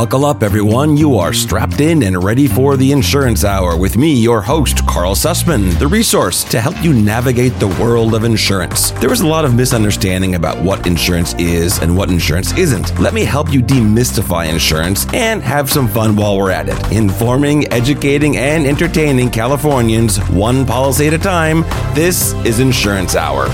Buckle 0.00 0.24
up, 0.24 0.42
everyone. 0.42 0.96
You 0.96 1.18
are 1.18 1.34
strapped 1.34 1.82
in 1.82 2.04
and 2.04 2.24
ready 2.24 2.48
for 2.48 2.78
the 2.78 2.90
Insurance 2.90 3.44
Hour 3.44 3.76
with 3.76 3.98
me, 3.98 4.14
your 4.14 4.40
host, 4.40 4.86
Karl 4.86 5.14
Susman, 5.14 5.78
the 5.78 5.86
resource 5.86 6.42
to 6.44 6.58
help 6.58 6.82
you 6.82 6.94
navigate 6.94 7.52
the 7.58 7.68
world 7.78 8.14
of 8.14 8.24
insurance. 8.24 8.92
There 8.92 9.12
is 9.12 9.20
a 9.20 9.26
lot 9.26 9.44
of 9.44 9.54
misunderstanding 9.54 10.36
about 10.36 10.58
what 10.64 10.86
insurance 10.86 11.34
is 11.34 11.80
and 11.80 11.94
what 11.94 12.08
insurance 12.08 12.56
isn't. 12.56 12.98
Let 12.98 13.12
me 13.12 13.24
help 13.24 13.52
you 13.52 13.60
demystify 13.60 14.48
insurance 14.48 15.04
and 15.12 15.42
have 15.42 15.70
some 15.70 15.86
fun 15.86 16.16
while 16.16 16.38
we're 16.38 16.50
at 16.50 16.70
it. 16.70 16.92
Informing, 16.92 17.70
educating, 17.70 18.38
and 18.38 18.64
entertaining 18.64 19.28
Californians 19.28 20.16
one 20.30 20.64
policy 20.64 21.08
at 21.08 21.12
a 21.12 21.18
time. 21.18 21.60
This 21.94 22.32
is 22.46 22.58
Insurance 22.58 23.16
Hour. 23.16 23.48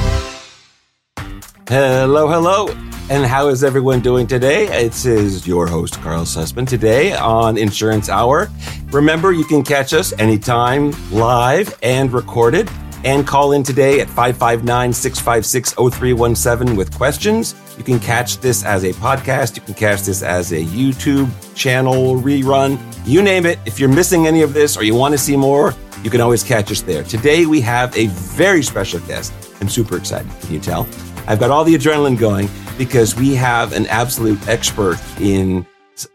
Hello, 1.66 2.28
hello. 2.28 2.85
And 3.08 3.24
how 3.24 3.46
is 3.48 3.62
everyone 3.62 4.00
doing 4.00 4.26
today? 4.26 4.66
It 4.66 5.06
is 5.06 5.46
your 5.46 5.68
host, 5.68 6.00
Karl 6.00 6.24
Susman, 6.24 6.66
today 6.66 7.12
on 7.12 7.56
Insurance 7.56 8.08
Hour. 8.08 8.50
Remember, 8.86 9.30
you 9.30 9.44
can 9.44 9.62
catch 9.62 9.94
us 9.94 10.12
anytime 10.18 10.92
live 11.12 11.78
and 11.84 12.12
recorded 12.12 12.68
and 13.04 13.24
call 13.24 13.52
in 13.52 13.62
today 13.62 14.00
at 14.00 14.08
559 14.08 14.92
656 14.92 15.74
0317 15.74 16.74
with 16.74 16.92
questions. 16.96 17.54
You 17.78 17.84
can 17.84 18.00
catch 18.00 18.38
this 18.38 18.64
as 18.64 18.82
a 18.82 18.92
podcast. 18.94 19.54
You 19.54 19.62
can 19.62 19.74
catch 19.74 20.02
this 20.02 20.24
as 20.24 20.50
a 20.50 20.64
YouTube 20.64 21.30
channel 21.54 22.16
rerun. 22.16 22.76
You 23.06 23.22
name 23.22 23.46
it. 23.46 23.60
If 23.66 23.78
you're 23.78 23.88
missing 23.88 24.26
any 24.26 24.42
of 24.42 24.52
this 24.52 24.76
or 24.76 24.82
you 24.82 24.96
want 24.96 25.12
to 25.12 25.18
see 25.18 25.36
more, 25.36 25.74
you 26.02 26.10
can 26.10 26.20
always 26.20 26.42
catch 26.42 26.72
us 26.72 26.80
there. 26.80 27.04
Today, 27.04 27.46
we 27.46 27.60
have 27.60 27.96
a 27.96 28.08
very 28.08 28.64
special 28.64 28.98
guest. 29.00 29.32
I'm 29.60 29.68
super 29.68 29.96
excited. 29.96 30.28
Can 30.40 30.54
you 30.54 30.60
tell? 30.60 30.88
I've 31.28 31.38
got 31.38 31.52
all 31.52 31.62
the 31.62 31.74
adrenaline 31.74 32.18
going 32.18 32.48
because 32.78 33.16
we 33.16 33.34
have 33.34 33.72
an 33.72 33.86
absolute 33.86 34.46
expert 34.48 34.98
in 35.20 35.66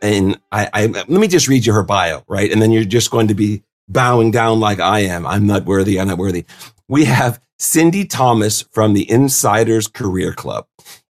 in 0.01 0.37
I, 0.51 0.69
I 0.73 0.85
let 0.87 1.09
me 1.09 1.27
just 1.27 1.47
read 1.47 1.65
you 1.65 1.73
her 1.73 1.83
bio, 1.83 2.23
right? 2.27 2.51
And 2.51 2.61
then 2.61 2.71
you're 2.71 2.83
just 2.83 3.11
going 3.11 3.27
to 3.29 3.33
be 3.33 3.63
bowing 3.87 4.31
down 4.31 4.59
like 4.59 4.79
I 4.79 5.01
am. 5.01 5.25
I'm 5.25 5.47
not 5.47 5.65
worthy. 5.65 5.99
I'm 5.99 6.07
not 6.07 6.17
worthy. 6.17 6.45
We 6.87 7.05
have 7.05 7.41
Sindy 7.57 8.05
Thomas 8.05 8.61
from 8.71 8.93
the 8.93 9.09
Insiders 9.09 9.87
Career 9.87 10.33
Club. 10.33 10.65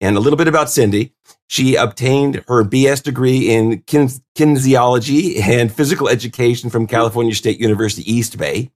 And 0.02 0.18
a 0.18 0.20
little 0.20 0.38
bit 0.38 0.48
about 0.48 0.70
Sindy. 0.70 1.14
She 1.48 1.76
obtained 1.76 2.44
her 2.48 2.64
BS 2.64 3.04
degree 3.04 3.54
in 3.54 3.82
kin- 3.82 4.10
kinesiology 4.36 5.40
and 5.42 5.72
physical 5.72 6.10
education 6.10 6.70
from 6.70 6.88
California 6.88 7.36
State 7.36 7.60
University 7.60 8.12
East 8.12 8.38
Bay. 8.38 8.72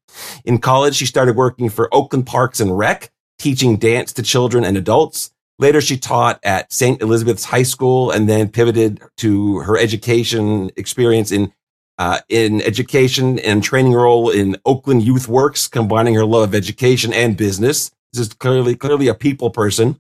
In 0.46 0.60
college, 0.60 0.96
she 0.96 1.08
started 1.08 1.36
working 1.36 1.70
for 1.70 1.94
Oakland 1.94 2.28
Parks 2.28 2.60
and 2.60 2.78
Rec, 2.78 3.12
teaching 3.40 3.78
dance 3.78 4.14
to 4.14 4.24
children 4.24 4.64
and 4.64 4.78
adults. 4.78 5.32
Later, 5.60 5.82
she 5.82 5.98
taught 5.98 6.40
at 6.44 6.72
St. 6.72 7.02
Elizabeth's 7.02 7.44
High 7.44 7.64
School 7.64 8.12
and 8.12 8.30
then 8.30 8.48
pivoted 8.48 9.02
to 9.18 9.60
her 9.60 9.78
education 9.78 10.72
experience 10.78 11.32
in 11.32 11.52
uh, 11.98 12.20
in 12.30 12.62
education 12.62 13.40
and 13.40 13.62
training 13.62 13.92
role 13.92 14.30
in 14.30 14.56
Oakland 14.66 15.04
Youth 15.04 15.28
Works, 15.28 15.68
combining 15.68 16.16
her 16.16 16.24
love 16.26 16.48
of 16.48 16.56
education 16.56 17.12
and 17.12 17.36
business. 17.36 17.92
This 18.14 18.22
is 18.28 18.34
clearly 18.34 18.74
clearly 18.76 19.10
a 19.10 19.14
people 19.14 19.50
person. 19.50 20.00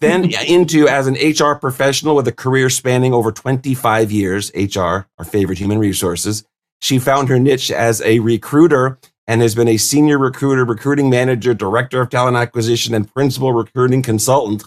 Then 0.00 0.32
into 0.48 0.88
as 0.88 1.06
an 1.06 1.14
HR 1.14 1.54
professional 1.54 2.16
with 2.16 2.26
a 2.26 2.32
career 2.32 2.70
spanning 2.70 3.12
over 3.12 3.30
25 3.30 4.10
years, 4.10 4.50
HR, 4.54 5.06
our 5.18 5.24
favorite 5.24 5.58
human 5.58 5.78
resources. 5.78 6.42
She 6.80 6.98
found 6.98 7.28
her 7.28 7.38
niche 7.38 7.70
as 7.70 8.00
a 8.00 8.20
recruiter 8.20 8.98
and 9.26 9.42
has 9.42 9.54
been 9.54 9.68
a 9.68 9.76
senior 9.76 10.18
recruiter, 10.18 10.64
recruiting 10.64 11.10
manager, 11.10 11.52
director 11.52 12.00
of 12.00 12.08
talent 12.08 12.36
acquisition, 12.36 12.94
and 12.94 13.12
principal 13.12 13.52
recruiting 13.52 14.00
consultant 14.02 14.64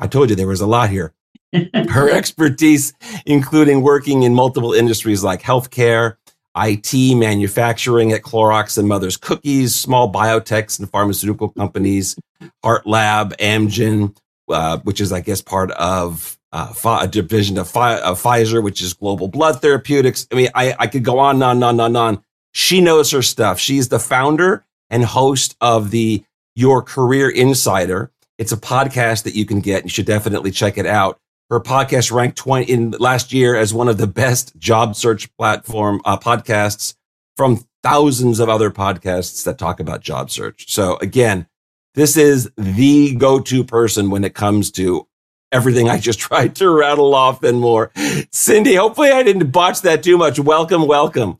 I 0.00 0.06
told 0.06 0.30
you 0.30 0.36
there 0.36 0.46
was 0.46 0.60
a 0.60 0.66
lot 0.66 0.90
here. 0.90 1.12
Her 1.52 2.10
expertise, 2.10 2.94
including 3.26 3.82
working 3.82 4.22
in 4.22 4.34
multiple 4.34 4.72
industries 4.72 5.22
like 5.22 5.42
healthcare, 5.42 6.16
IT, 6.56 7.16
manufacturing 7.16 8.12
at 8.12 8.22
Clorox 8.22 8.78
and 8.78 8.88
Mother's 8.88 9.16
Cookies, 9.16 9.74
small 9.74 10.12
biotechs 10.12 10.78
and 10.78 10.90
pharmaceutical 10.90 11.50
companies, 11.50 12.16
Heart 12.64 12.86
Lab, 12.86 13.36
Amgen, 13.36 14.16
uh, 14.48 14.78
which 14.78 15.00
is, 15.00 15.12
I 15.12 15.20
guess, 15.20 15.40
part 15.40 15.70
of 15.72 16.38
uh, 16.52 16.72
a 17.00 17.06
division 17.06 17.58
of, 17.58 17.76
of, 17.76 18.20
Pfizer, 18.20 18.62
which 18.62 18.82
is 18.82 18.94
Global 18.94 19.28
Blood 19.28 19.62
Therapeutics. 19.62 20.26
I 20.32 20.34
mean, 20.34 20.48
I, 20.54 20.74
I 20.78 20.86
could 20.86 21.04
go 21.04 21.18
on, 21.18 21.42
on, 21.42 21.62
on, 21.62 21.78
on, 21.78 21.94
on. 21.94 22.24
She 22.52 22.80
knows 22.80 23.12
her 23.12 23.22
stuff. 23.22 23.60
She's 23.60 23.88
the 23.88 24.00
founder 24.00 24.64
and 24.88 25.04
host 25.04 25.56
of 25.60 25.92
the 25.92 26.24
Your 26.56 26.82
Career 26.82 27.30
Insider, 27.30 28.10
it's 28.40 28.52
a 28.52 28.56
podcast 28.56 29.24
that 29.24 29.34
you 29.34 29.44
can 29.44 29.60
get. 29.60 29.84
You 29.84 29.90
should 29.90 30.06
definitely 30.06 30.50
check 30.50 30.78
it 30.78 30.86
out. 30.86 31.18
Her 31.50 31.60
podcast 31.60 32.10
ranked 32.10 32.38
20 32.38 32.72
in 32.72 32.90
last 32.92 33.34
year 33.34 33.54
as 33.54 33.74
one 33.74 33.86
of 33.86 33.98
the 33.98 34.06
best 34.06 34.56
job 34.56 34.96
search 34.96 35.30
platform 35.36 36.00
uh, 36.06 36.16
podcasts 36.16 36.94
from 37.36 37.66
thousands 37.82 38.40
of 38.40 38.48
other 38.48 38.70
podcasts 38.70 39.44
that 39.44 39.58
talk 39.58 39.78
about 39.78 40.00
job 40.00 40.30
search. 40.30 40.72
So 40.72 40.96
again, 41.02 41.46
this 41.94 42.16
is 42.16 42.50
the 42.56 43.14
go-to 43.14 43.62
person 43.62 44.08
when 44.08 44.24
it 44.24 44.34
comes 44.34 44.70
to 44.72 45.06
everything 45.52 45.90
I 45.90 45.98
just 45.98 46.18
tried 46.28 46.56
to 46.56 46.70
rattle 46.70 47.14
off 47.14 47.42
and 47.42 47.60
more. 47.60 47.92
Sindy, 48.32 48.74
hopefully 48.74 49.10
I 49.10 49.22
didn't 49.22 49.50
botch 49.50 49.82
that 49.82 50.02
too 50.02 50.16
much. 50.16 50.38
Welcome, 50.40 50.86
welcome. 50.86 51.38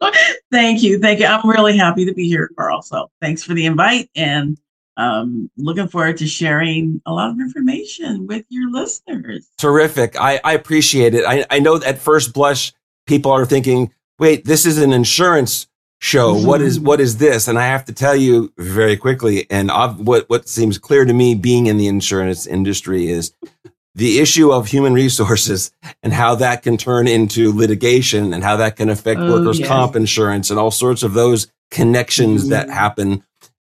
Thank 0.52 0.84
you. 0.84 1.00
Thank 1.00 1.18
you. 1.18 1.26
I'm 1.26 1.48
really 1.48 1.76
happy 1.76 2.04
to 2.04 2.14
be 2.14 2.28
here, 2.28 2.50
Karl. 2.56 2.82
So 2.82 3.10
thanks 3.20 3.42
for 3.42 3.54
the 3.54 3.66
invite 3.66 4.10
and 4.14 4.58
um, 4.96 5.50
looking 5.56 5.88
forward 5.88 6.16
to 6.18 6.26
sharing 6.26 7.00
a 7.06 7.12
lot 7.12 7.30
of 7.30 7.40
information 7.40 8.26
with 8.26 8.44
your 8.48 8.70
listeners. 8.70 9.48
Terrific. 9.58 10.18
I, 10.18 10.40
I 10.42 10.54
appreciate 10.54 11.14
it. 11.14 11.24
I, 11.26 11.44
I 11.50 11.58
know 11.58 11.80
at 11.82 11.98
first 11.98 12.32
blush, 12.32 12.72
people 13.06 13.30
are 13.30 13.44
thinking, 13.44 13.92
wait, 14.18 14.44
this 14.44 14.64
is 14.64 14.78
an 14.78 14.92
insurance 14.92 15.66
show. 16.00 16.34
Mm-hmm. 16.34 16.46
What 16.46 16.62
is, 16.62 16.80
what 16.80 17.00
is 17.00 17.18
this? 17.18 17.48
And 17.48 17.58
I 17.58 17.66
have 17.66 17.84
to 17.86 17.92
tell 17.92 18.16
you 18.16 18.52
very 18.58 18.96
quickly. 18.96 19.46
And 19.50 19.70
I've, 19.70 19.98
what, 20.00 20.28
what 20.28 20.48
seems 20.48 20.78
clear 20.78 21.04
to 21.04 21.12
me 21.12 21.34
being 21.34 21.66
in 21.66 21.76
the 21.76 21.88
insurance 21.88 22.46
industry 22.46 23.08
is 23.08 23.32
the 23.94 24.18
issue 24.18 24.52
of 24.52 24.66
human 24.66 24.92
resources 24.92 25.72
and 26.02 26.12
how 26.12 26.34
that 26.34 26.62
can 26.62 26.76
turn 26.76 27.08
into 27.08 27.52
litigation 27.52 28.34
and 28.34 28.44
how 28.44 28.56
that 28.56 28.76
can 28.76 28.90
affect 28.90 29.20
oh, 29.20 29.32
workers' 29.32 29.58
yes. 29.58 29.68
comp 29.68 29.96
insurance 29.96 30.50
and 30.50 30.58
all 30.58 30.70
sorts 30.70 31.02
of 31.02 31.14
those 31.14 31.50
connections 31.70 32.42
mm-hmm. 32.42 32.50
that 32.50 32.68
happen 32.68 33.24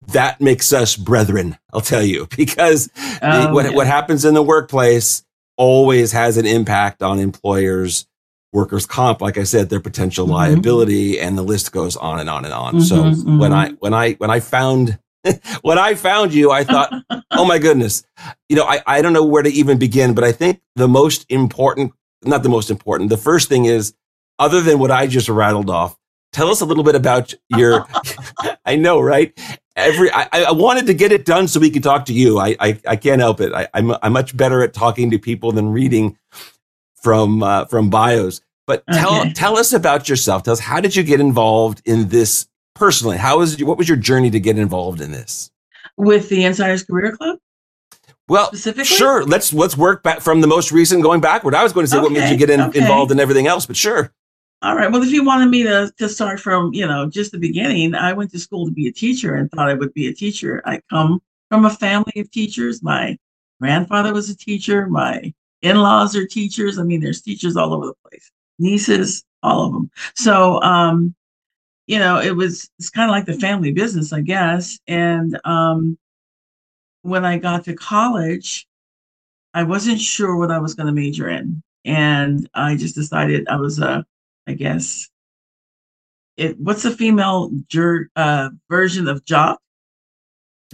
that 0.09 0.41
makes 0.41 0.73
us 0.73 0.97
brethren, 0.97 1.59
I'll 1.73 1.81
tell 1.81 2.03
you, 2.03 2.29
because 2.37 2.91
oh, 3.23 3.47
the, 3.47 3.53
what, 3.53 3.65
yeah. 3.67 3.71
what 3.73 3.87
happens 3.87 4.25
in 4.25 4.35
the 4.35 4.43
workplace 4.43 5.25
always 5.57 6.13
has 6.13 6.37
an 6.37 6.47
impact 6.47 7.03
on 7.03 7.19
employers, 7.19 8.07
workers' 8.53 8.87
comp, 8.87 9.21
like 9.21 9.39
I 9.39 9.45
said, 9.45 9.71
their 9.71 9.81
potential 9.81 10.27
mm-hmm. 10.27 10.35
liability, 10.35 11.21
and 11.21 11.37
the 11.37 11.43
list 11.43 11.73
goes 11.73 11.97
on 11.97 12.19
and 12.19 12.29
on 12.29 12.45
and 12.45 12.55
on. 12.55 12.75
Mm-hmm, 12.75 12.83
so 12.83 12.97
mm-hmm. 13.03 13.39
when 13.39 13.53
I 13.53 13.71
when 13.73 13.95
I 13.95 14.13
when 14.15 14.31
I 14.31 14.41
found 14.41 14.99
when 15.63 15.79
I 15.79 15.95
found 15.95 16.35
you, 16.35 16.51
I 16.51 16.65
thought, 16.65 16.93
oh 17.31 17.45
my 17.45 17.59
goodness, 17.59 18.05
you 18.49 18.57
know, 18.57 18.65
I, 18.65 18.83
I 18.87 19.03
don't 19.03 19.13
know 19.13 19.25
where 19.25 19.43
to 19.43 19.51
even 19.51 19.79
begin, 19.79 20.15
but 20.15 20.25
I 20.25 20.33
think 20.33 20.61
the 20.75 20.89
most 20.89 21.25
important, 21.29 21.93
not 22.25 22.43
the 22.43 22.49
most 22.49 22.71
important, 22.71 23.11
the 23.11 23.17
first 23.17 23.49
thing 23.49 23.67
is, 23.67 23.95
other 24.39 24.61
than 24.61 24.79
what 24.79 24.91
I 24.91 25.07
just 25.07 25.29
rattled 25.29 25.71
off, 25.71 25.97
tell 26.33 26.49
us 26.49 26.61
a 26.61 26.65
little 26.65 26.85
bit 26.85 26.95
about 26.95 27.35
your 27.49 27.87
i 28.65 28.75
know 28.75 29.01
right 29.01 29.39
every 29.77 30.11
I, 30.13 30.29
I 30.33 30.53
wanted 30.53 30.87
to 30.87 30.95
get 30.95 31.13
it 31.13 31.25
done 31.25 31.49
so 31.49 31.61
we 31.61 31.71
could 31.71 31.83
talk 31.83 32.05
to 32.07 32.13
you 32.13 32.39
i 32.39 32.57
i, 32.61 32.81
I 32.87 32.97
can't 32.97 33.21
help 33.21 33.41
it 33.41 33.53
I, 33.53 33.69
am 33.75 33.93
I'm, 33.93 33.99
I'm 34.03 34.13
much 34.13 34.37
better 34.37 34.63
at 34.63 34.73
talking 34.73 35.11
to 35.11 35.19
people 35.19 35.53
than 35.53 35.71
reading 35.71 36.19
from 36.95 37.43
uh, 37.43 37.65
from 37.67 37.91
bios 37.91 38.41
but 38.67 38.85
tell 38.93 39.21
okay. 39.21 39.33
tell 39.33 39.59
us 39.59 39.73
about 39.73 40.09
yourself 40.09 40.43
tell 40.43 40.53
us 40.53 40.61
how 40.61 40.81
did 40.81 40.95
you 40.95 41.03
get 41.03 41.21
involved 41.21 41.83
in 41.85 42.09
this 42.09 42.49
personally 42.75 43.17
how 43.17 43.39
was 43.39 43.63
what 43.63 43.79
was 43.79 43.89
your 43.89 43.99
journey 43.99 44.31
to 44.31 44.41
get 44.41 44.59
involved 44.59 45.01
in 45.01 45.11
this 45.11 45.51
with 45.97 46.29
the 46.29 46.45
insiders 46.45 46.83
career 46.83 47.17
club 47.17 47.39
well, 48.29 48.51
sure. 48.55 49.25
Let's 49.25 49.53
let's 49.53 49.77
work 49.77 50.03
back 50.03 50.21
from 50.21 50.41
the 50.41 50.47
most 50.47 50.73
recent 50.73 51.03
going 51.03 51.21
backward. 51.21 51.55
I 51.55 51.63
was 51.63 51.73
going 51.73 51.85
to 51.85 51.91
say 51.91 51.99
okay. 51.99 52.05
what 52.05 52.13
made 52.13 52.31
you 52.31 52.37
get 52.39 52.49
in, 52.49 52.61
okay. 52.63 52.81
involved 52.81 53.11
in 53.13 53.21
everything 53.21 53.47
else, 53.47 53.67
but 53.67 53.77
sure. 53.77 54.11
All 54.63 54.77
right. 54.77 54.91
Well, 54.93 55.03
if 55.03 55.11
you 55.11 55.25
wanted 55.25 55.51
me 55.51 55.65
to, 55.65 55.93
to 55.99 56.09
start 56.09 56.39
from, 56.39 56.73
you 56.73 56.87
know, 56.87 57.11
just 57.11 57.33
the 57.33 57.39
beginning, 57.39 57.97
I 57.97 58.13
went 58.13 58.31
to 58.31 58.39
school 58.39 58.65
to 58.67 58.71
be 58.71 58.87
a 58.87 58.93
teacher 58.93 59.35
and 59.35 59.51
thought 59.51 59.69
I 59.69 59.75
would 59.75 59.93
be 59.93 60.07
a 60.07 60.15
teacher. 60.15 60.63
I 60.65 60.81
come 60.89 61.21
from 61.49 61.65
a 61.65 61.71
family 61.71 62.13
of 62.17 62.31
teachers. 62.31 62.81
My 62.81 63.19
grandfather 63.61 64.13
was 64.13 64.31
a 64.31 64.37
teacher. 64.37 64.87
My 64.87 65.35
in-laws 65.63 66.15
are 66.15 66.27
teachers. 66.29 66.79
I 66.79 66.85
mean, 66.85 67.01
there's 67.01 67.23
teachers 67.23 67.57
all 67.57 67.75
over 67.75 67.87
the 67.87 68.09
place. 68.09 68.31
Nieces, 68.61 69.25
all 69.43 69.67
of 69.67 69.73
them. 69.73 69.91
So, 70.15 70.63
um, 70.63 71.13
you 71.89 71.99
know, 71.99 72.21
it 72.21 72.37
was 72.37 72.71
it's 72.79 72.91
kind 72.91 73.11
of 73.11 73.13
like 73.13 73.27
the 73.27 73.41
family 73.41 73.73
business, 73.73 74.13
I 74.13 74.21
guess. 74.21 74.79
And 74.87 75.41
um, 75.45 75.99
when 77.03 77.25
I 77.25 77.39
got 77.39 77.65
to 77.65 77.75
college, 77.75 78.69
I 79.55 79.65
wasn't 79.65 80.01
sure 80.01 80.37
what 80.37 80.53
I 80.53 80.61
was 80.61 80.75
going 80.75 80.87
to 80.87 80.93
major 80.93 81.29
in, 81.29 81.63
and 81.85 82.49
I 82.55 82.77
just 82.77 82.95
decided 82.95 83.49
I 83.49 83.57
was 83.57 83.81
a 83.81 84.07
I 84.47 84.55
guess. 84.55 85.09
It 86.37 86.59
what's 86.59 86.83
the 86.83 86.91
female 86.91 87.51
jur, 87.69 88.09
uh, 88.17 88.51
version 88.71 89.07
of 89.09 89.25
jock? 89.25 89.61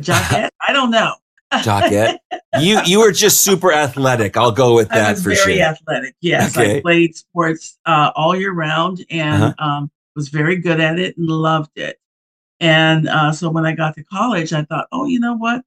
Jockette? 0.01 0.51
I 0.67 0.73
don't 0.73 0.91
know. 0.91 1.15
Jockette. 1.53 2.19
you 2.61 2.81
you 2.85 3.01
were 3.01 3.13
just 3.13 3.43
super 3.43 3.73
athletic. 3.73 4.37
I'll 4.37 4.53
go 4.53 4.75
with 4.75 4.89
that 4.91 5.07
I 5.07 5.11
was 5.13 5.23
for 5.23 5.31
very 5.31 5.57
sure. 5.57 5.65
athletic. 5.67 6.15
Yes, 6.21 6.57
Okay. 6.57 6.79
I 6.79 6.81
played 6.81 7.17
sports 7.17 7.79
uh, 7.87 8.13
all 8.15 8.37
year 8.37 8.53
round 8.53 9.05
and 9.11 9.43
Uh-huh. 9.45 9.65
um, 9.65 9.91
was 10.15 10.29
very 10.29 10.57
good 10.57 10.81
at 10.81 10.99
it 10.99 11.17
and 11.17 11.27
loved 11.27 11.71
it. 11.77 11.99
And 12.61 13.09
uh, 13.09 13.33
so 13.33 13.51
when 13.51 13.65
I 13.65 13.73
got 13.73 13.95
to 13.95 14.05
college, 14.05 14.53
I 14.53 14.63
thought, 14.65 14.89
oh, 14.91 15.07
you 15.07 15.21
know 15.21 15.37
what? 15.37 15.63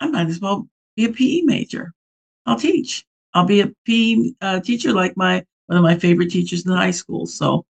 I 0.00 0.08
might 0.08 0.26
as 0.28 0.40
well 0.40 0.68
be 0.94 1.06
a 1.06 1.12
PE 1.12 1.40
major. 1.42 1.94
I'll 2.44 2.58
teach. 2.58 3.04
I'll 3.32 3.46
be 3.46 3.60
a 3.62 3.72
PE 3.86 4.32
uh, 4.42 4.60
teacher 4.60 4.92
like 4.92 5.16
my 5.16 5.44
one 5.66 5.78
of 5.78 5.82
my 5.82 5.96
favorite 5.98 6.30
teachers 6.30 6.64
in 6.66 6.72
high 6.72 6.90
school. 6.90 7.26
So 7.26 7.64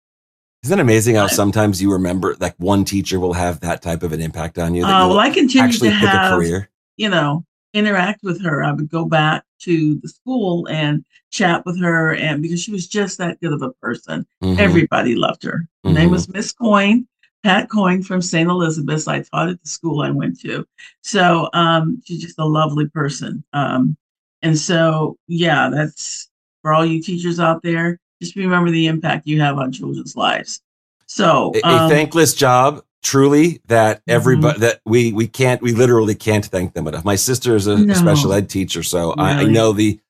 Isn't 0.62 0.78
it 0.78 0.82
amazing 0.82 1.16
how 1.16 1.26
sometimes 1.26 1.81
you 1.81 1.93
remember 1.93 2.37
like 2.40 2.54
one 2.58 2.84
teacher 2.84 3.19
will 3.20 3.32
have 3.32 3.60
that 3.60 3.82
type 3.82 4.02
of 4.02 4.12
an 4.12 4.20
impact 4.20 4.58
on 4.58 4.75
you 4.75 4.82
that 4.82 4.90
uh, 5.02 5.08
well, 5.08 5.19
I 5.19 5.28
actually 5.28 5.90
to 5.90 5.94
have 5.94 6.32
career? 6.32 6.69
you 6.96 7.08
know, 7.08 7.44
interact 7.75 8.22
with 8.22 8.43
her. 8.43 8.64
I 8.64 8.72
would 8.72 8.88
go 8.88 9.04
back 9.04 9.44
to 9.60 9.98
the 10.02 10.08
school 10.08 10.66
and 10.69 11.04
chat 11.31 11.64
with 11.66 11.81
her, 11.81 12.14
and 12.14 12.43
because 12.43 12.62
she 12.62 12.72
was 12.72 12.87
just 12.87 13.19
that 13.19 13.40
good 13.40 13.52
of 13.52 13.62
a 13.62 13.72
person, 13.82 14.26
Mhm. 14.43 14.58
everybody 14.58 15.14
loved 15.14 15.43
her. 15.43 15.69
Her 15.84 15.93
name 15.93 16.08
Mhm. 16.08 16.12
was 16.12 16.28
Miss 16.28 16.52
Coyne, 16.52 17.06
Pat 17.43 17.69
Coyne 17.69 18.02
from 18.02 18.22
St. 18.22 18.48
Elizabeth's. 18.48 19.08
I 19.08 19.22
taught 19.22 19.48
at 19.50 19.62
the 19.62 19.69
school 19.69 20.00
I 20.02 20.10
went 20.10 20.40
to, 20.40 20.66
so 21.02 21.48
um, 21.52 22.00
she's 22.04 22.22
just 22.22 22.38
a 22.38 22.44
lovely 22.44 22.87
person. 22.88 23.44
Um, 23.52 23.96
and 24.43 24.58
so, 24.58 25.16
yeah, 25.26 25.69
that's 25.70 26.31
for 26.67 26.75
all 26.75 26.85
you 26.85 27.01
teachers 27.01 27.39
out 27.39 27.63
there. 27.63 28.01
Just 28.21 28.35
remember 28.35 28.73
the 28.73 28.89
impact 28.89 29.25
you 29.29 29.41
have 29.41 29.57
on 29.57 29.71
children's 29.71 30.17
lives. 30.17 30.61
So, 31.07 31.53
a, 31.55 31.69
a 31.69 31.77
um, 31.83 31.89
thankless 31.89 32.35
job 32.35 32.83
truly 33.05 33.61
that 33.67 33.99
Mm-hmm. 33.99 34.11
everybody 34.11 34.59
that 34.59 34.81
we 34.85 35.13
we 35.13 35.29
can't 35.29 35.63
we 35.63 35.71
literally 35.71 36.17
can't 36.17 36.45
thank 36.45 36.75
them 36.75 36.89
enough 36.89 37.05
my 37.05 37.15
sister 37.15 37.55
is 37.55 37.69
a 37.69 37.77
No. 37.79 37.95
special 37.95 38.33
ed 38.33 38.51
teacher 38.51 38.83
so 38.83 39.13
I, 39.13 39.43
I 39.43 39.45
know 39.45 39.71
the 39.73 40.01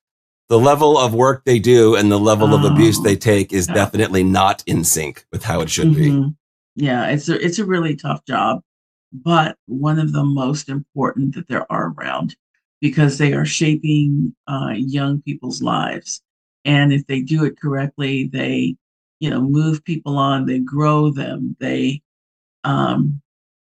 the 0.49 0.57
level 0.57 0.97
of 0.97 1.13
work 1.13 1.43
they 1.45 1.59
do 1.59 1.95
and 1.95 2.11
the 2.11 2.17
level 2.17 2.55
of 2.55 2.63
abuse 2.63 2.97
Oh, 2.99 3.03
they 3.03 3.15
take 3.15 3.53
is 3.53 3.67
yeah. 3.67 3.75
definitely 3.75 4.23
not 4.23 4.63
in 4.65 4.83
sync 4.83 5.25
with 5.31 5.43
how 5.43 5.61
it 5.61 5.69
should 5.69 5.93
be 5.93 6.09
Mhm. 6.09 6.35
Yeah, 6.75 7.07
it's 7.09 7.29
a 7.29 7.35
it's 7.45 7.59
a 7.59 7.65
really 7.65 7.95
tough 7.95 8.25
job, 8.25 8.61
but 9.11 9.57
one 9.67 9.99
of 9.99 10.11
the 10.11 10.23
most 10.23 10.67
important 10.69 11.35
that 11.35 11.47
there 11.47 11.71
are 11.71 11.93
around 11.95 12.35
because 12.81 13.17
they 13.19 13.33
are 13.33 13.45
shaping 13.45 14.33
uh, 14.47 14.73
young 14.75 15.21
people's 15.21 15.61
lives, 15.61 16.21
and 16.67 16.93
if 16.93 17.07
they 17.07 17.21
do 17.21 17.45
it 17.45 17.59
correctly, 17.59 18.27
they 18.27 18.75
you 19.19 19.29
know 19.31 19.41
move 19.41 19.83
people 19.83 20.17
on, 20.17 20.45
they 20.45 20.59
grow 20.59 21.09
them, 21.09 21.55
they 21.59 22.01
um, 22.63 23.19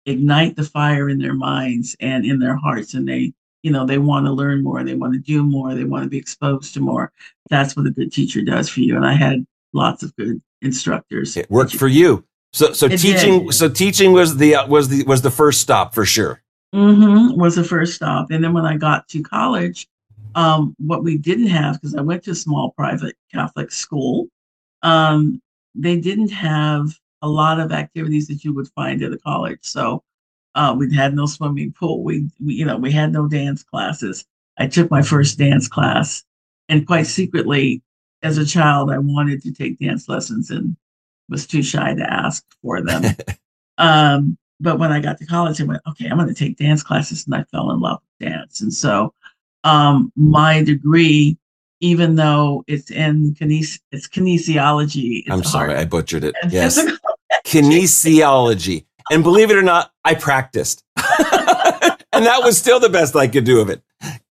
ignite 0.05 0.57
the 0.57 0.63
fire 0.63 1.09
in 1.09 1.19
their 1.19 1.33
minds 1.35 1.95
and 2.01 2.25
in 2.25 2.39
their 2.39 2.57
hearts, 2.57 2.93
and 2.93 3.07
they 3.07 3.31
you 3.63 3.71
know 3.71 3.85
they 3.85 3.99
want 3.99 4.25
to 4.25 4.33
learn 4.33 4.63
more, 4.63 4.83
they 4.83 4.95
want 4.95 5.13
to 5.13 5.19
do 5.19 5.43
more, 5.43 5.73
they 5.73 5.85
want 5.85 6.03
to 6.03 6.09
be 6.09 6.17
exposed 6.17 6.73
to 6.73 6.81
more. 6.81 7.13
That's 7.49 7.77
what 7.77 7.87
a 7.87 7.91
good 7.91 8.11
teacher 8.11 8.41
does 8.41 8.67
for 8.67 8.81
you, 8.81 8.97
and 8.97 9.05
I 9.05 9.13
had 9.13 9.45
lots 9.73 10.03
of 10.03 10.13
good 10.17 10.41
instructors. 10.61 11.37
it 11.37 11.49
worked 11.49 11.75
for 11.75 11.87
you 11.87 12.25
so 12.53 12.73
so 12.73 12.87
It 12.87 12.97
teaching 12.97 13.45
did. 13.45 13.53
so 13.53 13.69
teaching 13.69 14.11
was 14.11 14.37
the 14.37 14.55
uh, 14.55 14.67
was 14.67 14.89
the 14.89 15.03
was 15.03 15.21
the 15.21 15.31
first 15.31 15.61
stop 15.61 15.93
for 15.93 16.05
sure 16.05 16.41
mm-hmm, 16.73 17.39
was 17.39 17.55
the 17.55 17.63
first 17.63 17.95
stop. 17.95 18.31
And 18.31 18.43
then 18.43 18.53
when 18.53 18.65
I 18.65 18.77
got 18.77 19.07
to 19.09 19.21
college, 19.21 19.87
um, 20.37 20.75
what 20.77 21.03
we 21.03 21.17
didn't 21.17 21.47
have, 21.47 21.81
because 21.81 21.95
I 21.95 22.01
went 22.01 22.23
to 22.23 22.31
a 22.31 22.35
small 22.35 22.71
private 22.77 23.15
Catholic 23.33 23.71
school, 23.71 24.27
um, 24.83 25.41
they 25.73 25.99
didn't 25.99 26.29
have 26.29 26.93
a 27.23 27.27
lot 27.27 27.59
of 27.59 27.71
activities 27.71 28.27
that 28.27 28.43
you 28.43 28.53
would 28.53 28.67
find 28.75 29.01
at 29.01 29.11
a 29.11 29.17
college. 29.17 29.57
So 29.63 30.03
uh, 30.53 30.75
we 30.77 30.93
had 30.93 31.15
no 31.15 31.25
swimming 31.25 31.73
pool. 31.73 32.03
We, 32.03 32.29
we, 32.39 32.53
you 32.53 32.65
know, 32.65 32.77
we 32.77 32.91
had 32.91 33.11
no 33.11 33.27
dance 33.27 33.63
classes. 33.63 34.25
I 34.59 34.67
took 34.67 34.91
my 34.91 35.01
first 35.01 35.39
dance 35.39 35.67
class, 35.67 36.23
and 36.69 36.85
quite 36.85 37.07
secretly, 37.07 37.81
as 38.21 38.37
a 38.37 38.45
child, 38.45 38.91
I 38.91 38.99
wanted 38.99 39.41
to 39.41 39.51
take 39.51 39.79
dance 39.79 40.07
lessons 40.07 40.51
and 40.51 40.77
was 41.29 41.47
too 41.47 41.63
shy 41.63 41.95
to 41.95 42.13
ask 42.13 42.45
for 42.61 42.81
them. 42.81 43.03
Um, 43.79 44.39
but 44.59 44.79
when 44.79 44.91
I 44.91 44.99
got 44.99 45.19
to 45.19 45.25
college, 45.27 45.61
I 45.61 45.65
went, 45.65 45.83
okay, 45.87 46.07
I'm 46.07 46.17
going 46.17 46.27
to 46.27 46.33
take 46.33 46.57
dance 46.57 46.81
classes, 46.81 47.27
and 47.27 47.35
I 47.35 47.43
fell 47.43 47.69
in 47.69 47.79
love 47.79 47.99
with 48.01 48.27
dance. 48.27 48.61
And 48.61 48.73
so, 48.73 49.13
um, 49.67 50.11
my 50.15 50.63
degree, 50.63 51.37
even 51.81 52.15
though 52.15 52.63
it's 52.67 52.89
in 52.91 53.33
kines- 53.35 53.79
it's 53.91 54.07
kinesiology, 54.07 55.19
it's 55.25 55.29
i'm 55.31 55.43
sorry 55.43 55.75
i 55.75 55.85
butchered 55.85 56.23
it. 56.23 56.35
Yes. 56.49 56.79
kinesiology. 57.45 58.85
And 59.11 59.23
believe 59.23 59.51
it 59.51 59.57
or 59.57 59.61
not 59.63 59.91
i 60.03 60.13
practiced. 60.15 60.83
And 62.13 62.25
that 62.25 62.41
was 62.43 62.57
still 62.57 62.79
the 62.79 62.89
best 62.89 63.15
i 63.15 63.27
could 63.27 63.43
do 63.43 63.59
of 63.59 63.69
it. 63.69 63.81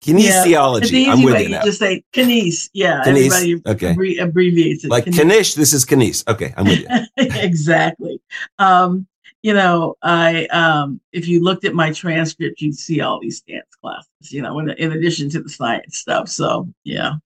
Kinesiology 0.04 0.90
the 0.90 1.10
i'm 1.10 1.22
with 1.24 1.36
you 1.40 1.44
You 1.46 1.50
now. 1.50 1.64
just 1.64 1.80
say 1.80 2.04
kines. 2.14 2.70
Yeah, 2.74 3.04
Kines, 3.06 3.28
everybody 3.32 3.62
okay. 3.74 3.94
abbre- 3.94 4.22
abbreviates 4.24 4.86
it. 4.86 4.90
like 4.90 5.06
Kines. 5.06 5.56
this 5.56 5.72
is 5.74 5.86
kines 5.86 6.28
okay 6.28 6.54
i'm 6.58 6.66
with 6.66 6.80
you. 6.80 6.88
Exactly. 7.18 8.20
Um, 8.60 9.08
you 9.46 9.54
know, 9.54 9.94
I 10.02 10.48
um, 10.48 11.00
if 11.12 11.28
you 11.28 11.40
looked 11.40 11.66
at 11.66 11.76
my 11.76 11.92
transcript, 11.92 12.62
you'd 12.62 12.80
see 12.80 13.02
all 13.02 13.20
these 13.20 13.42
dance 13.42 13.68
classes. 13.80 14.32
You 14.32 14.42
know, 14.42 14.58
in, 14.58 14.72
in 14.72 14.92
addition 14.92 15.30
to 15.30 15.40
the 15.40 15.50
science 15.50 16.00
stuff. 16.00 16.30
So 16.30 16.68
yeah. 16.84 17.18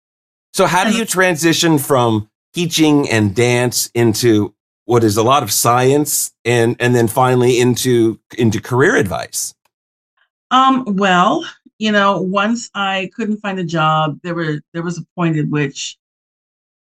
So 0.51 0.65
how 0.65 0.83
do 0.83 0.97
you 0.97 1.05
transition 1.05 1.77
from 1.77 2.29
teaching 2.53 3.09
and 3.09 3.33
dance 3.33 3.89
into 3.95 4.53
what 4.83 5.05
is 5.05 5.15
a 5.15 5.23
lot 5.23 5.43
of 5.43 5.51
science 5.53 6.33
and 6.43 6.75
and 6.81 6.93
then 6.93 7.07
finally 7.07 7.57
into 7.57 8.19
into 8.37 8.59
career 8.59 8.97
advice? 8.97 9.55
Um, 10.51 10.83
well, 10.97 11.45
you 11.77 11.93
know, 11.93 12.19
once 12.19 12.69
I 12.75 13.11
couldn't 13.15 13.37
find 13.37 13.59
a 13.59 13.63
job, 13.63 14.19
there 14.23 14.35
were 14.35 14.59
there 14.73 14.83
was 14.83 14.97
a 14.97 15.05
point 15.15 15.37
at 15.37 15.47
which 15.47 15.97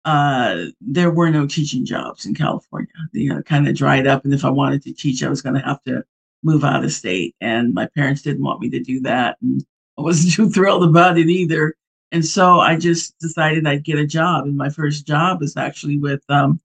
uh 0.07 0.65
there 0.81 1.11
were 1.11 1.29
no 1.29 1.47
teaching 1.47 1.85
jobs 1.85 2.25
in 2.25 2.35
California. 2.35 2.89
You 3.13 3.29
know, 3.35 3.43
kind 3.43 3.67
of 3.67 3.75
dried 3.75 4.07
up. 4.07 4.25
And 4.25 4.33
if 4.33 4.45
I 4.45 4.49
wanted 4.49 4.83
to 4.83 4.93
teach, 4.93 5.23
I 5.23 5.29
was 5.29 5.41
gonna 5.41 5.65
have 5.65 5.83
to 5.83 6.03
move 6.43 6.63
out 6.63 6.83
of 6.83 6.91
state. 6.93 7.35
And 7.41 7.73
my 7.73 7.87
parents 7.95 8.21
didn't 8.23 8.43
want 8.43 8.61
me 8.61 8.69
to 8.71 8.79
do 8.79 9.01
that. 9.01 9.37
And 9.41 9.65
I 9.97 10.01
wasn't 10.01 10.33
too 10.35 10.49
thrilled 10.49 10.83
about 10.83 11.17
it 11.17 11.29
either. 11.29 11.75
And 12.11 12.25
so 12.25 12.59
I 12.59 12.77
just 12.77 13.19
decided 13.19 13.67
I'd 13.67 13.83
get 13.83 13.99
a 13.99 14.07
job. 14.07 14.45
And 14.45 14.57
my 14.57 14.69
first 14.69 15.05
job 15.07 15.41
was 15.41 15.57
actually 15.57 15.97
with 15.99 16.23
um 16.29 16.59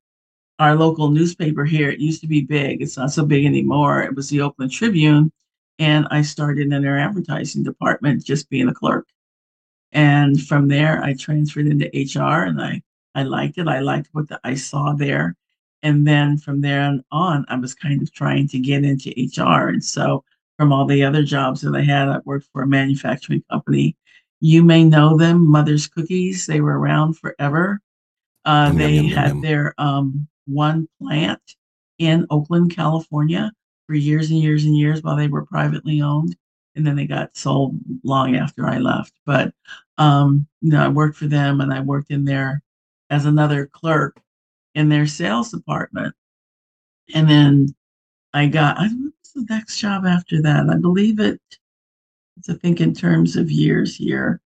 our 0.58 0.76
local 0.76 1.10
newspaper 1.10 1.64
here. 1.64 1.90
It 1.90 2.00
used 2.00 2.20
to 2.22 2.28
be 2.28 2.42
big. 2.42 2.82
It's 2.82 2.96
not 2.96 3.12
so 3.12 3.26
big 3.26 3.44
anymore. 3.46 4.02
It 4.02 4.14
was 4.14 4.28
the 4.30 4.42
Oakland 4.42 4.72
Tribune 4.72 5.32
and 5.78 6.06
I 6.10 6.22
started 6.22 6.72
in 6.72 6.82
their 6.82 6.98
advertising 6.98 7.62
department, 7.64 8.24
just 8.24 8.48
being 8.48 8.68
a 8.68 8.74
clerk. 8.74 9.06
And 9.90 10.40
from 10.40 10.68
there, 10.68 11.02
I 11.02 11.14
transferred 11.14 11.66
into 11.66 11.86
HR, 11.86 12.44
and 12.44 12.60
I 12.60 12.82
I 13.14 13.22
liked 13.24 13.58
it. 13.58 13.68
I 13.68 13.80
liked 13.80 14.08
what 14.12 14.28
the, 14.28 14.40
I 14.44 14.54
saw 14.54 14.92
there, 14.92 15.36
and 15.82 16.06
then 16.06 16.38
from 16.38 16.60
there 16.60 17.00
on, 17.10 17.44
I 17.48 17.56
was 17.56 17.74
kind 17.74 18.02
of 18.02 18.12
trying 18.12 18.48
to 18.48 18.58
get 18.58 18.84
into 18.84 19.10
HR. 19.10 19.68
And 19.68 19.84
so, 19.84 20.24
from 20.56 20.72
all 20.72 20.86
the 20.86 21.02
other 21.04 21.22
jobs 21.22 21.60
that 21.62 21.74
I 21.74 21.82
had, 21.82 22.08
I 22.08 22.18
worked 22.24 22.48
for 22.52 22.62
a 22.62 22.66
manufacturing 22.66 23.42
company. 23.50 23.96
You 24.40 24.62
may 24.62 24.84
know 24.84 25.16
them, 25.16 25.46
Mother's 25.46 25.86
Cookies. 25.86 26.46
They 26.46 26.60
were 26.60 26.78
around 26.78 27.14
forever. 27.18 27.80
Uh, 28.44 28.72
they 28.72 29.06
had 29.06 29.40
their 29.40 29.74
um, 29.78 30.26
one 30.46 30.88
plant 31.00 31.40
in 31.98 32.26
Oakland, 32.30 32.74
California 32.74 33.52
for 33.86 33.94
years 33.94 34.30
and 34.30 34.40
years 34.40 34.64
and 34.64 34.76
years 34.76 35.02
while 35.02 35.16
they 35.16 35.28
were 35.28 35.46
privately 35.46 36.00
owned. 36.00 36.36
And 36.74 36.86
then 36.86 36.96
they 36.96 37.06
got 37.06 37.36
sold 37.36 37.78
long 38.02 38.34
after 38.34 38.66
I 38.66 38.78
left. 38.78 39.12
But, 39.26 39.52
um, 39.98 40.46
you 40.60 40.70
know, 40.70 40.84
I 40.84 40.88
worked 40.88 41.16
for 41.16 41.26
them 41.26 41.60
and 41.60 41.72
I 41.72 41.80
worked 41.80 42.10
in 42.10 42.24
there 42.24 42.62
as 43.12 43.26
another 43.26 43.66
clerk 43.66 44.18
in 44.74 44.88
their 44.88 45.06
sales 45.06 45.50
department. 45.50 46.14
And 47.14 47.28
then 47.28 47.74
I 48.32 48.46
got, 48.46 48.78
I 48.78 48.84
what 48.84 49.12
was 49.22 49.32
the 49.34 49.46
next 49.54 49.78
job 49.78 50.06
after 50.06 50.40
that? 50.40 50.70
I 50.70 50.76
believe 50.76 51.20
it, 51.20 51.38
I 52.48 52.54
think 52.54 52.80
in 52.80 52.94
terms 52.94 53.36
of 53.36 53.50
years 53.50 53.94
here. 53.94 54.40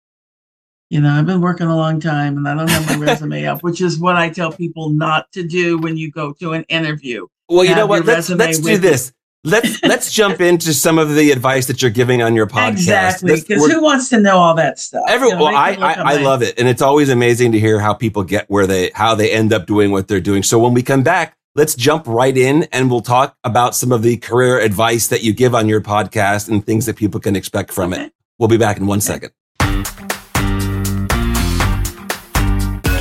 You 0.90 1.00
know, 1.00 1.12
I've 1.12 1.26
been 1.26 1.40
working 1.40 1.68
a 1.68 1.76
long 1.76 2.00
time 2.00 2.36
and 2.36 2.48
I 2.48 2.54
don't 2.54 2.68
have 2.68 2.86
my 2.86 2.96
resume 3.06 3.46
up, 3.46 3.62
which 3.62 3.80
is 3.80 3.98
what 4.00 4.16
I 4.16 4.30
tell 4.30 4.52
people 4.52 4.90
not 4.90 5.30
to 5.32 5.44
do 5.44 5.78
when 5.78 5.96
you 5.96 6.10
go 6.10 6.32
to 6.34 6.52
an 6.52 6.64
interview. 6.64 7.26
Well, 7.48 7.64
you 7.64 7.70
Have 7.70 7.78
know 7.78 7.86
what? 7.86 8.04
Let's 8.04 8.28
let's 8.30 8.58
do 8.58 8.78
this. 8.78 9.12
Let's 9.46 9.82
let's 9.82 10.12
jump 10.12 10.40
into 10.40 10.74
some 10.74 10.98
of 10.98 11.14
the 11.14 11.30
advice 11.30 11.66
that 11.66 11.80
you're 11.80 11.90
giving 11.90 12.20
on 12.20 12.34
your 12.34 12.46
podcast. 12.46 12.72
Exactly. 12.72 13.40
Because 13.40 13.72
who 13.72 13.80
wants 13.80 14.08
to 14.10 14.20
know 14.20 14.38
all 14.38 14.54
that 14.54 14.78
stuff? 14.78 15.04
Every, 15.08 15.28
You 15.28 15.34
know, 15.36 15.44
well, 15.44 15.56
I, 15.56 15.70
I, 15.80 16.14
I 16.14 16.16
love 16.16 16.42
it. 16.42 16.58
And 16.58 16.68
it's 16.68 16.82
always 16.82 17.08
amazing 17.08 17.52
to 17.52 17.60
hear 17.60 17.78
how 17.78 17.94
people 17.94 18.24
get 18.24 18.50
where 18.50 18.66
they, 18.66 18.90
how 18.94 19.14
they 19.14 19.30
end 19.30 19.52
up 19.52 19.66
doing 19.66 19.92
what 19.92 20.08
they're 20.08 20.20
doing. 20.20 20.42
So 20.42 20.58
when 20.58 20.74
we 20.74 20.82
come 20.82 21.02
back, 21.02 21.36
let's 21.54 21.74
jump 21.74 22.06
right 22.06 22.36
in 22.36 22.64
and 22.64 22.90
we'll 22.90 23.00
talk 23.00 23.36
about 23.44 23.74
some 23.74 23.92
of 23.92 24.02
the 24.02 24.16
career 24.16 24.58
advice 24.58 25.06
that 25.08 25.22
you 25.22 25.32
give 25.32 25.54
on 25.54 25.68
your 25.68 25.80
podcast 25.80 26.48
and 26.48 26.66
things 26.66 26.86
that 26.86 26.96
people 26.96 27.20
can 27.20 27.36
expect 27.36 27.72
from 27.72 27.92
it. 27.92 28.12
We'll 28.38 28.48
be 28.48 28.58
back 28.58 28.76
in 28.76 28.86
one 28.86 29.00
second. 29.00 29.30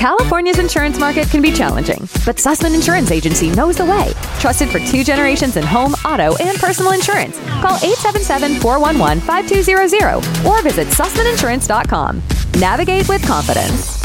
California's 0.06 0.60
insurance 0.60 1.00
market 1.00 1.28
can 1.32 1.42
be 1.42 1.52
challenging, 1.52 1.98
but 2.28 2.36
Susman 2.36 2.76
Insurance 2.76 3.10
Agency 3.10 3.50
knows 3.50 3.78
the 3.78 3.86
way. 3.86 4.14
Trusted 4.38 4.70
for 4.70 4.78
two 4.78 5.04
generations 5.04 5.58
in 5.58 5.64
home, 5.64 5.94
auto, 6.06 6.36
and 6.36 6.60
personal 6.60 6.92
insurance. 6.92 7.40
Call 7.60 7.76
877-411-5200 7.80 10.46
or 10.46 10.62
visit 10.62 10.90
susmaninsurance.com. 10.90 12.22
Navigate 12.60 13.10
with 13.10 13.26
confidence. 13.26 14.00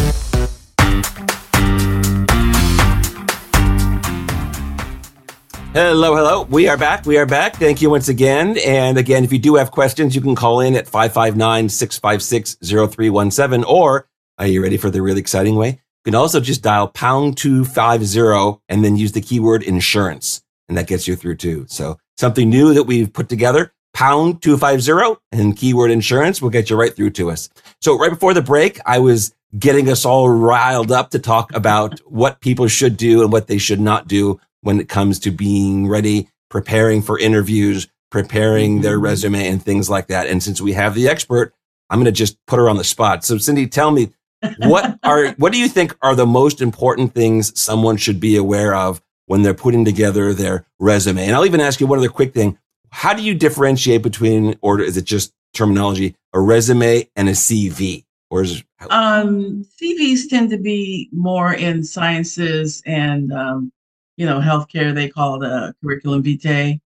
Hello, 5.75 6.16
hello. 6.16 6.45
We 6.45 6.66
are 6.66 6.78
back. 6.78 7.04
We 7.04 7.19
are 7.19 7.26
back. 7.26 7.57
Thank 7.57 7.83
you 7.83 7.90
once 7.90 8.09
again. 8.09 8.57
And 8.64 8.97
again, 8.97 9.23
if 9.23 9.35
you 9.35 9.38
do 9.38 9.57
have 9.57 9.71
questions, 9.71 10.14
you 10.14 10.23
can 10.23 10.35
call 10.35 10.61
in 10.61 10.76
at 10.76 10.88
559 10.88 11.69
656 11.69 12.57
0317. 12.62 13.64
Or 13.64 14.09
are 14.38 14.47
you 14.47 14.62
ready 14.62 14.78
for 14.78 14.88
the 14.88 15.02
really 15.02 15.21
exciting 15.21 15.57
way? 15.57 15.83
You 16.04 16.12
can 16.12 16.16
also 16.16 16.40
just 16.40 16.62
dial 16.62 16.88
pound 16.88 17.37
250 17.37 18.62
and 18.69 18.83
then 18.83 18.97
use 18.97 19.12
the 19.12 19.21
keyword 19.21 19.62
insurance. 19.62 20.42
And 20.69 20.78
that 20.78 20.87
gets 20.87 21.07
you 21.07 21.14
through 21.14 21.37
too. 21.37 21.66
So 21.69 21.99
something 22.16 22.49
new 22.49 22.73
that 22.75 22.85
we've 22.85 23.12
put 23.12 23.28
together, 23.28 23.73
pound 23.92 24.40
250 24.40 25.21
and 25.33 25.57
keyword 25.57 25.90
insurance 25.90 26.40
will 26.40 26.49
get 26.49 26.71
you 26.71 26.76
right 26.76 26.95
through 26.95 27.11
to 27.11 27.30
us. 27.30 27.50
So 27.83 27.99
right 27.99 28.11
before 28.11 28.33
the 28.33 28.40
break, 28.40 28.80
I 28.87 28.99
was 28.99 29.35
getting 29.59 29.90
us 29.90 30.07
all 30.07 30.30
riled 30.30 30.90
up 30.90 31.11
to 31.11 31.19
talk 31.19 31.54
about 31.54 31.99
what 32.11 32.40
people 32.40 32.69
should 32.69 32.97
do 32.97 33.23
and 33.23 33.33
what 33.33 33.47
they 33.47 33.59
should 33.59 33.80
not 33.80 34.09
do 34.09 34.40
when 34.62 34.80
it 34.80 34.88
comes 34.88 35.19
to 35.21 35.30
being 35.30 35.87
ready, 35.87 36.28
preparing 36.49 37.02
for 37.02 37.19
interviews, 37.19 37.88
preparing 38.11 38.80
their 38.80 38.97
mm-hmm. 38.97 39.04
resume 39.04 39.49
and 39.49 39.62
things 39.62 39.90
like 39.90 40.07
that. 40.07 40.26
And 40.26 40.42
since 40.42 40.61
we 40.61 40.73
have 40.73 40.95
the 40.95 41.09
expert, 41.09 41.52
I'm 41.88 41.99
going 41.99 42.07
to 42.07 42.12
just 42.12 42.38
put 42.47 42.59
her 42.59 42.69
on 42.69 42.76
the 42.76 42.85
spot. 42.85 43.25
So 43.25 43.38
Sindy, 43.38 43.66
tell 43.66 43.90
me 43.90 44.12
what 44.59 44.99
are 45.03 45.29
what 45.33 45.53
do 45.53 45.59
you 45.59 45.69
think 45.69 45.97
are 46.03 46.15
the 46.15 46.27
most 46.27 46.61
important 46.61 47.15
things 47.15 47.59
someone 47.59 47.97
should 47.97 48.21
be 48.21 48.37
aware 48.37 48.75
of 48.75 49.03
when 49.27 49.43
they're 49.43 49.55
putting 49.55 49.85
together 49.85 50.33
their 50.33 50.67
resume? 50.79 51.25
And 51.25 51.35
I'll 51.35 51.47
even 51.47 51.61
ask 51.61 51.81
you 51.81 51.87
one 51.87 51.99
other 51.99 52.09
quick 52.09 52.35
thing. 52.35 52.59
How 52.91 53.15
do 53.15 53.23
you 53.23 53.35
differentiate 53.35 54.03
between 54.03 54.57
or 54.61 54.81
is 54.81 54.97
it 54.97 55.05
just 55.05 55.33
terminology, 55.55 56.17
a 56.33 56.41
resume 56.41 57.09
and 57.17 57.29
a 57.29 57.33
CV? 57.33 58.05
Or 58.31 58.43
is 58.43 58.59
it, 58.59 58.65
um, 58.91 59.65
CVs 59.83 60.29
tend 60.29 60.51
to 60.51 60.59
be 60.59 61.09
more 61.13 61.53
in 61.53 61.83
sciences 61.83 62.81
and 62.87 63.33
um, 63.33 63.73
you 64.21 64.27
know, 64.27 64.39
healthcare, 64.39 64.95
they 64.95 65.09
call 65.09 65.43
it 65.43 65.47
a 65.47 65.75
curriculum 65.83 66.23
vitae. 66.23 66.79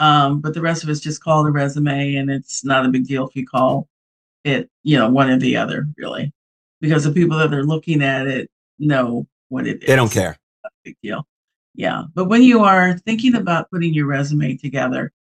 Um, 0.00 0.40
but 0.40 0.54
the 0.54 0.60
rest 0.60 0.82
of 0.82 0.88
it's 0.88 0.98
just 0.98 1.22
called 1.22 1.46
a 1.46 1.50
resume, 1.52 2.16
and 2.16 2.28
it's 2.28 2.64
not 2.64 2.84
a 2.84 2.88
big 2.88 3.06
deal 3.06 3.28
if 3.28 3.36
you 3.36 3.46
call 3.46 3.86
it, 4.42 4.68
you 4.82 4.98
know, 4.98 5.08
one 5.08 5.30
or 5.30 5.38
the 5.38 5.56
other, 5.56 5.86
really, 5.96 6.32
because 6.80 7.04
the 7.04 7.12
people 7.12 7.38
that 7.38 7.52
are 7.52 7.64
looking 7.64 8.02
at 8.02 8.26
it 8.26 8.50
know 8.78 9.26
what 9.48 9.66
it 9.66 9.82
is. 9.82 9.88
They 9.88 9.96
don't 9.96 10.12
care. 10.12 10.36
big 10.84 10.96
deal. 11.02 11.26
Yeah. 11.74 12.04
But 12.14 12.26
when 12.26 12.42
you 12.42 12.64
are 12.64 12.98
thinking 12.98 13.34
about 13.34 13.70
putting 13.70 13.94
your 13.94 14.06
resume 14.06 14.56
together, 14.56 15.12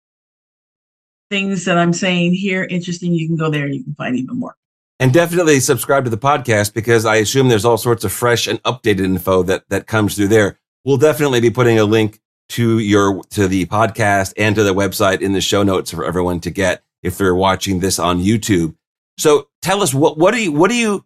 things 1.30 1.64
that 1.64 1.78
I'm 1.78 1.94
saying 1.94 2.34
here 2.34 2.64
interesting, 2.64 3.14
you 3.14 3.26
can 3.26 3.36
go 3.36 3.50
there 3.50 3.64
and 3.64 3.74
you 3.74 3.84
can 3.84 3.94
find 3.94 4.14
even 4.14 4.38
more. 4.38 4.56
And 5.00 5.10
definitely 5.10 5.60
subscribe 5.60 6.04
to 6.04 6.10
the 6.10 6.18
podcast 6.18 6.74
because 6.74 7.06
I 7.06 7.16
assume 7.16 7.48
there's 7.48 7.64
all 7.64 7.78
sorts 7.78 8.04
of 8.04 8.12
fresh 8.12 8.46
and 8.46 8.62
updated 8.64 9.06
info 9.06 9.42
that 9.44 9.66
that 9.70 9.86
comes 9.86 10.16
through 10.16 10.28
there. 10.28 10.58
We'll 10.84 10.96
definitely 10.96 11.40
be 11.40 11.50
putting 11.50 11.78
a 11.78 11.84
link 11.84 12.20
to 12.50 12.78
your 12.78 13.22
to 13.30 13.48
the 13.48 13.66
podcast 13.66 14.32
and 14.36 14.54
to 14.56 14.62
the 14.62 14.74
website 14.74 15.20
in 15.20 15.32
the 15.32 15.40
show 15.40 15.62
notes 15.62 15.90
for 15.90 16.04
everyone 16.04 16.40
to 16.40 16.50
get 16.50 16.82
if 17.02 17.18
they're 17.18 17.34
watching 17.34 17.80
this 17.80 17.98
on 17.98 18.20
YouTube. 18.20 18.74
So 19.18 19.48
tell 19.62 19.82
us 19.82 19.92
what 19.92 20.18
what 20.18 20.32
do 20.34 20.42
you 20.42 20.52
what 20.52 20.70
do 20.70 20.76
you 20.76 21.04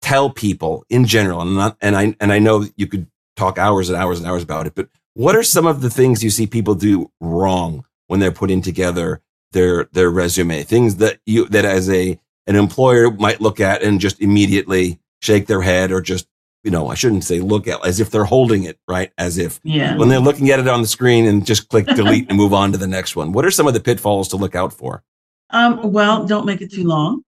tell 0.00 0.30
people 0.30 0.84
in 0.88 1.06
general 1.06 1.40
and 1.40 1.54
not, 1.54 1.76
and 1.80 1.96
I 1.96 2.16
and 2.20 2.32
I 2.32 2.38
know 2.38 2.66
you 2.76 2.86
could 2.86 3.06
talk 3.36 3.58
hours 3.58 3.88
and 3.88 3.96
hours 3.96 4.18
and 4.18 4.26
hours 4.26 4.42
about 4.42 4.66
it, 4.66 4.74
but 4.74 4.88
what 5.14 5.36
are 5.36 5.42
some 5.42 5.66
of 5.66 5.80
the 5.80 5.90
things 5.90 6.24
you 6.24 6.30
see 6.30 6.46
people 6.46 6.74
do 6.74 7.10
wrong 7.20 7.84
when 8.08 8.20
they're 8.20 8.32
putting 8.32 8.62
together 8.62 9.20
their 9.52 9.84
their 9.92 10.10
resume, 10.10 10.62
things 10.62 10.96
that 10.96 11.20
you 11.26 11.46
that 11.48 11.64
as 11.64 11.88
a 11.88 12.18
an 12.46 12.56
employer 12.56 13.10
might 13.10 13.40
look 13.40 13.60
at 13.60 13.82
and 13.82 14.00
just 14.00 14.20
immediately 14.20 14.98
shake 15.20 15.46
their 15.46 15.62
head 15.62 15.92
or 15.92 16.00
just 16.00 16.26
you 16.62 16.70
know 16.70 16.88
I 16.88 16.94
shouldn't 16.94 17.24
say 17.24 17.40
look 17.40 17.68
at 17.68 17.84
as 17.84 18.00
if 18.00 18.10
they're 18.10 18.24
holding 18.24 18.64
it 18.64 18.78
right 18.88 19.12
as 19.18 19.38
if 19.38 19.60
yeah. 19.62 19.96
when 19.96 20.08
they're 20.08 20.20
looking 20.20 20.50
at 20.50 20.60
it 20.60 20.68
on 20.68 20.80
the 20.80 20.88
screen 20.88 21.26
and 21.26 21.44
just 21.44 21.68
click 21.68 21.86
delete 21.96 22.28
and 22.28 22.36
move 22.36 22.52
on 22.52 22.72
to 22.72 22.78
the 22.78 22.86
next 22.86 23.16
one. 23.16 23.32
What 23.32 23.44
are 23.44 23.50
some 23.50 23.66
of 23.66 23.74
the 23.74 23.80
pitfalls 23.80 24.28
to 24.28 24.36
look 24.36 24.54
out 24.54 24.72
for? 24.72 25.02
Um, 25.50 25.92
well, 25.92 26.26
don't 26.26 26.46
make 26.46 26.60
it 26.60 26.72
too 26.72 26.84
long. 26.84 27.24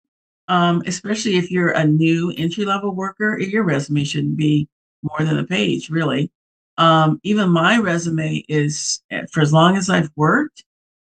Um, 0.48 0.84
especially 0.86 1.38
if 1.38 1.50
you're 1.50 1.72
a 1.72 1.86
new 1.86 2.34
entry 2.38 2.66
level 2.66 2.94
worker, 2.94 3.40
your 3.40 3.64
resume 3.64 4.04
shouldn't 4.04 4.38
be 4.38 4.68
more 5.02 5.26
than 5.26 5.40
a 5.40 5.46
page, 5.46 5.90
really. 5.90 6.30
Um, 6.78 7.20
even 7.24 7.50
my 7.50 7.78
resume 7.78 8.44
is 8.50 9.02
for 9.32 9.42
as 9.42 9.54
long 9.54 9.78
as 9.78 9.90
I've 9.90 10.10
worked, 10.16 10.64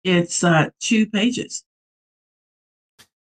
it's 0.03 0.43
uh, 0.43 0.69
two 0.79 1.07
pages. 1.07 1.63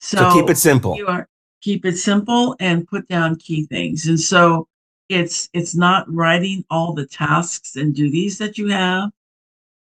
So, 0.00 0.16
so 0.16 0.32
keep 0.32 0.50
it 0.50 0.56
simple. 0.56 0.96
You 0.96 1.06
are 1.06 1.28
keep 1.60 1.84
it 1.84 1.96
simple 1.96 2.56
and 2.58 2.88
put 2.88 3.06
down 3.08 3.36
key 3.36 3.66
things. 3.66 4.06
And 4.06 4.18
so 4.18 4.66
it's 5.10 5.50
it's 5.54 5.76
not 5.76 6.12
writing 6.12 6.64
all 6.70 6.94
the 6.94 7.06
tasks 7.06 7.76
and 7.76 7.94
duties 7.94 8.38
that 8.38 8.58
you 8.58 8.68
have. 8.68 9.10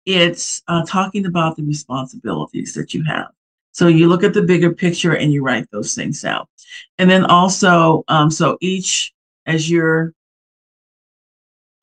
It's 0.06 0.63
uh, 0.68 0.86
talking 0.86 1.25
about 1.25 1.58
the 1.58 1.63
responsibilities 1.63 2.74
that 2.75 2.94
you 2.94 3.03
have. 3.06 3.30
So 3.72 3.88
you 3.88 4.08
look 4.10 4.24
at 4.24 4.34
the 4.34 4.44
bigger 4.44 4.74
picture 4.74 5.15
and 5.15 5.34
you 5.34 5.44
write 5.44 5.70
those 5.72 5.96
things 5.96 6.25
out. 6.25 6.50
And 7.00 7.10
then 7.10 7.25
also, 7.25 8.03
um, 8.10 8.32
so 8.32 8.58
each 8.62 9.13
as 9.48 9.70
you're 9.70 10.13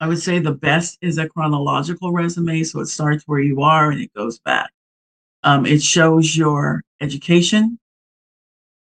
I 0.00 0.08
would 0.08 0.20
say 0.20 0.38
the 0.38 0.52
best 0.52 0.98
is 1.02 1.18
a 1.18 1.28
chronological 1.28 2.12
resume. 2.12 2.62
So 2.64 2.80
it 2.80 2.86
starts 2.86 3.24
where 3.26 3.40
you 3.40 3.62
are 3.62 3.90
and 3.90 4.00
it 4.00 4.12
goes 4.14 4.38
back. 4.40 4.70
Um, 5.42 5.66
it 5.66 5.82
shows 5.82 6.36
your 6.36 6.82
education, 7.00 7.78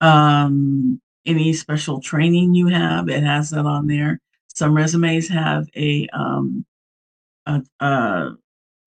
um, 0.01 1.01
any 1.25 1.53
special 1.53 2.00
training 2.01 2.53
you 2.53 2.67
have. 2.67 3.09
It 3.09 3.24
has 3.24 3.51
that 3.51 3.65
on 3.65 3.88
there. 3.88 4.19
Some 4.55 4.75
resumes 4.75 5.27
have 5.29 5.67
a, 5.75 6.07
um, 6.13 6.65
a, 7.45 7.62
a, 7.79 8.31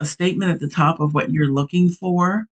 a 0.00 0.06
statement 0.06 0.52
at 0.52 0.60
the 0.60 0.68
top 0.68 1.00
of 1.00 1.14
what 1.14 1.30
you're 1.30 1.52
looking 1.52 1.90
for. 1.90 2.46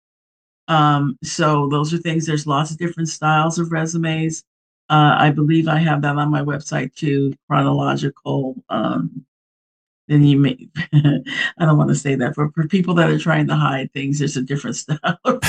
Um, 0.69 1.19
so 1.23 1.69
those 1.69 1.93
are 1.95 1.99
things. 1.99 2.27
There's 2.27 2.47
lots 2.47 2.71
of 2.71 2.79
different 2.79 3.09
styles 3.09 3.59
of 3.59 3.73
resumes. 3.73 4.45
Uh, 4.91 5.17
I 5.19 5.31
believe 5.31 5.69
I 5.69 5.79
have 5.79 6.03
that 6.03 6.17
on 6.17 6.31
my 6.31 6.43
website 6.43 6.95
too. 6.95 7.35
Chronological 7.49 8.63
um, 8.69 9.25
then 10.09 10.23
you 10.23 10.39
may 10.39 10.69
i 10.93 11.65
don't 11.65 11.79
want 11.79 11.89
to 11.89 11.95
say 11.95 12.15
that 12.15 12.35
but 12.37 12.53
for 12.55 12.67
people 12.69 12.95
that 12.95 13.11
are 13.11 13.19
trying 13.19 13.47
to 13.47 13.55
hide 13.55 13.93
things 13.93 14.19
there's 14.19 14.37
a 14.37 14.43
different 14.43 14.77
style 14.77 15.19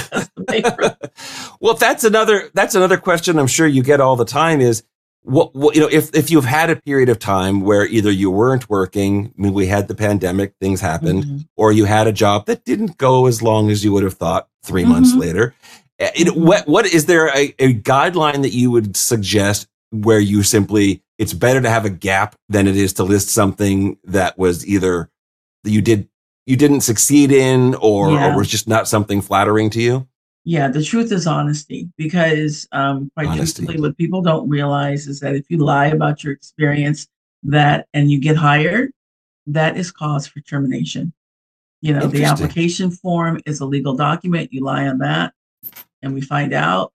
well 1.60 1.74
that's 1.74 2.03
another 2.03 2.50
that's 2.53 2.75
another 2.75 2.98
question 2.98 3.38
i'm 3.38 3.48
sure 3.48 3.67
you 3.67 3.84
get 3.84 4.00
all 4.01 4.15
the 4.15 4.25
time 4.25 4.62
is 4.62 4.84
what, 5.25 5.55
what, 5.55 5.75
you 5.75 5.82
know 5.82 5.89
if 5.91 6.13
if 6.15 6.29
you've 6.29 6.46
had 6.46 6.70
a 6.70 6.75
period 6.75 7.10
of 7.10 7.20
time 7.20 7.62
where 7.62 7.86
either 7.88 8.12
you 8.12 8.29
weren't 8.29 8.70
working 8.70 9.34
i 9.38 9.41
mean 9.41 9.53
we 9.53 9.67
had 9.67 9.88
the 9.88 9.96
pandemic 9.96 10.53
things 10.62 10.82
happened 10.82 11.24
mm-hmm. 11.24 11.38
or 11.58 11.72
you 11.72 11.86
had 11.86 12.08
a 12.08 12.12
job 12.13 12.46
that 12.46 12.63
didn't 12.63 12.98
go 12.98 13.25
as 13.25 13.41
long 13.41 13.70
as 13.70 13.84
you 13.84 13.91
would 13.91 14.03
have 14.03 14.13
thought 14.13 14.48
3 14.63 14.84
mm-hmm. 14.84 14.91
months 14.91 15.13
later 15.15 15.55
eh, 16.00 16.24
know, 16.24 16.32
mm-hmm. 16.32 16.46
what 16.46 16.67
what 16.67 16.86
is 16.86 17.05
there 17.08 17.27
a, 17.36 17.53
a 17.60 17.74
guideline 17.74 18.44
that 18.44 18.53
you 18.53 18.72
would 18.72 18.96
suggest 18.96 19.67
where 19.91 20.20
you 20.20 20.44
simply 20.44 21.01
it's 21.17 21.34
better 21.34 21.62
to 21.62 21.70
have 21.70 21.86
a 21.86 21.89
gap 21.89 22.36
than 22.50 22.67
it 22.67 22.75
is 22.75 22.94
to 22.94 23.03
list 23.03 23.29
something 23.29 23.98
that 24.03 24.38
was 24.38 24.65
either 24.67 25.10
that 25.63 25.72
you 25.72 25.82
did 25.82 26.08
you 26.46 26.55
didn't 26.55 26.82
succeed 26.82 27.32
in 27.32 27.74
or, 27.75 28.12
yeah. 28.12 28.32
or 28.32 28.38
was 28.38 28.48
just 28.48 28.67
not 28.67 28.88
something 28.88 29.22
flattering 29.22 29.70
to 29.72 29.82
you 29.82 30.08
yeah 30.46 30.70
the 30.70 30.82
truth 30.82 31.12
is 31.12 31.28
honesty 31.28 31.90
because 31.98 32.68
um 32.72 33.12
quite 33.16 33.28
honesty. 33.28 33.66
truthfully 33.66 33.82
what 33.82 33.98
people 33.98 34.22
don't 34.22 34.48
realize 34.48 35.08
is 35.08 35.20
that 35.20 35.36
if 35.36 35.46
you 35.50 35.58
lie 35.58 35.88
about 35.88 36.24
your 36.24 36.32
experience 36.32 37.08
that 37.44 37.88
and 37.94 38.10
you 38.10 38.20
get 38.20 38.38
hired 38.38 38.92
that 39.48 39.75
is 39.78 39.92
cause 39.92 40.25
for 40.25 40.40
termination 40.42 41.12
You 41.82 41.94
know, 41.94 42.08
the 42.08 42.24
application 42.25 42.90
form 42.90 43.40
is 43.46 43.60
a 43.60 43.66
legal 43.66 43.94
document. 43.96 44.52
You 44.52 44.64
lie 44.64 44.88
on 44.88 44.98
that, 45.00 45.34
and 46.02 46.16
we 46.16 46.22
find 46.22 46.52
out 46.54 46.94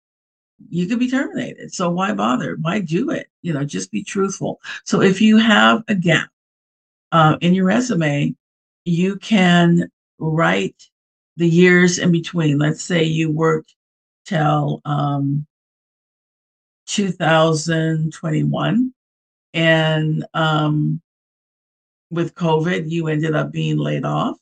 you 0.70 0.88
could 0.88 0.98
be 0.98 1.10
terminated. 1.12 1.72
So 1.74 1.92
why 1.92 2.14
bother? 2.14 2.58
Why 2.62 2.80
do 2.80 3.12
it? 3.12 3.28
You 3.44 3.54
know, 3.54 3.64
just 3.64 3.92
be 3.92 4.04
truthful. 4.04 4.60
So 4.86 5.02
if 5.02 5.22
you 5.22 5.38
have 5.38 5.84
a 5.88 5.96
gap 5.96 6.30
uh, 7.12 7.38
in 7.42 7.54
your 7.54 7.66
resume, 7.66 8.34
you 8.86 9.18
can 9.18 9.92
write 10.18 10.89
the 11.40 11.50
years 11.50 11.98
in 11.98 12.12
between. 12.12 12.60
Let's 12.60 12.84
say 12.84 13.04
you 13.04 13.32
worked 13.32 13.74
till 14.26 14.82
um, 14.86 15.48
2021, 16.88 18.94
and 19.54 20.26
um, 20.34 21.02
with 22.12 22.36
COVID, 22.36 22.90
you 22.90 23.08
ended 23.08 23.36
up 23.36 23.52
being 23.52 23.78
laid 23.78 24.04
off, 24.06 24.38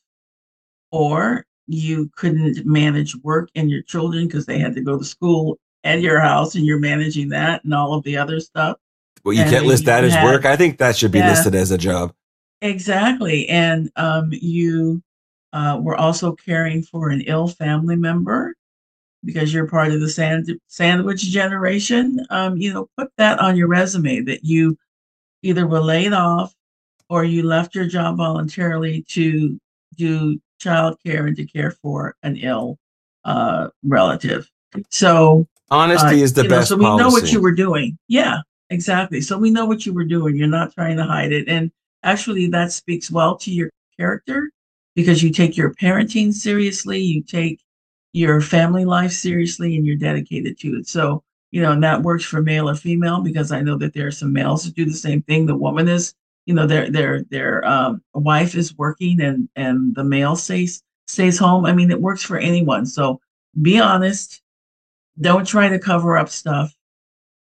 or 0.92 1.46
you 1.68 2.10
couldn't 2.16 2.66
manage 2.66 3.16
work 3.18 3.50
and 3.56 3.70
your 3.70 3.82
children 3.84 4.28
because 4.28 4.46
they 4.46 4.58
had 4.58 4.74
to 4.74 4.82
go 4.82 4.98
to 4.98 5.04
school 5.06 5.60
at 5.84 6.02
your 6.02 6.20
house 6.20 6.56
and 6.56 6.66
you're 6.66 6.80
managing 6.80 7.30
that 7.30 7.64
and 7.64 7.74
all 7.74 7.94
of 7.94 8.04
the 8.04 8.18
other 8.18 8.40
stuff. 8.40 8.78
Well, 9.24 9.34
you 9.34 9.42
And 9.42 9.52
can't 9.52 9.66
list 9.66 9.84
you 9.84 9.88
that 9.88 10.04
as 10.06 10.16
work. 10.24 10.46
I 10.46 10.56
think 10.56 10.78
that 10.78 10.96
should 10.96 11.12
be 11.12 11.20
Yeah. 11.20 11.30
listed 11.30 11.56
as 11.56 11.72
a 11.72 11.78
job. 11.78 12.14
Exactly. 12.62 13.48
And 13.50 13.92
um, 13.98 14.30
you 14.32 15.04
uh, 15.54 15.80
were 15.82 15.96
also 15.96 16.34
caring 16.34 16.84
for 16.84 17.10
an 17.10 17.22
ill 17.22 17.48
family 17.48 17.96
member 17.96 18.54
because 19.24 19.54
you're 19.54 19.68
part 19.68 19.92
of 19.92 20.00
the 20.00 20.10
sand- 20.10 20.60
sandwich 20.68 21.22
generation. 21.22 22.20
Um, 22.30 22.58
you 22.58 22.74
know, 22.74 22.90
put 22.98 23.12
that 23.18 23.40
on 23.40 23.58
your 23.58 23.68
resume 23.68 24.22
that 24.22 24.44
you 24.44 24.78
either 25.42 25.68
were 25.68 25.82
laid 25.82 26.14
off 26.14 26.54
or 27.10 27.24
you 27.24 27.44
left 27.44 27.76
your 27.76 27.86
job 27.86 28.18
voluntarily 28.18 29.04
to 29.10 29.60
do 29.96 30.40
childcare 30.62 31.28
and 31.28 31.36
to 31.38 31.46
care 31.46 31.72
for 31.72 32.16
an 32.24 32.38
ill 32.38 32.78
uh, 33.26 33.70
relative. 33.84 34.50
So 34.90 35.48
Honesty 35.70 36.22
uh, 36.22 36.24
is 36.24 36.34
the 36.34 36.44
you 36.44 36.50
know, 36.50 36.58
best 36.58 36.70
so 36.70 36.78
we 36.78 36.84
policy. 36.84 37.04
know 37.04 37.10
what 37.10 37.32
you 37.32 37.42
were 37.42 37.52
doing. 37.52 37.98
Yeah, 38.08 38.40
exactly. 38.70 39.22
So 39.22 39.38
we 39.38 39.50
know 39.50 39.66
what 39.66 39.86
you 39.86 39.94
were 39.94 40.06
doing. 40.06 40.36
You're 40.36 40.48
not 40.48 40.74
trying 40.74 40.98
to 40.98 41.04
hide 41.04 41.32
it. 41.32 41.48
And 41.48 41.72
actually, 42.04 42.48
that 42.48 42.72
speaks 42.72 43.12
well 43.12 43.38
to 43.38 43.52
your 43.52 43.70
character 43.98 44.52
because 44.98 45.24
you 45.24 45.32
take 45.32 45.58
your 45.58 45.74
parenting 45.76 46.34
seriously, 46.34 47.00
you 47.00 47.24
take 47.24 47.62
your 48.14 48.42
family 48.42 48.86
life 48.86 49.14
seriously, 49.14 49.78
and 49.78 49.86
you're 49.86 49.96
dedicated 49.96 50.60
to 50.60 50.78
it. 50.78 50.90
So, 50.90 51.24
you 51.52 51.62
know, 51.62 51.72
and 51.72 51.84
that 51.86 52.04
works 52.04 52.26
for 52.26 52.42
male 52.42 52.70
or 52.70 52.76
female 52.76 53.22
because 53.22 53.54
I 53.54 53.62
know 53.62 53.78
that 53.78 53.94
there 53.94 54.08
are 54.08 54.12
some 54.12 54.34
males 54.34 54.66
who 54.66 54.72
do 54.72 54.86
the 54.86 54.94
same 54.94 55.22
thing. 55.24 55.46
The 55.46 55.56
woman 55.56 55.88
is, 55.88 56.16
you 56.48 56.56
know, 56.56 56.68
their 56.68 56.90
their 56.92 57.24
their 57.32 57.66
um, 57.66 58.04
wife 58.14 58.56
is 58.56 58.78
working 58.78 59.22
and 59.22 59.50
and 59.56 59.96
the 59.96 60.04
male 60.04 60.36
stays 60.36 60.84
stays 61.08 61.40
home. 61.40 61.66
I 61.66 61.74
mean, 61.74 61.92
it 61.92 62.02
works 62.02 62.24
for 62.24 62.38
anyone. 62.38 62.86
So 62.86 63.22
be 63.62 63.80
honest 63.80 64.42
don't 65.20 65.48
try 65.48 65.70
to 65.70 65.80
cover 65.80 66.18
up 66.18 66.30
stuff 66.30 66.74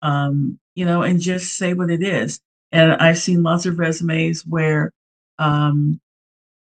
um, 0.02 0.58
you 0.74 0.84
know 0.84 1.02
and 1.02 1.20
just 1.20 1.56
say 1.56 1.74
what 1.74 1.90
it 1.90 2.02
is 2.02 2.40
and 2.72 2.92
i've 2.94 3.18
seen 3.18 3.42
lots 3.42 3.66
of 3.66 3.78
resumes 3.78 4.46
where 4.46 4.92
um, 5.38 6.00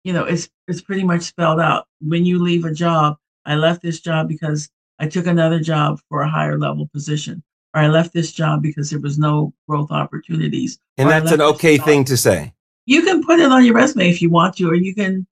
you 0.06 0.12
know 0.12 0.24
it's 0.24 0.48
it's 0.68 0.80
pretty 0.80 1.02
much 1.02 1.22
spelled 1.22 1.60
out 1.60 1.88
when 2.00 2.24
you 2.24 2.40
leave 2.40 2.64
a 2.64 2.72
job 2.72 3.16
i 3.44 3.56
left 3.56 3.82
this 3.82 4.00
job 4.00 4.28
because 4.28 4.70
i 5.00 5.06
took 5.06 5.26
another 5.26 5.58
job 5.58 5.98
for 6.08 6.22
a 6.22 6.28
higher 6.28 6.56
level 6.56 6.86
position 6.86 7.42
or 7.74 7.82
i 7.82 7.88
left 7.88 8.12
this 8.12 8.30
job 8.32 8.62
because 8.62 8.88
there 8.88 9.00
was 9.00 9.18
no 9.18 9.52
growth 9.68 9.90
opportunities 9.90 10.78
and 10.96 11.10
that's 11.10 11.32
an 11.32 11.42
okay 11.42 11.76
thing 11.76 12.04
to 12.04 12.16
say. 12.16 12.54
you 12.86 13.02
can 13.02 13.22
put 13.24 13.40
it 13.40 13.50
on 13.50 13.64
your 13.64 13.74
resume 13.74 14.08
if 14.08 14.22
you 14.22 14.30
want 14.30 14.56
to, 14.56 14.70
or 14.70 14.76
you 14.76 14.94
can 14.94 15.26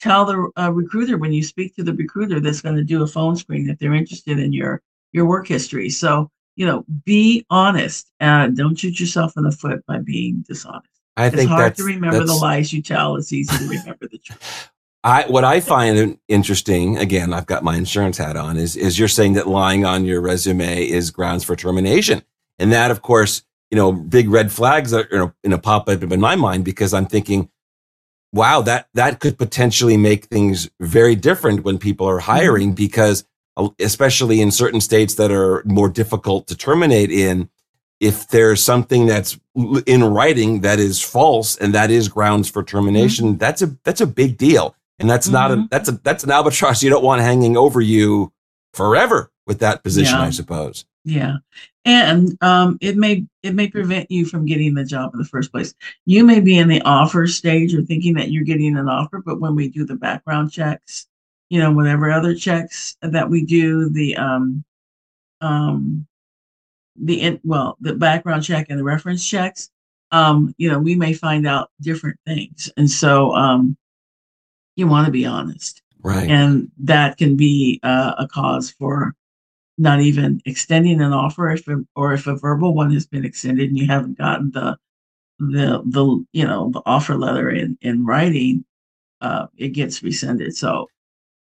tell 0.00 0.26
the 0.26 0.50
uh, 0.62 0.70
recruiter 0.70 1.16
when 1.16 1.32
you 1.32 1.42
speak 1.42 1.74
to 1.74 1.82
the 1.82 1.94
recruiter 1.94 2.40
that's 2.40 2.60
going 2.60 2.76
to 2.76 2.84
do 2.84 3.02
a 3.02 3.06
phone 3.06 3.34
screen 3.36 3.70
if 3.70 3.78
they're 3.78 3.94
interested 3.94 4.38
in 4.38 4.52
your 4.52 4.82
your 5.12 5.24
work 5.24 5.48
history. 5.48 5.88
So 5.88 6.30
you 6.56 6.66
know, 6.66 6.84
be 7.04 7.44
honest. 7.50 8.12
Uh, 8.20 8.48
don't 8.48 8.78
shoot 8.78 9.00
yourself 9.00 9.32
in 9.36 9.42
the 9.42 9.50
foot 9.50 9.84
by 9.86 9.98
being 9.98 10.44
dishonest. 10.46 10.93
I 11.16 11.26
It's 11.26 11.36
think 11.36 11.50
hard 11.50 11.66
that's 11.66 11.78
to 11.78 11.84
remember 11.84 12.24
the 12.24 12.34
lies 12.34 12.72
you 12.72 12.82
tell. 12.82 13.16
It's 13.16 13.32
easy 13.32 13.56
to 13.56 13.68
remember 13.68 14.08
the 14.08 14.18
truth. 14.18 14.70
I 15.04 15.24
what 15.28 15.44
I 15.44 15.60
find 15.60 16.18
interesting, 16.28 16.96
again, 16.96 17.34
I've 17.34 17.44
got 17.44 17.62
my 17.62 17.76
insurance 17.76 18.16
hat 18.16 18.36
on, 18.36 18.56
is 18.56 18.74
is 18.74 18.98
you're 18.98 19.06
saying 19.06 19.34
that 19.34 19.46
lying 19.46 19.84
on 19.84 20.06
your 20.06 20.22
resume 20.22 20.88
is 20.88 21.10
grounds 21.10 21.44
for 21.44 21.54
termination, 21.54 22.22
and 22.58 22.72
that, 22.72 22.90
of 22.90 23.02
course, 23.02 23.42
you 23.70 23.76
know, 23.76 23.92
big 23.92 24.30
red 24.30 24.50
flags 24.50 24.94
are 24.94 25.06
you 25.10 25.18
know, 25.18 25.34
in 25.44 25.52
a 25.52 25.58
pop 25.58 25.88
up 25.88 26.02
in 26.02 26.20
my 26.20 26.36
mind 26.36 26.64
because 26.64 26.94
I'm 26.94 27.06
thinking, 27.06 27.50
wow, 28.32 28.62
that 28.62 28.88
that 28.94 29.20
could 29.20 29.36
potentially 29.36 29.98
make 29.98 30.24
things 30.24 30.70
very 30.80 31.14
different 31.14 31.64
when 31.64 31.76
people 31.78 32.08
are 32.08 32.20
hiring 32.20 32.72
because, 32.72 33.24
uh, 33.58 33.68
especially 33.78 34.40
in 34.40 34.50
certain 34.50 34.80
states 34.80 35.16
that 35.16 35.30
are 35.30 35.62
more 35.66 35.90
difficult 35.90 36.46
to 36.46 36.56
terminate 36.56 37.10
in. 37.10 37.50
If 38.00 38.28
there's 38.28 38.62
something 38.62 39.06
that's 39.06 39.38
in 39.86 40.04
writing 40.04 40.60
that 40.62 40.78
is 40.78 41.00
false 41.00 41.56
and 41.56 41.74
that 41.74 41.90
is 41.90 42.08
grounds 42.08 42.50
for 42.50 42.62
termination, 42.62 43.36
that's 43.36 43.62
a 43.62 43.76
that's 43.84 44.00
a 44.00 44.06
big 44.06 44.36
deal. 44.36 44.74
And 44.98 45.08
that's 45.08 45.28
not 45.28 45.50
a 45.50 45.56
Mhm. 45.56 45.70
that's 45.70 45.88
a 45.88 45.92
that's 46.02 46.24
an 46.24 46.30
albatross 46.30 46.82
you 46.82 46.90
don't 46.90 47.04
want 47.04 47.22
hanging 47.22 47.56
over 47.56 47.80
you 47.80 48.32
forever 48.74 49.30
with 49.46 49.60
that 49.60 49.82
position, 49.82 50.18
Yeah. 50.18 50.24
I 50.24 50.30
suppose. 50.30 50.84
Yeah, 51.06 51.36
and 51.84 52.36
um, 52.40 52.78
it 52.80 52.96
may 52.96 53.26
it 53.42 53.54
may 53.54 53.68
prevent 53.68 54.10
you 54.10 54.24
from 54.24 54.46
getting 54.46 54.74
the 54.74 54.84
job 54.84 55.12
in 55.12 55.18
the 55.18 55.24
first 55.26 55.52
place. 55.52 55.74
You 56.06 56.24
may 56.24 56.40
be 56.40 56.56
in 56.58 56.68
the 56.68 56.80
offer 56.82 57.26
stage 57.26 57.74
or 57.74 57.82
thinking 57.82 58.14
that 58.14 58.30
you're 58.30 58.42
getting 58.44 58.76
an 58.76 58.88
offer, 58.88 59.22
but 59.24 59.38
when 59.40 59.54
we 59.54 59.68
do 59.68 59.84
the 59.84 59.96
background 59.96 60.50
checks, 60.50 61.06
you 61.50 61.58
know, 61.60 61.70
whatever 61.72 62.10
other 62.10 62.34
checks 62.34 62.96
that 63.02 63.28
we 63.28 63.44
do, 63.44 63.90
the 63.90 64.16
um, 64.16 64.64
um, 65.42 66.06
the 66.96 67.20
in, 67.20 67.40
well, 67.44 67.76
the 67.80 67.94
background 67.94 68.44
check 68.44 68.66
and 68.70 68.78
the 68.78 68.84
reference 68.84 69.26
checks, 69.26 69.70
um, 70.12 70.54
you 70.58 70.70
know, 70.70 70.78
we 70.78 70.94
may 70.94 71.12
find 71.12 71.46
out 71.46 71.70
different 71.80 72.18
things, 72.26 72.70
and 72.76 72.90
so 72.90 73.34
um, 73.34 73.76
you 74.76 74.86
want 74.86 75.06
to 75.06 75.12
be 75.12 75.26
honest. 75.26 75.80
Right. 76.02 76.28
and 76.28 76.70
that 76.80 77.16
can 77.16 77.34
be 77.34 77.80
uh, 77.82 78.14
a 78.18 78.28
cause 78.28 78.70
for 78.70 79.14
not 79.78 80.00
even 80.00 80.40
extending 80.44 81.00
an 81.00 81.12
offer 81.12 81.50
if 81.50 81.66
or 81.96 82.12
if 82.12 82.26
a 82.26 82.36
verbal 82.36 82.74
one 82.74 82.92
has 82.92 83.06
been 83.06 83.24
extended 83.24 83.70
and 83.70 83.78
you 83.78 83.86
haven't 83.86 84.18
gotten 84.18 84.50
the 84.52 84.76
the 85.38 85.82
the 85.86 86.24
you 86.32 86.46
know 86.46 86.70
the 86.72 86.82
offer 86.86 87.16
letter 87.16 87.50
in 87.50 87.76
in 87.80 88.06
writing 88.06 88.64
uh 89.20 89.46
it 89.56 89.70
gets 89.70 90.02
rescinded. 90.02 90.56
So 90.56 90.88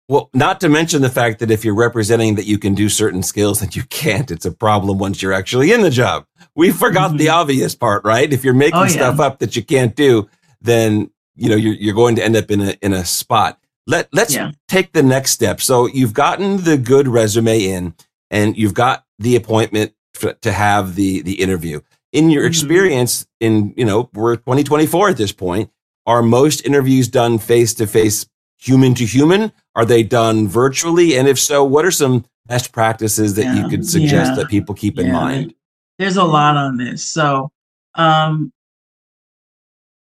Well, 0.09 0.31
not 0.33 0.61
to 0.61 0.71
mention 0.71 1.03
the 1.03 1.11
fact 1.11 1.39
that 1.41 1.51
if 1.51 1.65
you're 1.67 1.75
representing 1.75 2.37
that 2.37 2.47
you 2.47 2.59
can 2.59 2.75
do 2.75 2.89
certain 2.89 3.23
skills 3.23 3.61
that 3.61 3.77
you 3.77 3.83
can't, 3.91 4.31
it's 4.31 4.47
a 4.47 4.51
problem 4.53 4.99
once 4.99 5.21
you're 5.21 5.35
actually 5.35 5.71
in 5.71 5.83
the 5.83 5.91
job. 5.91 6.25
We 6.57 6.71
forgot 6.71 7.19
the 7.19 7.27
Mhm. 7.27 7.33
obvious 7.35 7.75
part, 7.75 8.05
right? 8.05 8.33
If 8.33 8.43
you're 8.43 8.55
making 8.55 8.79
Oh, 8.79 8.83
yeah. 8.85 8.89
stuff 8.89 9.21
up 9.21 9.39
that 9.41 9.55
you 9.55 9.63
can't 9.63 9.95
do, 9.95 10.27
then 10.63 11.11
you 11.37 11.49
know 11.51 11.57
you're 11.57 11.75
you're 11.75 11.95
going 11.95 12.17
to 12.17 12.25
end 12.25 12.37
up 12.37 12.51
in 12.51 12.61
a 12.63 12.75
in 12.81 12.93
a 12.95 13.05
spot. 13.05 13.59
Let 13.87 14.09
let's 14.13 14.35
Yeah. 14.35 14.53
take 14.67 14.93
the 14.93 15.03
next 15.03 15.33
step. 15.33 15.61
So 15.61 15.87
you've 15.87 16.15
gotten 16.15 16.65
the 16.65 16.79
good 16.79 17.07
resume 17.07 17.63
in, 17.65 17.95
and 18.31 18.57
you've 18.57 18.75
got 18.75 19.05
the 19.19 19.37
appointment 19.37 19.93
to 20.41 20.53
have 20.53 20.95
the 20.95 21.21
the 21.21 21.35
interview. 21.35 21.81
In 22.15 22.31
your 22.31 22.45
Mhm. 22.45 22.49
experience, 22.49 23.27
in 23.41 23.75
you 23.77 23.85
know 23.85 24.09
we're 24.15 24.37
2024 24.37 25.11
at 25.11 25.19
this 25.19 25.33
point. 25.33 25.69
Are 26.07 26.23
most 26.23 26.65
interviews 26.65 27.09
done 27.09 27.37
face 27.39 27.75
to 27.75 27.87
face, 27.87 28.27
human 28.59 28.95
to 28.95 29.07
human? 29.07 29.53
Are 29.75 29.85
they 29.85 30.03
done 30.03 30.49
virtually? 30.49 31.17
And 31.17 31.29
if 31.29 31.39
so, 31.39 31.65
what 31.65 31.85
are 31.85 31.91
some 31.91 32.25
best 32.47 32.73
practices 32.73 33.35
that 33.35 33.57
you 33.57 33.69
could 33.69 33.87
suggest 33.87 34.33
yeah, 34.33 34.37
that 34.37 34.49
people 34.49 34.75
keep 34.75 34.99
in 34.99 35.13
mind? 35.13 35.55
there's 35.99 36.17
a 36.17 36.25
lot 36.25 36.57
on 36.57 36.77
this 36.77 37.05
so 37.05 37.51
um 37.97 38.53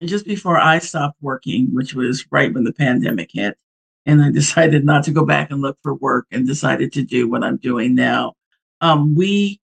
just 0.04 0.26
before 0.26 0.58
i 0.58 0.80
stopped 0.80 1.18
working 1.22 1.68
which 1.74 1.94
was 1.94 2.26
right 2.32 2.54
when 2.54 2.64
the 2.64 2.74
pandemic 2.74 3.30
hit 3.34 3.58
and 4.06 4.22
i 4.22 4.32
decided 4.32 4.86
not 4.86 5.04
to 5.04 5.12
go 5.12 5.26
back 5.26 5.52
and 5.52 5.62
look 5.62 5.78
for 5.84 5.96
work 5.96 6.28
and 6.32 6.48
decided 6.48 6.94
to 6.94 7.04
do 7.04 7.28
what 7.28 7.44
i'm 7.44 7.58
doing 7.58 7.94
now 7.96 8.34
um 8.82 9.16
we 9.16 9.60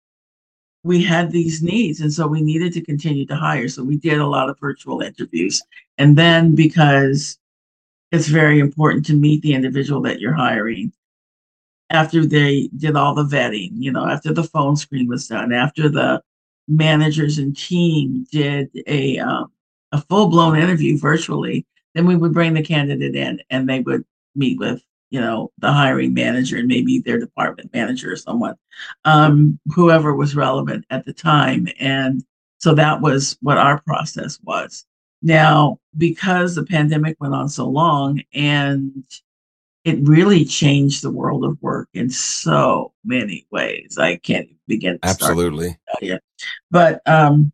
we 0.83 1.01
had 1.01 1.31
these 1.31 1.63
needs 1.63 2.01
and 2.01 2.11
so 2.11 2.27
we 2.27 2.41
needed 2.41 2.73
to 2.73 2.81
continue 2.81 3.25
to 3.25 3.35
hire 3.35 3.67
so 3.67 3.83
we 3.83 3.97
did 3.97 4.19
a 4.19 4.27
lot 4.27 4.49
of 4.49 4.59
virtual 4.59 5.01
interviews 5.01 5.61
and 5.97 6.17
then 6.17 6.55
because 6.55 7.37
it's 8.13 8.27
very 8.27 8.59
important 8.59 9.05
to 9.07 9.13
meet 9.13 9.41
the 9.41 9.53
individual 9.53 10.01
that 10.03 10.21
you're 10.21 10.33
hiring 10.33 10.93
after 11.89 12.25
they 12.25 12.69
did 12.77 12.95
all 12.95 13.13
the 13.13 13.25
vetting 13.25 13.71
you 13.73 13.91
know 13.91 14.07
after 14.07 14.33
the 14.33 14.43
phone 14.43 14.75
screen 14.75 15.07
was 15.07 15.27
done 15.27 15.51
after 15.51 15.89
the 15.89 16.21
managers 16.67 17.37
and 17.39 17.57
team 17.57 18.25
did 18.31 18.69
a 18.87 19.19
um, 19.19 19.51
a 19.91 19.99
full-blown 19.99 20.57
interview 20.57 20.97
virtually 20.97 21.65
then 21.93 22.05
we 22.05 22.15
would 22.15 22.33
bring 22.33 22.53
the 22.53 22.63
candidate 22.63 23.15
in 23.15 23.41
and 23.49 23.67
they 23.67 23.81
would 23.81 24.05
meet 24.35 24.57
with 24.57 24.81
you 25.13 25.21
know 25.21 25.51
the 25.59 25.71
hiring 25.71 26.13
manager 26.13 26.57
and 26.57 26.67
maybe 26.67 26.99
their 26.99 27.19
department 27.19 27.71
manager 27.73 28.11
or 28.11 28.15
someone 28.15 28.55
um, 29.05 29.59
whoever 29.75 30.15
was 30.15 30.35
relevant 30.35 30.85
at 30.89 31.05
the 31.05 31.13
time. 31.13 31.67
And 31.79 32.23
so 32.57 32.73
that 32.73 33.01
was 33.01 33.37
what 33.41 33.59
our 33.59 33.79
process 33.81 34.39
was 34.41 34.85
Now, 35.23 35.79
because 35.97 36.53
the 36.53 36.65
pandemic 36.65 37.17
went 37.19 37.33
on 37.33 37.49
so 37.49 37.67
long 37.67 38.21
and 38.33 39.03
it 39.85 39.97
really 40.01 40.45
changed 40.45 41.01
the 41.01 41.11
world 41.11 41.43
of 41.43 41.61
work 41.61 41.89
in 41.93 42.09
so 42.09 42.93
many 43.03 43.47
ways. 43.51 43.97
I 43.97 44.17
can't 44.17 44.49
begin 44.67 44.99
to 44.99 45.07
Absolutely. 45.07 45.77
Yeah. 46.01 46.19
But 46.69 47.01
um 47.07 47.51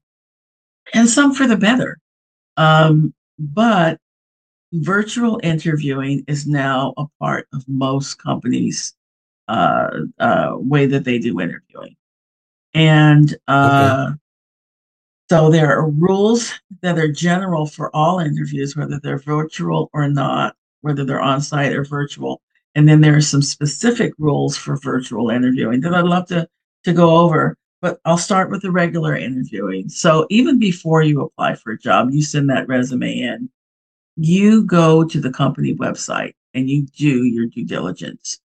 and 0.94 1.10
some 1.10 1.34
for 1.34 1.48
the 1.48 1.58
better. 1.58 2.00
Um, 2.58 3.14
but 3.38 4.00
virtual 4.74 5.40
interviewing 5.44 6.24
is 6.28 6.48
now 6.48 6.94
a 6.98 7.06
part 7.20 7.48
of 7.54 7.64
most 7.68 8.22
companies' 8.22 8.94
uh, 9.48 9.90
uh, 10.20 10.54
way 10.56 10.86
that 10.86 11.04
they 11.04 11.20
do 11.20 11.40
interviewing. 11.40 11.96
And 12.74 13.36
uh, 13.48 14.08
okay. 14.10 14.20
So 15.30 15.52
there 15.52 15.72
are 15.72 15.88
rules 15.88 16.54
that 16.82 16.98
are 16.98 17.12
general 17.12 17.68
for 17.68 17.96
all 17.96 18.20
interviews, 18.20 18.76
whether 18.76 19.00
they're 19.00 19.20
virtual 19.20 19.90
or 19.94 20.08
not, 20.08 20.56
whether 20.82 21.06
they're 21.06 21.22
on 21.22 21.40
site 21.42 21.74
or 21.74 21.84
virtual. 21.84 22.42
And 22.74 22.90
then 22.90 23.02
there 23.02 23.16
are 23.16 23.22
some 23.22 23.44
specific 23.44 24.14
rules 24.18 24.58
for 24.58 24.78
virtual 24.78 25.30
interviewing 25.30 25.82
that 25.82 25.94
I'd 25.94 26.06
love 26.06 26.28
to, 26.30 26.48
to 26.84 26.94
go 26.94 27.18
over. 27.18 27.56
But 27.82 28.00
I'll 28.06 28.18
start 28.18 28.50
with 28.50 28.64
the 28.64 28.72
regular 28.72 29.16
interviewing. 29.16 29.88
So 29.90 30.26
even 30.32 30.58
before 30.58 31.04
you 31.04 31.22
apply 31.22 31.56
for 31.56 31.74
a 31.74 31.80
job, 31.80 32.10
you 32.12 32.24
send 32.24 32.50
that 32.50 32.68
resume 32.68 33.20
in, 33.20 33.50
you 34.18 34.64
go 34.64 35.04
to 35.06 35.22
the 35.22 35.32
company 35.32 35.76
website 35.76 36.34
and 36.56 36.70
you 36.70 36.88
do 36.88 37.24
your 37.24 37.46
due 37.46 37.66
diligence. 37.66 38.40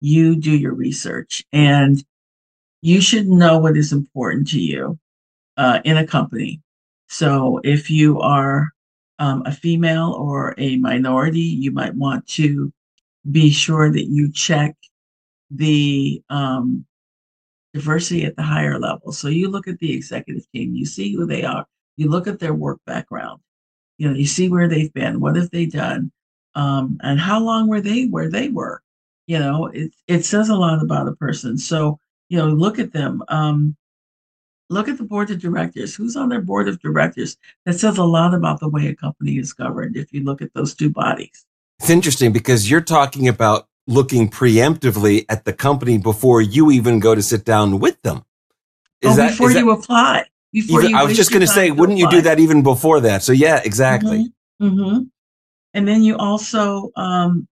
You 0.00 0.36
do 0.36 0.54
your 0.54 0.74
research 0.74 1.44
and 1.52 2.04
you 2.82 3.00
should 3.00 3.26
know 3.26 3.58
what 3.58 3.76
is 3.76 3.92
important 3.92 4.48
to 4.48 4.60
you 4.60 4.98
uh, 5.56 5.80
in 5.84 5.96
a 5.96 6.06
company. 6.06 6.60
So 7.08 7.60
if 7.64 7.90
you 7.90 8.20
are 8.20 8.70
um, 9.18 9.42
a 9.46 9.52
female 9.52 10.12
or 10.12 10.54
a 10.58 10.76
minority, 10.76 11.40
you 11.40 11.70
might 11.70 11.94
want 11.94 12.26
to 12.28 12.72
be 13.30 13.50
sure 13.50 13.90
that 13.90 14.06
you 14.06 14.30
check 14.32 14.76
the 15.50 16.22
um, 16.28 16.84
diversity 17.72 18.24
at 18.24 18.36
the 18.36 18.42
higher 18.42 18.78
level. 18.78 19.12
So 19.12 19.28
you 19.28 19.48
look 19.48 19.68
at 19.68 19.78
the 19.78 19.92
executive 19.92 20.50
team, 20.52 20.74
you 20.74 20.86
see 20.86 21.14
who 21.14 21.26
they 21.26 21.44
are, 21.44 21.66
you 21.96 22.08
look 22.08 22.26
at 22.26 22.38
their 22.38 22.54
work 22.54 22.80
background, 22.86 23.40
you 23.98 24.08
know, 24.08 24.14
you 24.14 24.26
see 24.26 24.48
where 24.48 24.68
they've 24.68 24.92
been, 24.92 25.20
what 25.20 25.36
have 25.36 25.50
they 25.50 25.66
done, 25.66 26.12
um, 26.54 26.98
and 27.02 27.20
how 27.20 27.40
long 27.40 27.68
were 27.68 27.80
they 27.80 28.06
where 28.06 28.30
they 28.30 28.48
were. 28.48 28.82
You 29.26 29.38
know, 29.38 29.66
it 29.66 29.92
it 30.06 30.24
says 30.24 30.48
a 30.48 30.54
lot 30.54 30.82
about 30.82 31.08
a 31.08 31.16
person. 31.16 31.58
So 31.58 31.98
you 32.28 32.38
know, 32.38 32.48
look 32.48 32.78
at 32.78 32.92
them. 32.92 33.22
Um, 33.28 33.76
look 34.70 34.88
at 34.88 34.98
the 34.98 35.04
board 35.04 35.30
of 35.30 35.40
directors. 35.40 35.94
Who's 35.94 36.16
on 36.16 36.28
their 36.28 36.40
board 36.40 36.68
of 36.68 36.80
directors? 36.80 37.36
That 37.64 37.74
says 37.74 37.98
a 37.98 38.04
lot 38.04 38.34
about 38.34 38.60
the 38.60 38.68
way 38.68 38.88
a 38.88 38.94
company 38.94 39.38
is 39.38 39.52
governed. 39.52 39.96
If 39.96 40.12
you 40.12 40.24
look 40.24 40.42
at 40.42 40.52
those 40.54 40.74
two 40.74 40.90
bodies, 40.90 41.46
it's 41.78 41.90
interesting 41.90 42.32
because 42.32 42.70
you're 42.70 42.80
talking 42.80 43.28
about 43.28 43.68
looking 43.86 44.28
preemptively 44.28 45.24
at 45.28 45.44
the 45.44 45.52
company 45.52 45.98
before 45.98 46.40
you 46.40 46.70
even 46.70 46.98
go 46.98 47.14
to 47.14 47.22
sit 47.22 47.44
down 47.44 47.78
with 47.78 48.00
them. 48.02 48.24
Is 49.00 49.12
oh, 49.12 49.16
that, 49.16 49.30
before 49.30 49.50
you 49.50 49.66
that, 49.66 49.78
apply. 49.78 50.24
Before 50.52 50.80
even, 50.80 50.92
you 50.92 50.98
I 50.98 51.04
was 51.04 51.16
just 51.16 51.30
going 51.30 51.42
to 51.42 51.46
say, 51.46 51.70
wouldn't 51.70 51.98
apply. 51.98 52.10
you 52.10 52.16
do 52.18 52.22
that 52.22 52.40
even 52.40 52.62
before 52.62 53.00
that? 53.00 53.22
So 53.22 53.32
yeah, 53.32 53.60
exactly. 53.64 54.32
Mm-hmm. 54.60 54.80
Mm-hmm. 54.80 55.02
And 55.74 55.86
then 55.86 56.02
you 56.02 56.16
also, 56.16 56.90
um, 56.96 57.46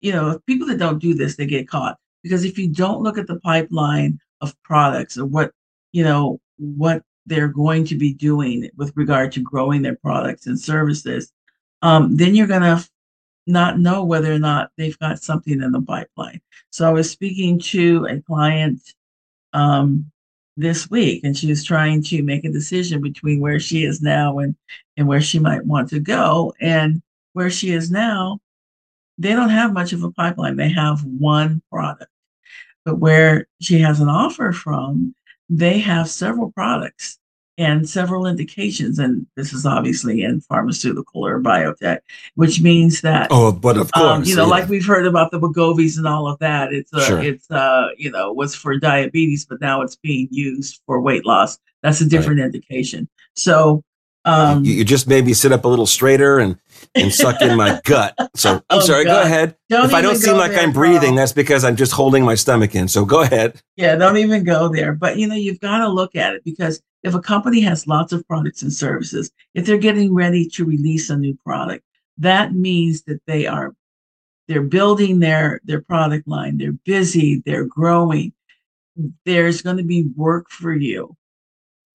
you 0.00 0.12
know, 0.12 0.40
people 0.46 0.66
that 0.66 0.78
don't 0.78 0.98
do 0.98 1.14
this, 1.14 1.36
they 1.36 1.46
get 1.46 1.68
caught 1.68 1.96
because 2.22 2.44
if 2.44 2.58
you 2.58 2.68
don't 2.68 3.02
look 3.02 3.16
at 3.16 3.28
the 3.28 3.38
pipeline 3.40 4.18
of 4.40 4.60
products 4.62 5.16
or 5.16 5.24
what, 5.24 5.52
you 5.94 6.02
know, 6.02 6.40
what 6.58 7.04
they're 7.24 7.46
going 7.46 7.84
to 7.84 7.94
be 7.94 8.12
doing 8.12 8.68
with 8.76 8.92
regard 8.96 9.30
to 9.30 9.40
growing 9.40 9.80
their 9.80 9.94
products 9.94 10.48
and 10.48 10.58
services, 10.58 11.32
um, 11.82 12.16
then 12.16 12.34
you're 12.34 12.48
going 12.48 12.62
to 12.62 12.84
not 13.46 13.78
know 13.78 14.04
whether 14.04 14.32
or 14.32 14.40
not 14.40 14.70
they've 14.76 14.98
got 14.98 15.22
something 15.22 15.62
in 15.62 15.70
the 15.70 15.80
pipeline. 15.80 16.40
So 16.70 16.88
I 16.88 16.92
was 16.92 17.08
speaking 17.08 17.60
to 17.60 18.06
a 18.10 18.20
client 18.22 18.80
um, 19.52 20.10
this 20.56 20.90
week, 20.90 21.22
and 21.22 21.38
she 21.38 21.46
was 21.46 21.62
trying 21.62 22.02
to 22.04 22.24
make 22.24 22.44
a 22.44 22.50
decision 22.50 23.00
between 23.00 23.40
where 23.40 23.60
she 23.60 23.84
is 23.84 24.02
now 24.02 24.40
and 24.40 24.56
and 24.96 25.06
where 25.06 25.20
she 25.20 25.38
might 25.38 25.64
want 25.64 25.90
to 25.90 26.00
go. 26.00 26.54
And 26.60 27.02
where 27.34 27.50
she 27.50 27.72
is 27.72 27.88
now, 27.88 28.40
they 29.16 29.30
don't 29.30 29.50
have 29.50 29.72
much 29.72 29.92
of 29.92 30.02
a 30.02 30.10
pipeline. 30.10 30.56
They 30.56 30.70
have 30.70 31.04
one 31.04 31.62
product, 31.70 32.10
but 32.84 32.98
where 32.98 33.46
she 33.60 33.78
has 33.78 34.00
an 34.00 34.08
offer 34.08 34.50
from, 34.50 35.14
they 35.48 35.78
have 35.78 36.08
several 36.08 36.50
products 36.52 37.18
and 37.56 37.88
several 37.88 38.26
indications. 38.26 38.98
And 38.98 39.26
this 39.36 39.52
is 39.52 39.64
obviously 39.64 40.22
in 40.22 40.40
pharmaceutical 40.40 41.24
or 41.24 41.40
biotech, 41.40 41.98
which 42.34 42.60
means 42.60 43.00
that 43.02 43.28
oh, 43.30 43.52
but 43.52 43.76
of 43.76 43.92
course, 43.92 44.04
um, 44.04 44.24
you 44.24 44.34
know, 44.34 44.44
yeah. 44.44 44.50
like 44.50 44.68
we've 44.68 44.86
heard 44.86 45.06
about 45.06 45.30
the 45.30 45.38
Wegovy's 45.38 45.98
and 45.98 46.06
all 46.06 46.26
of 46.26 46.38
that. 46.40 46.72
It's 46.72 46.92
uh, 46.92 47.04
sure. 47.04 47.22
it's 47.22 47.50
uh, 47.50 47.88
you 47.96 48.10
know, 48.10 48.32
was 48.32 48.54
for 48.54 48.78
diabetes, 48.78 49.44
but 49.44 49.60
now 49.60 49.82
it's 49.82 49.96
being 49.96 50.28
used 50.30 50.80
for 50.86 51.00
weight 51.00 51.24
loss. 51.24 51.58
That's 51.82 52.00
a 52.00 52.06
different 52.06 52.40
right. 52.40 52.46
indication. 52.46 53.08
So 53.36 53.84
um, 54.24 54.64
you, 54.64 54.74
you, 54.74 54.84
just 54.84 55.06
made 55.06 55.26
me 55.26 55.34
sit 55.34 55.52
up 55.52 55.64
a 55.64 55.68
little 55.68 55.86
straighter 55.86 56.38
and 56.38 56.58
and 56.94 57.12
suck 57.12 57.40
in 57.42 57.56
my 57.56 57.80
gut. 57.84 58.14
So 58.34 58.54
I'm 58.70 58.78
oh, 58.78 58.80
sorry. 58.80 59.04
God. 59.04 59.22
Go 59.22 59.22
ahead. 59.22 59.56
Don't 59.68 59.86
if 59.86 59.94
I 59.94 60.00
don't 60.00 60.16
seem 60.16 60.36
like 60.36 60.52
there, 60.52 60.60
I'm 60.60 60.72
breathing, 60.72 61.10
bro. 61.10 61.16
that's 61.16 61.32
because 61.32 61.64
I'm 61.64 61.76
just 61.76 61.92
holding 61.92 62.24
my 62.24 62.34
stomach 62.34 62.74
in. 62.74 62.88
So 62.88 63.04
go 63.04 63.22
ahead. 63.22 63.60
Yeah, 63.76 63.96
don't 63.96 64.16
even 64.16 64.44
go 64.44 64.68
there. 64.68 64.92
But 64.92 65.18
you 65.18 65.26
know, 65.26 65.34
you've 65.34 65.60
got 65.60 65.78
to 65.78 65.88
look 65.88 66.16
at 66.16 66.34
it 66.34 66.44
because 66.44 66.80
if 67.02 67.14
a 67.14 67.20
company 67.20 67.60
has 67.60 67.86
lots 67.86 68.12
of 68.12 68.26
products 68.26 68.62
and 68.62 68.72
services, 68.72 69.30
if 69.54 69.66
they're 69.66 69.78
getting 69.78 70.14
ready 70.14 70.48
to 70.50 70.64
release 70.64 71.10
a 71.10 71.16
new 71.16 71.36
product, 71.44 71.84
that 72.18 72.54
means 72.54 73.02
that 73.02 73.20
they 73.26 73.46
are 73.46 73.74
they're 74.48 74.62
building 74.62 75.20
their 75.20 75.60
their 75.64 75.82
product 75.82 76.26
line. 76.26 76.58
They're 76.58 76.72
busy. 76.72 77.42
They're 77.44 77.66
growing. 77.66 78.32
There's 79.24 79.62
going 79.62 79.78
to 79.78 79.82
be 79.82 80.04
work 80.16 80.50
for 80.50 80.72
you. 80.72 81.16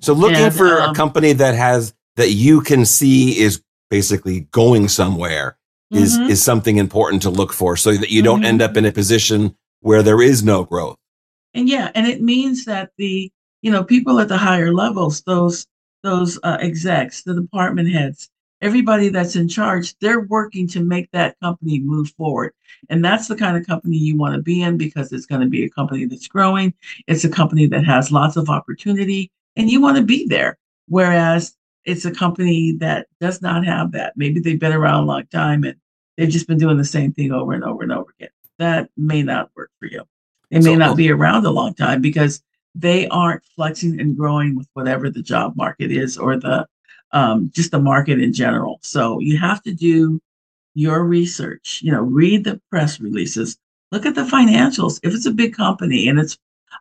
So 0.01 0.13
looking 0.13 0.37
and, 0.37 0.55
for 0.55 0.81
um, 0.81 0.91
a 0.91 0.93
company 0.93 1.33
that 1.33 1.55
has 1.55 1.93
that 2.19 2.31
you 2.31 2.59
can 2.59 2.83
see 2.83 3.39
is 3.39 3.63
basically 3.89 4.41
going 4.51 4.89
somewhere 4.89 5.57
is 5.89 6.17
mm-hmm. 6.17 6.29
is 6.29 6.43
something 6.43 6.75
important 6.75 7.21
to 7.21 7.29
look 7.29 7.53
for 7.53 7.77
so 7.77 7.93
that 7.93 8.11
you 8.11 8.21
don't 8.21 8.39
mm-hmm. 8.39 8.45
end 8.45 8.61
up 8.61 8.75
in 8.75 8.85
a 8.85 8.91
position 8.91 9.55
where 9.79 10.03
there 10.03 10.21
is 10.21 10.43
no 10.43 10.65
growth. 10.65 10.97
And 11.53 11.69
yeah, 11.69 11.91
and 11.95 12.05
it 12.05 12.21
means 12.21 12.65
that 12.65 12.91
the 12.97 13.31
you 13.61 13.71
know 13.71 13.85
people 13.85 14.19
at 14.19 14.27
the 14.27 14.37
higher 14.37 14.73
levels, 14.73 15.21
those 15.21 15.65
those 16.03 16.37
uh, 16.43 16.57
execs, 16.59 17.23
the 17.23 17.33
department 17.33 17.89
heads, 17.89 18.29
everybody 18.61 19.07
that's 19.07 19.37
in 19.37 19.47
charge, 19.47 19.97
they're 19.99 20.21
working 20.21 20.67
to 20.67 20.83
make 20.83 21.09
that 21.11 21.39
company 21.39 21.79
move 21.79 22.09
forward. 22.17 22.51
And 22.89 23.03
that's 23.03 23.29
the 23.29 23.35
kind 23.37 23.55
of 23.55 23.65
company 23.65 23.97
you 23.97 24.17
want 24.17 24.35
to 24.35 24.41
be 24.41 24.61
in 24.61 24.77
because 24.77 25.13
it's 25.13 25.25
going 25.25 25.41
to 25.41 25.47
be 25.47 25.63
a 25.63 25.69
company 25.69 26.05
that's 26.05 26.27
growing. 26.27 26.73
It's 27.07 27.23
a 27.23 27.29
company 27.29 27.65
that 27.67 27.85
has 27.85 28.11
lots 28.11 28.35
of 28.35 28.49
opportunity 28.49 29.31
and 29.55 29.69
you 29.69 29.81
want 29.81 29.97
to 29.97 30.03
be 30.03 30.27
there. 30.27 30.57
Whereas 30.87 31.55
it's 31.89 32.05
a 32.05 32.11
company 32.11 32.73
that 32.79 33.07
does 33.19 33.41
not 33.41 33.65
have 33.65 33.91
that. 33.93 34.13
Maybe 34.15 34.39
they've 34.39 34.59
been 34.59 34.73
around 34.73 35.03
a 35.03 35.07
long 35.07 35.25
time 35.27 35.63
and 35.63 35.75
they've 36.17 36.29
just 36.29 36.47
been 36.47 36.59
doing 36.59 36.77
the 36.77 36.85
same 36.85 37.13
thing 37.13 37.31
over 37.31 37.53
and 37.53 37.63
over 37.63 37.81
and 37.81 37.91
over 37.91 38.13
again. 38.19 38.29
That 38.59 38.89
may 38.95 39.23
not 39.23 39.49
work 39.55 39.71
for 39.79 39.87
you. 39.87 40.03
They 40.51 40.59
may 40.59 40.73
so, 40.73 40.75
not 40.75 40.97
be 40.97 41.11
around 41.11 41.45
a 41.45 41.51
long 41.51 41.73
time 41.73 42.01
because 42.01 42.43
they 42.75 43.07
aren't 43.07 43.43
flexing 43.55 43.99
and 43.99 44.15
growing 44.15 44.55
with 44.55 44.67
whatever 44.73 45.09
the 45.09 45.23
job 45.23 45.55
market 45.55 45.91
is 45.91 46.17
or 46.17 46.37
the 46.37 46.67
um, 47.11 47.49
just 47.55 47.71
the 47.71 47.79
market 47.79 48.21
in 48.21 48.33
general. 48.33 48.79
So 48.83 49.19
you 49.19 49.39
have 49.39 49.63
to 49.63 49.73
do 49.73 50.21
your 50.75 51.03
research. 51.03 51.79
You 51.81 51.91
know, 51.91 52.01
read 52.01 52.43
the 52.43 52.61
press 52.69 52.99
releases, 52.99 53.57
look 53.91 54.05
at 54.05 54.13
the 54.13 54.21
financials. 54.21 54.99
If 55.01 55.15
it's 55.15 55.25
a 55.25 55.31
big 55.31 55.55
company 55.55 56.07
and 56.07 56.19
it's 56.19 56.37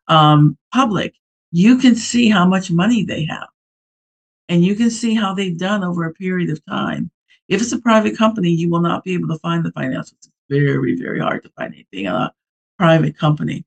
um, 0.09 0.59
public, 0.73 1.15
you 1.51 1.79
can 1.79 1.95
see 1.95 2.29
how 2.29 2.47
much 2.47 2.71
money 2.71 3.05
they 3.05 3.25
have 3.25 3.49
and 4.49 4.65
you 4.65 4.75
can 4.75 4.91
see 4.91 5.15
how 5.15 5.35
they've 5.35 5.59
done 5.59 5.85
over 5.85 6.05
a 6.05 6.15
period 6.15 6.51
of 6.51 6.65
time. 6.67 7.11
If 7.49 7.63
it's 7.63 7.73
a 7.73 7.81
private 7.81 8.17
company, 8.17 8.51
you 8.51 8.71
will 8.71 8.81
not 8.81 9.05
be 9.05 9.15
able 9.15 9.29
to 9.29 9.39
find 9.39 9.65
the 9.65 9.73
financials. 9.73 10.13
It's 10.13 10.31
very, 10.51 10.97
very 10.97 11.21
hard 11.21 11.43
to 11.45 11.51
find 11.51 11.75
anything 11.75 12.07
in 12.07 12.13
a 12.13 12.33
private 12.79 13.17
company. 13.17 13.65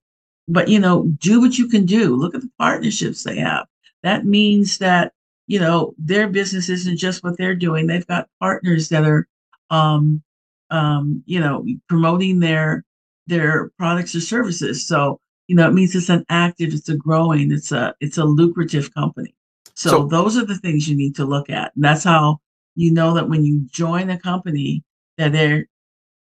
But 0.48 0.68
you 0.68 0.80
know, 0.80 1.06
do 1.20 1.40
what 1.40 1.58
you 1.58 1.68
can 1.68 1.86
do. 1.86 2.16
Look 2.16 2.36
at 2.36 2.42
the 2.42 2.52
partnerships 2.60 3.24
they 3.24 3.38
have. 3.38 3.68
That 4.04 4.26
means 4.26 4.80
that 4.80 5.14
you 5.48 5.60
know 5.60 5.94
their 5.98 6.28
business 6.28 6.70
isn't 6.70 6.98
just 6.98 7.24
what 7.24 7.38
they're 7.38 7.56
doing. 7.56 7.88
They've 7.88 8.08
got 8.08 8.30
partners 8.40 8.90
that 8.90 9.06
are, 9.06 9.28
um, 9.70 10.22
um, 10.70 11.24
you 11.26 11.40
know, 11.40 11.66
promoting 11.88 12.40
their 12.40 12.84
their 13.28 13.72
products 13.78 14.16
or 14.16 14.22
services. 14.22 14.88
So 14.88 15.20
you 15.48 15.56
know, 15.56 15.68
it 15.68 15.74
means 15.74 15.96
it's 15.96 16.10
an 16.10 16.26
active, 16.30 16.74
it's 16.74 16.90
a 16.90 16.96
growing, 16.96 17.52
it's 17.52 17.72
a 17.72 17.94
it's 18.00 18.18
a 18.18 18.26
lucrative 18.26 18.94
company. 18.94 19.36
So, 19.82 19.90
so 19.90 20.06
those 20.06 20.38
are 20.38 20.46
the 20.46 20.58
things 20.58 20.88
you 20.88 20.96
need 20.96 21.16
to 21.16 21.26
look 21.26 21.50
at. 21.50 21.72
And 21.76 21.84
that's 21.84 22.04
how 22.04 22.40
you 22.76 22.92
know 22.92 23.16
that 23.16 23.28
when 23.28 23.44
you 23.44 23.62
join 23.72 24.10
a 24.12 24.18
company 24.20 24.84
that 25.18 25.32
they're 25.32 25.66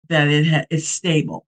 that 0.07 0.29
it 0.29 0.47
ha- 0.47 0.65
it's 0.69 0.87
stable. 0.87 1.45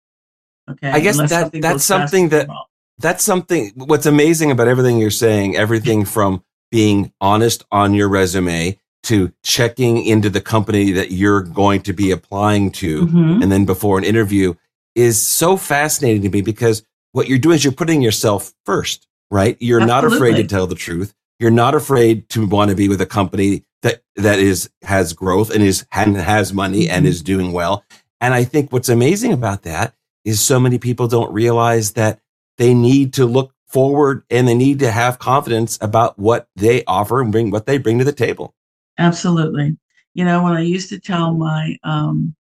Okay. 0.70 0.90
I 0.90 1.00
guess 1.00 1.16
Unless 1.16 1.30
that 1.30 1.42
something 1.42 1.62
that's 1.62 1.84
something 1.84 2.30
that 2.30 2.50
that's 2.98 3.24
something 3.24 3.72
what's 3.76 4.08
amazing 4.08 4.50
about 4.50 4.68
everything 4.68 4.98
you're 4.98 5.12
saying, 5.12 5.56
everything 5.56 6.04
from 6.04 6.44
being 6.72 7.12
honest 7.22 7.64
on 7.72 7.94
your 7.94 8.10
resume, 8.10 8.80
to 9.04 9.32
checking 9.44 10.04
into 10.04 10.30
the 10.32 10.42
company 10.42 10.92
that 10.92 11.12
you're 11.12 11.42
going 11.42 11.82
to 11.84 11.94
be 11.94 12.12
applying 12.12 12.72
to 12.72 13.06
Mhm. 13.08 13.42
and 13.44 13.52
then 13.52 13.66
before 13.66 13.98
an 14.00 14.04
interview 14.04 14.56
is 14.96 15.22
so 15.22 15.58
fascinating 15.58 16.24
to 16.24 16.30
me 16.30 16.42
because 16.42 16.82
what 17.12 17.28
you're 17.30 17.38
doing 17.38 17.56
is 17.56 17.64
you're 17.64 17.72
putting 17.72 18.02
yourself 18.02 18.54
first, 18.66 19.08
right? 19.32 19.58
You're 19.60 19.86
not 19.86 20.04
afraid 20.04 20.36
to 20.36 20.44
tell 20.44 20.68
the 20.68 20.76
truth. 20.76 21.14
You're 21.40 21.52
not 21.52 21.74
afraid 21.74 22.28
to 22.30 22.46
want 22.46 22.70
to 22.70 22.76
be 22.76 22.90
with 22.90 23.02
a 23.02 23.06
company 23.06 23.64
that 23.82 24.02
that 24.18 24.40
is 24.40 24.70
has 24.84 25.14
growth 25.14 25.50
and 25.50 25.64
is 25.64 25.86
and 25.92 26.16
has 26.18 26.54
money 26.54 26.90
and 26.90 27.06
Mhm. 27.06 27.10
is 27.10 27.22
doing 27.22 27.54
well. 27.54 27.84
And 28.20 28.34
I 28.34 28.44
think 28.44 28.74
what's 28.74 28.90
amazing 28.90 29.32
about 29.32 29.64
that 29.64 29.96
is 30.26 30.42
so 30.42 30.60
many 30.60 30.78
people 30.78 31.08
don't 31.08 31.32
realize 31.34 31.94
that 31.94 32.20
they 32.58 32.74
need 32.74 33.14
to 33.14 33.26
look 33.26 33.54
forward 33.68 34.24
and 34.30 34.48
they 34.48 34.56
need 34.56 34.80
to 34.80 34.92
have 34.92 35.20
confidence 35.20 35.78
about 35.80 36.20
what 36.20 36.50
they 36.58 36.84
offer 36.86 37.22
and 37.22 37.32
bring 37.32 37.52
what 37.52 37.66
they 37.66 37.78
bring 37.78 38.00
to 38.00 38.04
the 38.04 38.12
table. 38.12 38.54
Absolutely. 38.98 39.78
You 40.14 40.26
know, 40.26 40.44
when 40.44 40.54
I 40.54 40.62
used 40.62 40.90
to 40.90 41.00
tell 41.00 41.34
my 41.34 41.78
um 41.84 42.36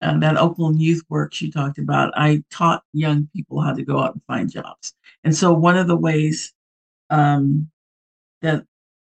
uh, 0.00 0.18
that 0.18 0.36
Oakland 0.36 0.80
youth 0.80 1.02
work 1.10 1.32
she 1.32 1.50
talked 1.50 1.78
about, 1.78 2.12
I 2.16 2.42
taught 2.50 2.82
young 2.92 3.28
people 3.34 3.60
how 3.60 3.72
to 3.74 3.84
go 3.84 4.00
out 4.00 4.14
and 4.14 4.22
find 4.26 4.50
jobs. 4.50 4.94
And 5.22 5.36
so 5.36 5.52
one 5.52 5.76
of 5.76 5.86
the 5.86 5.96
ways 5.96 6.54
um 7.10 7.68
that 8.42 8.64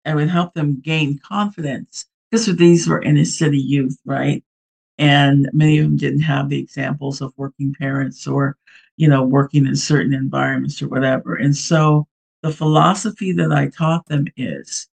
I 0.05 0.15
would 0.15 0.29
help 0.29 0.55
them 0.55 0.81
gain 0.81 1.19
confidence, 1.19 2.07
because 2.31 2.47
these 2.57 2.89
were 2.89 3.03
inner 3.03 3.25
city 3.25 3.59
youth, 3.59 3.99
right? 4.05 4.43
And 4.99 5.51
many 5.53 5.79
of 5.79 5.85
them 5.85 5.97
didn't 5.97 6.21
have 6.23 6.49
the 6.49 6.59
examples 6.59 7.21
of 7.21 7.33
working 7.37 7.75
parents 7.79 8.27
or, 8.27 8.57
you 8.97 9.09
know, 9.09 9.23
working 9.23 9.67
in 9.67 9.77
certain 9.77 10.15
environments 10.15 10.81
or 10.81 10.89
whatever. 10.89 11.35
And 11.35 11.57
so 11.57 12.07
the 12.43 12.53
philosophy 12.53 13.33
that 13.33 13.53
I 13.53 13.69
taught 13.69 14.07
them 14.07 14.27
is 14.37 14.89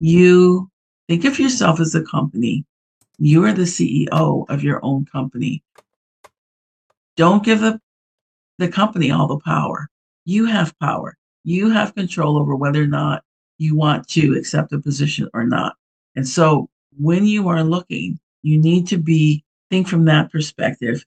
you 0.00 0.70
think 1.08 1.24
of 1.24 1.38
yourself 1.38 1.80
as 1.80 1.94
a 1.94 2.02
company. 2.02 2.64
You 3.18 3.44
are 3.44 3.52
the 3.52 3.62
CEO 3.62 4.46
of 4.48 4.62
your 4.62 4.84
own 4.84 5.04
company. 5.06 5.62
Don't 7.16 7.44
give 7.44 7.60
the, 7.60 7.80
the 8.58 8.68
company 8.68 9.10
all 9.10 9.28
the 9.28 9.38
power. 9.38 9.88
You 10.24 10.46
have 10.46 10.78
power. 10.78 11.16
You 11.44 11.70
have 11.70 11.94
control 11.94 12.38
over 12.38 12.56
whether 12.56 12.82
or 12.82 12.86
not 12.86 13.22
you 13.58 13.76
want 13.76 14.08
to 14.08 14.36
accept 14.36 14.72
a 14.72 14.78
position 14.78 15.28
or 15.34 15.44
not. 15.44 15.76
And 16.16 16.26
so 16.26 16.68
when 16.98 17.26
you 17.26 17.48
are 17.48 17.62
looking, 17.64 18.18
you 18.42 18.58
need 18.58 18.86
to 18.88 18.98
be 18.98 19.44
think 19.70 19.88
from 19.88 20.04
that 20.06 20.30
perspective. 20.30 21.04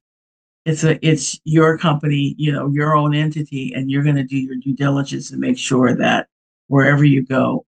It's 0.66 0.84
a 0.84 0.98
it's 1.08 1.40
your 1.44 1.78
company, 1.78 2.34
you 2.38 2.52
know, 2.52 2.70
your 2.70 2.96
own 2.96 3.14
entity, 3.14 3.74
and 3.76 3.92
you're 3.92 4.04
going 4.04 4.16
to 4.16 4.24
do 4.24 4.38
your 4.38 4.56
due 4.56 4.74
diligence 4.74 5.30
and 5.32 5.40
make 5.40 5.60
sure 5.60 5.96
that 5.96 6.28
wherever 6.68 7.04
you 7.04 7.24
go, 7.24 7.66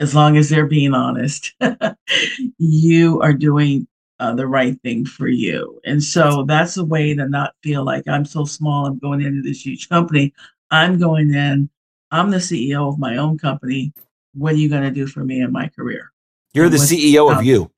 as 0.00 0.14
long 0.14 0.36
as 0.36 0.48
they're 0.48 0.66
being 0.66 0.94
honest, 0.94 1.52
you 2.58 3.20
are 3.20 3.34
doing 3.34 3.86
uh, 4.18 4.34
the 4.34 4.46
right 4.46 4.80
thing 4.82 5.04
for 5.04 5.28
you. 5.28 5.80
And 5.84 6.02
so 6.02 6.44
that's 6.44 6.76
a 6.76 6.84
way 6.84 7.14
to 7.14 7.28
not 7.28 7.54
feel 7.62 7.84
like 7.84 8.08
I'm 8.08 8.24
so 8.24 8.44
small, 8.44 8.86
I'm 8.86 8.98
going 8.98 9.20
into 9.20 9.42
this 9.42 9.64
huge 9.64 9.88
company. 9.88 10.32
I'm 10.70 10.98
going 10.98 11.32
in, 11.32 11.68
I'm 12.14 12.30
the 12.30 12.36
CEO 12.38 12.88
of 12.88 12.96
my 12.96 13.16
own 13.16 13.38
company. 13.38 13.92
What 14.34 14.52
are 14.52 14.56
you 14.56 14.68
going 14.68 14.84
to 14.84 14.90
do 14.92 15.08
for 15.08 15.24
me 15.24 15.40
in 15.40 15.50
my 15.50 15.68
career? 15.68 16.12
You're 16.52 16.68
the 16.68 16.76
CEO 16.76 17.30
of 17.30 17.38
um, 17.38 17.44
you. 17.44 17.70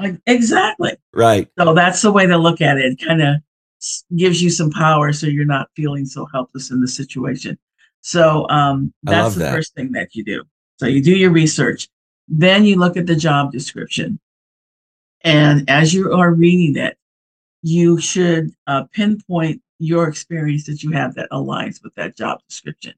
Like, 0.00 0.20
exactly. 0.26 0.96
right. 1.12 1.48
So 1.58 1.74
that's 1.74 2.02
the 2.02 2.12
way 2.12 2.26
to 2.26 2.38
look 2.38 2.60
at 2.60 2.78
it. 2.78 2.84
It 2.92 3.04
kind 3.04 3.20
of 3.22 3.36
gives 4.16 4.40
you 4.40 4.48
some 4.48 4.70
power 4.70 5.12
so 5.12 5.26
you're 5.26 5.44
not 5.44 5.68
feeling 5.74 6.06
so 6.06 6.26
helpless 6.32 6.70
in 6.70 6.80
the 6.80 6.86
situation. 6.86 7.58
So 8.00 8.48
um, 8.48 8.92
that's 9.02 9.34
the 9.34 9.40
that. 9.40 9.54
first 9.54 9.74
thing 9.74 9.92
that 9.92 10.14
you 10.14 10.24
do. 10.24 10.44
So 10.76 10.86
you 10.86 11.02
do 11.02 11.16
your 11.16 11.30
research. 11.30 11.88
Then 12.28 12.64
you 12.64 12.76
look 12.76 12.96
at 12.96 13.06
the 13.06 13.16
job 13.16 13.50
description. 13.50 14.20
And 15.22 15.68
as 15.68 15.92
you 15.92 16.12
are 16.12 16.32
reading 16.32 16.76
it, 16.76 16.96
you 17.62 18.00
should 18.00 18.50
uh, 18.66 18.84
pinpoint 18.92 19.62
your 19.80 20.08
experience 20.08 20.66
that 20.66 20.82
you 20.82 20.92
have 20.92 21.14
that 21.14 21.28
aligns 21.30 21.82
with 21.82 21.94
that 21.96 22.16
job 22.16 22.40
description. 22.48 22.94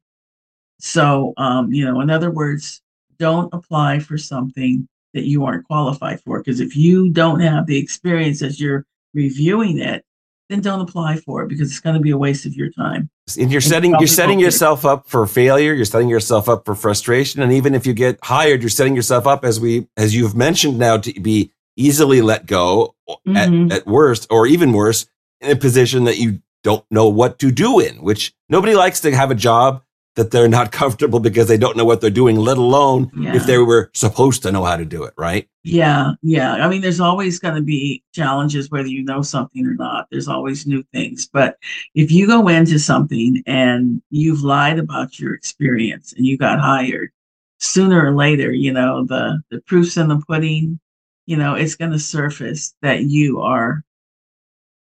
So, 0.80 1.34
um, 1.36 1.72
you 1.72 1.84
know, 1.84 2.00
in 2.00 2.10
other 2.10 2.30
words, 2.30 2.80
don't 3.18 3.52
apply 3.52 3.98
for 4.00 4.16
something 4.18 4.88
that 5.14 5.24
you 5.24 5.44
aren't 5.44 5.66
qualified 5.66 6.20
for. 6.22 6.38
Because 6.38 6.60
if 6.60 6.76
you 6.76 7.10
don't 7.10 7.40
have 7.40 7.66
the 7.66 7.76
experience 7.78 8.42
as 8.42 8.60
you're 8.60 8.84
reviewing 9.14 9.78
it, 9.78 10.04
then 10.48 10.60
don't 10.60 10.80
apply 10.80 11.16
for 11.16 11.42
it 11.42 11.48
because 11.48 11.70
it's 11.70 11.80
going 11.80 11.94
to 11.94 12.00
be 12.00 12.10
a 12.10 12.18
waste 12.18 12.44
of 12.46 12.54
your 12.54 12.70
time. 12.70 13.08
And 13.38 13.50
you're 13.52 13.58
And 13.58 13.64
setting 13.64 13.90
you're 13.98 14.06
setting 14.08 14.30
won't 14.30 14.40
get 14.40 14.44
it. 14.44 14.46
yourself 14.46 14.84
up 14.84 15.08
for 15.08 15.24
failure. 15.26 15.72
You're 15.74 15.84
setting 15.84 16.08
yourself 16.08 16.48
up 16.48 16.64
for 16.64 16.74
frustration. 16.74 17.40
And 17.42 17.52
even 17.52 17.74
if 17.74 17.86
you 17.86 17.92
get 17.92 18.18
hired, 18.22 18.60
you're 18.62 18.68
setting 18.70 18.96
yourself 18.96 19.26
up 19.28 19.44
as 19.44 19.60
we 19.60 19.86
as 19.96 20.14
you've 20.14 20.34
mentioned 20.34 20.78
now 20.78 20.96
to 20.98 21.12
be 21.20 21.52
easily 21.76 22.20
let 22.20 22.46
go 22.46 22.94
Mhm. 23.26 23.70
at, 23.70 23.78
at 23.78 23.86
worst, 23.86 24.26
or 24.30 24.46
even 24.46 24.72
worse, 24.72 25.06
in 25.40 25.50
a 25.52 25.56
position 25.56 26.04
that 26.04 26.18
you 26.18 26.40
don't 26.64 26.84
know 26.90 27.08
what 27.08 27.38
to 27.38 27.50
do 27.50 27.78
in, 27.80 28.02
which 28.02 28.32
nobody 28.48 28.74
likes 28.74 29.00
to 29.00 29.14
have 29.14 29.30
a 29.30 29.34
job 29.34 29.82
that 30.20 30.30
they're 30.30 30.48
not 30.48 30.70
comfortable 30.82 31.18
because 31.18 31.48
they 31.48 31.56
don't 31.56 31.76
know 31.78 31.84
what 31.86 32.00
they're 32.02 32.10
doing, 32.10 32.36
let 32.36 32.58
alone 32.58 33.10
Yeah. 33.16 33.34
if 33.34 33.46
they 33.46 33.56
were 33.56 33.90
supposed 33.94 34.42
to 34.42 34.52
know 34.52 34.64
how 34.64 34.76
to 34.76 34.84
do 34.84 35.04
it, 35.04 35.14
right? 35.16 35.48
Yeah, 35.64 36.12
yeah. 36.22 36.52
I 36.54 36.68
mean, 36.68 36.82
there's 36.82 37.00
always 37.00 37.38
going 37.38 37.54
to 37.54 37.62
be 37.62 38.02
challenges 38.14 38.70
whether 38.70 38.88
you 38.88 39.02
know 39.02 39.22
something 39.22 39.66
or 39.66 39.74
not. 39.74 40.08
There's 40.10 40.28
always 40.28 40.66
new 40.66 40.82
things. 40.92 41.26
But 41.32 41.56
if 41.94 42.10
you 42.12 42.26
go 42.26 42.48
into 42.48 42.78
something 42.78 43.42
and 43.46 44.02
you've 44.10 44.42
lied 44.42 44.78
about 44.78 45.18
your 45.18 45.32
experience 45.34 46.12
and 46.12 46.26
you 46.26 46.36
got 46.36 46.60
hired, 46.60 47.10
sooner 47.58 48.04
or 48.06 48.14
later, 48.14 48.52
you 48.52 48.72
know, 48.72 49.04
the 49.04 49.40
the 49.50 49.60
proof's 49.62 49.96
in 49.96 50.08
the 50.08 50.22
pudding. 50.28 50.78
You 51.26 51.36
know, 51.36 51.54
it's 51.54 51.76
going 51.76 51.92
to 51.92 51.98
surface 51.98 52.74
that 52.82 53.04
you 53.04 53.40
are, 53.40 53.84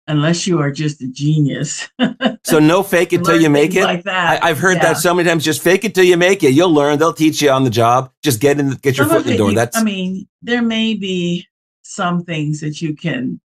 unless 0.08 0.46
you 0.46 0.60
are 0.60 0.70
just 0.70 1.02
a 1.02 1.08
genius. 1.08 1.88
So 2.44 2.60
no 2.60 2.84
fake 2.84 3.12
it 3.12 3.24
till 3.24 3.40
you 3.40 3.50
make 3.50 3.74
it. 3.74 3.82
Like 3.82 4.04
that. 4.04 4.40
I, 4.40 4.50
I've 4.50 4.58
heard 4.60 4.76
Yeah. 4.76 4.92
that 4.92 4.98
so 4.98 5.12
many 5.12 5.28
times. 5.28 5.44
Just 5.44 5.62
fake 5.62 5.84
it 5.84 5.96
till 5.96 6.04
you 6.04 6.16
make 6.16 6.44
it. 6.44 6.50
You'll 6.50 6.72
learn. 6.72 6.96
They'll 6.96 7.12
teach 7.12 7.42
you 7.42 7.50
on 7.50 7.64
the 7.64 7.70
job. 7.70 8.12
Just 8.22 8.40
get 8.40 8.60
in, 8.60 8.70
get 8.70 8.96
your 8.96 9.08
Some 9.08 9.16
foot 9.16 9.26
in 9.26 9.32
the 9.32 9.36
door. 9.36 9.48
you- 9.50 9.56
That's 9.56 9.76
I 9.76 9.82
mean, 9.82 10.28
there 10.42 10.62
may 10.62 10.94
be 10.94 11.44
some 11.82 12.22
things 12.22 12.60
that 12.60 12.80
you 12.80 12.94
can 12.94 13.40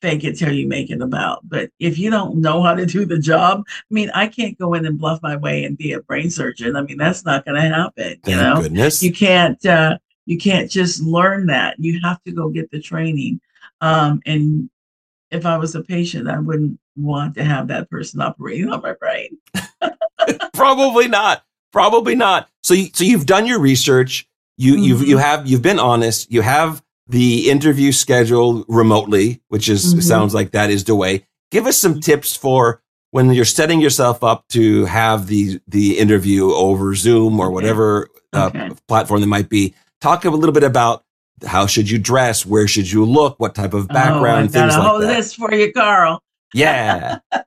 fake 0.00 0.22
it 0.22 0.38
till 0.38 0.52
you 0.52 0.68
make 0.68 0.88
it 0.90 1.00
about, 1.02 1.40
but 1.48 1.70
if 1.80 1.98
you 1.98 2.10
don't 2.10 2.36
know 2.36 2.62
how 2.62 2.74
to 2.74 2.86
do 2.86 3.04
the 3.04 3.18
job, 3.18 3.64
I 3.68 3.72
mean, 3.90 4.08
I 4.14 4.28
can't 4.28 4.56
go 4.56 4.74
in 4.74 4.86
and 4.86 4.98
bluff 4.98 5.18
my 5.20 5.34
way 5.34 5.64
and 5.64 5.76
be 5.76 5.92
a 5.92 6.00
brain 6.02 6.30
surgeon. 6.30 6.76
I 6.76 6.82
mean, 6.82 6.96
that's 6.96 7.24
not 7.24 7.44
going 7.44 7.60
to 7.60 7.68
happen. 7.74 8.20
thank 8.22 8.28
you 8.28 8.36
know, 8.36 8.62
goodness. 8.62 9.02
you 9.02 9.12
can't 9.12 9.64
uh, 9.66 9.98
you 10.26 10.38
can't 10.38 10.70
just 10.70 11.02
learn 11.02 11.46
that. 11.46 11.74
You 11.80 11.98
have 12.04 12.22
to 12.22 12.30
go 12.30 12.50
get 12.50 12.70
the 12.70 12.80
training. 12.80 13.40
Um, 13.80 14.20
and 14.26 14.70
if 15.30 15.44
I 15.46 15.56
was 15.58 15.74
a 15.74 15.82
patient, 15.82 16.28
I 16.28 16.38
wouldn't 16.38 16.78
want 16.96 17.34
to 17.34 17.44
have 17.44 17.68
that 17.68 17.90
person 17.90 18.20
operating 18.20 18.70
on 18.70 18.82
my 18.82 18.94
brain. 18.94 19.38
Probably 20.52 21.08
not. 21.08 21.44
Probably 21.72 22.14
not. 22.14 22.48
So, 22.62 22.74
you, 22.74 22.88
so 22.92 23.04
you've 23.04 23.26
done 23.26 23.46
your 23.46 23.58
research. 23.60 24.26
You, 24.56 24.76
you've, 24.76 25.00
Mhm. 25.00 25.06
you 25.06 25.18
have, 25.18 25.46
you've 25.46 25.62
been 25.62 25.78
honest. 25.78 26.30
You 26.32 26.40
have 26.42 26.82
the 27.06 27.48
interview 27.50 27.92
scheduled 27.92 28.64
remotely, 28.68 29.40
which 29.48 29.68
is 29.68 29.94
Mhm. 29.94 30.02
sounds 30.02 30.34
like 30.34 30.50
that 30.52 30.70
is 30.70 30.84
the 30.84 30.94
way. 30.94 31.24
Give 31.50 31.66
us 31.66 31.78
some 31.78 32.00
tips 32.00 32.36
for 32.36 32.82
when 33.12 33.30
you're 33.32 33.44
setting 33.44 33.80
yourself 33.80 34.22
up 34.22 34.46
to 34.48 34.84
have 34.86 35.26
the 35.28 35.60
the 35.68 35.98
interview 35.98 36.52
over 36.52 36.94
Zoom 36.94 37.40
or 37.40 37.46
Okay. 37.46 37.54
whatever 37.54 38.08
uh, 38.34 38.46
Okay. 38.54 38.70
platform 38.88 39.20
that 39.22 39.26
might 39.28 39.48
be. 39.48 39.74
Talk 40.02 40.24
a 40.26 40.30
little 40.30 40.52
bit 40.52 40.64
about 40.64 41.04
how 41.46 41.66
should 41.66 41.90
you 41.90 41.98
dress, 41.98 42.44
where 42.46 42.66
should 42.68 42.90
you 42.90 43.04
look, 43.04 43.38
what 43.38 43.54
type 43.54 43.74
of 43.74 43.88
background, 43.88 44.50
oh, 44.54 44.60
I 44.60 44.66
got 44.66 44.70
things 44.70 44.76
a 44.76 44.78
like 44.80 44.88
whole 44.88 44.98
list 44.98 45.36
for 45.36 45.52
you, 45.52 45.72
Karl. 45.72 46.22
Yeah, 46.54 47.18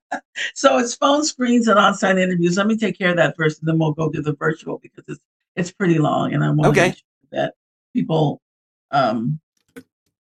So 0.53 0.77
it's 0.77 0.95
phone 0.95 1.23
screens 1.23 1.67
and 1.67 1.77
on-site 1.79 2.17
interviews. 2.17 2.57
Let 2.57 2.67
me 2.67 2.77
take 2.77 2.97
care 2.97 3.09
of 3.09 3.17
that 3.17 3.35
first, 3.35 3.59
and 3.59 3.67
then 3.67 3.77
we'll 3.79 3.93
go 3.93 4.09
to 4.09 4.21
the 4.21 4.33
virtual 4.33 4.79
because 4.79 5.03
it's 5.07 5.19
it's 5.55 5.71
pretty 5.71 5.97
long, 5.99 6.33
and 6.33 6.43
I 6.43 6.49
want 6.51 6.69
Okay. 6.69 6.81
to 6.81 6.87
make 6.87 6.95
sure 6.95 7.29
that 7.31 7.53
people 7.93 8.41
um, 8.91 9.39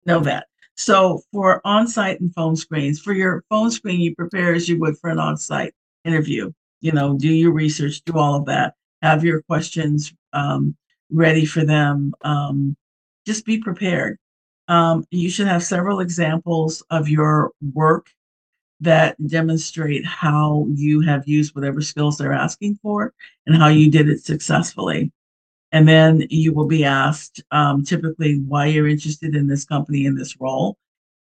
know 0.06 0.20
that. 0.20 0.46
So 0.76 1.22
for 1.32 1.60
on-site 1.64 2.20
and 2.20 2.32
phone 2.34 2.56
screens, 2.56 3.00
for 3.00 3.12
your 3.12 3.44
phone 3.50 3.70
screen, 3.70 4.00
you 4.00 4.14
prepare 4.14 4.54
as 4.54 4.68
you 4.68 4.78
would 4.78 4.96
for 4.98 5.10
an 5.10 5.18
on-site 5.18 5.74
interview. 6.04 6.52
You 6.80 6.92
know, 6.92 7.18
do 7.18 7.28
your 7.28 7.52
research, 7.52 8.00
do 8.02 8.16
all 8.16 8.36
of 8.36 8.46
that, 8.46 8.74
have 9.02 9.24
your 9.24 9.42
questions 9.42 10.14
um, 10.32 10.76
ready 11.10 11.44
for 11.44 11.64
them. 11.64 12.14
Um, 12.22 12.76
just 13.28 13.44
be 13.44 13.58
prepared. 13.58 14.18
Um, 14.68 15.04
you 15.10 15.30
should 15.30 15.46
have 15.46 15.62
several 15.62 16.00
examples 16.00 16.82
of 16.90 17.08
your 17.08 17.52
work 17.74 18.08
that 18.80 19.16
demonstrate 19.26 20.04
how 20.06 20.66
you 20.70 21.00
have 21.02 21.28
used 21.28 21.54
whatever 21.54 21.80
skills 21.82 22.16
they're 22.16 22.32
asking 22.32 22.78
for 22.82 23.12
and 23.46 23.56
how 23.56 23.68
you 23.68 23.90
did 23.90 24.08
it 24.08 24.24
successfully. 24.24 25.12
And 25.72 25.86
then 25.86 26.26
you 26.30 26.54
will 26.54 26.66
be 26.66 26.84
asked 26.84 27.42
um, 27.50 27.84
typically 27.84 28.38
why 28.38 28.66
you're 28.66 28.88
interested 28.88 29.34
in 29.34 29.46
this 29.46 29.64
company 29.66 30.06
in 30.06 30.14
this 30.16 30.40
role. 30.40 30.78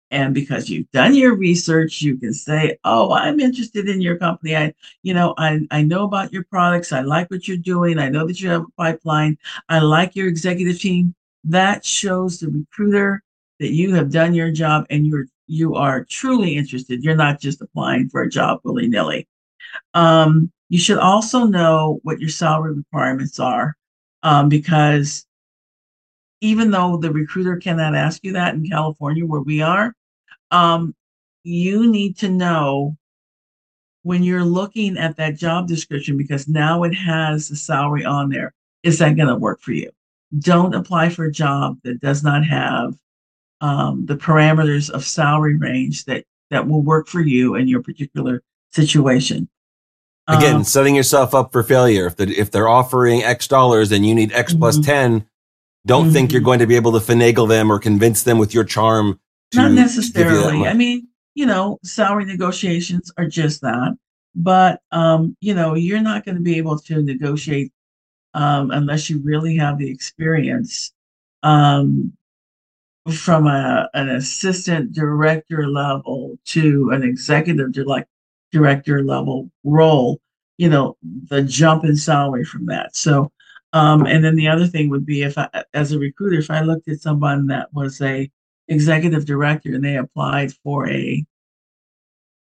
And 0.09 0.33
because 0.33 0.69
you've 0.69 0.89
done 0.91 1.13
your 1.15 1.35
research, 1.35 2.01
you 2.01 2.15
can 2.15 2.33
say, 2.33 2.77
"Oh, 2.85 3.11
I'm 3.11 3.41
interested 3.41 3.89
in 3.89 3.99
your 3.99 4.17
company. 4.17 4.55
I, 4.55 4.73
you 5.03 5.13
know, 5.13 5.33
I 5.37 5.59
I 5.69 5.81
know 5.81 6.05
about 6.05 6.31
your 6.31 6.45
products. 6.45 6.93
I 6.93 7.01
like 7.01 7.29
what 7.29 7.45
you're 7.45 7.57
doing. 7.57 7.99
I 7.99 8.07
know 8.07 8.25
that 8.25 8.39
you 8.39 8.47
have 8.49 8.61
a 8.61 8.81
pipeline. 8.81 9.37
I 9.67 9.79
like 9.79 10.15
your 10.15 10.29
executive 10.29 10.79
team. 10.79 11.13
That 11.47 11.85
shows 11.85 12.39
the 12.39 12.49
recruiter 12.49 13.23
that 13.59 13.71
you 13.71 13.93
have 13.95 14.11
done 14.11 14.33
your 14.33 14.51
job 14.51 14.85
and 14.89 15.07
you're 15.07 15.25
you 15.47 15.75
are 15.75 16.03
truly 16.03 16.57
interested. 16.57 17.03
You're 17.03 17.15
not 17.15 17.39
just 17.39 17.61
applying 17.61 18.09
for 18.09 18.21
a 18.21 18.29
job 18.29 18.59
willy 18.63 18.87
nilly. 18.87 19.27
Um, 19.93 20.51
you 20.69 20.77
should 20.77 20.97
also 20.97 21.45
know 21.45 21.99
what 22.03 22.19
your 22.19 22.29
salary 22.29 22.73
requirements 22.73 23.39
are 23.39 23.75
um, 24.23 24.49
because 24.49 25.25
even 26.41 26.69
though 26.69 26.97
the 26.97 27.11
recruiter 27.11 27.55
cannot 27.55 27.95
ask 27.95 28.23
you 28.23 28.33
that 28.33 28.53
in 28.53 28.67
California, 28.67 29.25
where 29.25 29.41
we 29.41 29.61
are, 29.61 29.93
um, 30.51 30.93
you 31.43 31.89
need 31.89 32.17
to 32.17 32.29
know 32.29 32.97
when 34.03 34.23
you're 34.23 34.43
looking 34.43 34.97
at 34.97 35.15
that 35.17 35.35
job 35.35 35.67
description 35.67 36.17
because 36.17 36.47
now 36.47 36.83
it 36.83 36.93
has 36.93 37.47
the 37.47 37.55
salary 37.55 38.05
on 38.05 38.29
there. 38.29 38.53
Is 38.83 38.99
that 38.99 39.15
going 39.15 39.29
to 39.29 39.35
work 39.35 39.61
for 39.61 39.71
you? 39.71 39.89
Don't 40.39 40.75
apply 40.75 41.09
for 41.09 41.25
a 41.25 41.31
job 41.31 41.77
that 41.83 42.01
does 42.01 42.23
not 42.23 42.45
have 42.45 42.95
um, 43.61 44.05
the 44.05 44.15
parameters 44.15 44.89
of 44.89 45.03
salary 45.05 45.55
range 45.55 46.05
that 46.05 46.25
that 46.49 46.67
will 46.67 46.81
work 46.81 47.07
for 47.07 47.21
you 47.21 47.55
in 47.55 47.67
your 47.67 47.81
particular 47.81 48.41
situation. 48.71 49.49
Again, 50.27 50.57
Um, 50.57 50.63
setting 50.63 50.95
yourself 50.95 51.33
up 51.33 51.51
for 51.51 51.63
failure. 51.63 52.05
If 52.07 52.17
the, 52.17 52.29
if 52.37 52.51
they're 52.51 52.67
offering 52.69 53.23
X 53.23 53.47
dollars 53.47 53.91
and 53.91 54.05
you 54.05 54.13
need 54.13 54.31
X 54.33 54.53
plus 54.53 54.77
Mhm. 54.77 54.85
ten, 54.85 55.25
don't 55.85 56.11
think 56.11 56.29
Mhm. 56.29 56.33
you're 56.33 56.41
going 56.41 56.59
to 56.59 56.67
be 56.67 56.75
able 56.75 56.91
to 56.93 56.99
finagle 56.99 57.47
them 57.47 57.71
or 57.71 57.79
convince 57.79 58.23
them 58.23 58.37
with 58.37 58.53
your 58.53 58.65
charm. 58.65 59.19
Not 59.53 59.63
give 59.63 59.69
you 59.71 59.75
that 59.75 59.81
necessarily. 59.81 60.67
I 60.67 60.73
mean, 60.73 61.07
you 61.35 61.45
know, 61.45 61.79
salary 61.83 62.25
negotiations 62.25 63.11
are 63.17 63.27
just 63.27 63.61
that. 63.61 63.97
But 64.35 64.81
um, 64.91 65.35
you 65.41 65.53
know, 65.53 65.73
you're 65.75 66.01
not 66.01 66.25
going 66.25 66.35
to 66.35 66.41
be 66.43 66.57
able 66.57 66.77
to 66.79 67.01
negotiate 67.01 67.71
um, 68.37 68.69
unless 68.69 69.09
you 69.09 69.19
really 69.23 69.57
have 69.57 69.79
the 69.79 69.89
experience 69.89 70.93
um, 71.41 72.13
from 73.11 73.47
a, 73.47 73.89
an 73.95 74.09
assistant 74.09 74.93
director 74.93 75.67
level 75.67 76.37
to 76.45 76.91
an 76.91 77.01
executive 77.01 77.71
direct, 77.71 78.07
director 78.51 79.03
level 79.03 79.49
role. 79.63 80.21
You 80.57 80.69
know, 80.69 80.97
the 81.29 81.41
jump 81.41 81.83
in 81.83 81.95
salary 81.95 82.43
from 82.43 82.67
that. 82.67 82.95
So, 82.95 83.31
um, 83.73 84.05
and 84.05 84.23
then 84.23 84.35
the 84.35 84.47
other 84.47 84.67
thing 84.67 84.89
would 84.91 85.05
be 85.05 85.23
if 85.23 85.35
I, 85.37 85.49
as 85.73 85.91
a 85.91 85.99
recruiter, 85.99 86.37
if 86.37 86.51
I 86.51 86.61
looked 86.61 86.87
at 86.87 87.01
someone 87.01 87.47
that 87.47 87.73
was 87.73 87.99
a 88.01 88.29
executive 88.67 89.25
director 89.25 89.73
and 89.73 89.83
they 89.83 89.97
applied 89.97 90.51
for 90.63 90.87
a 90.87 91.25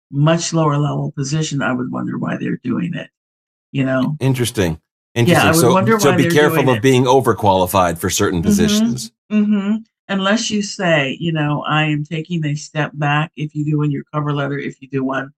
much 0.09 0.53
lower 0.53 0.77
level 0.77 1.11
position, 1.11 1.61
I 1.61 1.73
would 1.73 1.91
wonder 1.91 2.17
why 2.17 2.37
they're 2.37 2.59
doing 2.63 2.93
it. 2.93 3.09
You 3.73 3.85
know, 3.85 4.15
Interesting. 4.21 4.81
Interesting. 5.15 5.47
I 5.47 5.51
would 5.51 5.87
so, 5.87 5.97
so 5.97 6.15
be 6.15 6.29
careful 6.29 6.69
of 6.69 6.77
it. 6.77 6.81
being 6.81 7.03
overqualified 7.03 7.97
for 7.97 8.09
certain 8.09 8.39
Mhm. 8.39 8.45
positions. 8.45 9.11
hmm 9.29 9.77
unless 10.11 10.51
you 10.51 10.61
say, 10.61 11.15
you 11.21 11.31
know, 11.31 11.63
I 11.63 11.85
am 11.85 12.03
taking 12.03 12.45
a 12.45 12.53
step 12.53 12.91
back. 12.95 13.31
If 13.37 13.55
you 13.55 13.63
do 13.63 13.81
in 13.81 13.91
your 13.91 14.03
cover 14.13 14.33
letter, 14.33 14.59
if 14.59 14.81
you 14.81 14.89
do 14.89 15.05
one, 15.05 15.31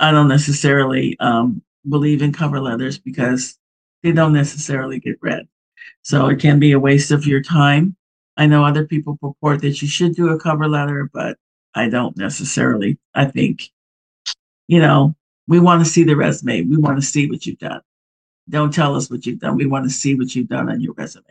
I 0.00 0.10
don't 0.10 0.26
necessarily 0.26 1.16
um, 1.20 1.62
believe 1.88 2.20
in 2.20 2.32
cover 2.32 2.60
letters 2.60 2.98
because 2.98 3.56
they 4.02 4.10
don't 4.10 4.32
necessarily 4.32 4.98
get 4.98 5.18
read. 5.22 5.46
So 6.02 6.26
it 6.28 6.40
can 6.40 6.58
be 6.58 6.72
a 6.72 6.80
waste 6.80 7.12
of 7.12 7.26
your 7.26 7.42
time. 7.42 7.94
I 8.36 8.46
know 8.46 8.64
other 8.64 8.84
people 8.84 9.18
purport 9.18 9.60
that 9.60 9.80
you 9.80 9.86
should 9.86 10.16
do 10.16 10.30
a 10.30 10.38
cover 10.38 10.68
letter, 10.68 11.08
but 11.12 11.38
I 11.76 11.88
don't 11.88 12.16
necessarily. 12.16 12.98
I 13.14 13.26
think, 13.26 13.70
you 14.66 14.80
know, 14.80 15.14
we 15.46 15.60
want 15.60 15.84
to 15.84 15.90
see 15.90 16.02
the 16.02 16.16
resume. 16.16 16.62
We 16.62 16.76
want 16.76 16.98
to 17.00 17.06
see 17.06 17.28
what 17.28 17.46
you've 17.46 17.58
done. 17.58 17.82
Don't 18.48 18.72
tell 18.74 18.96
us 18.96 19.10
what 19.10 19.24
you've 19.24 19.38
done. 19.38 19.56
We 19.56 19.66
want 19.66 19.84
to 19.84 19.90
see 19.90 20.14
what 20.14 20.34
you've 20.34 20.48
done 20.48 20.68
on 20.68 20.80
your 20.80 20.94
resume. 20.94 21.24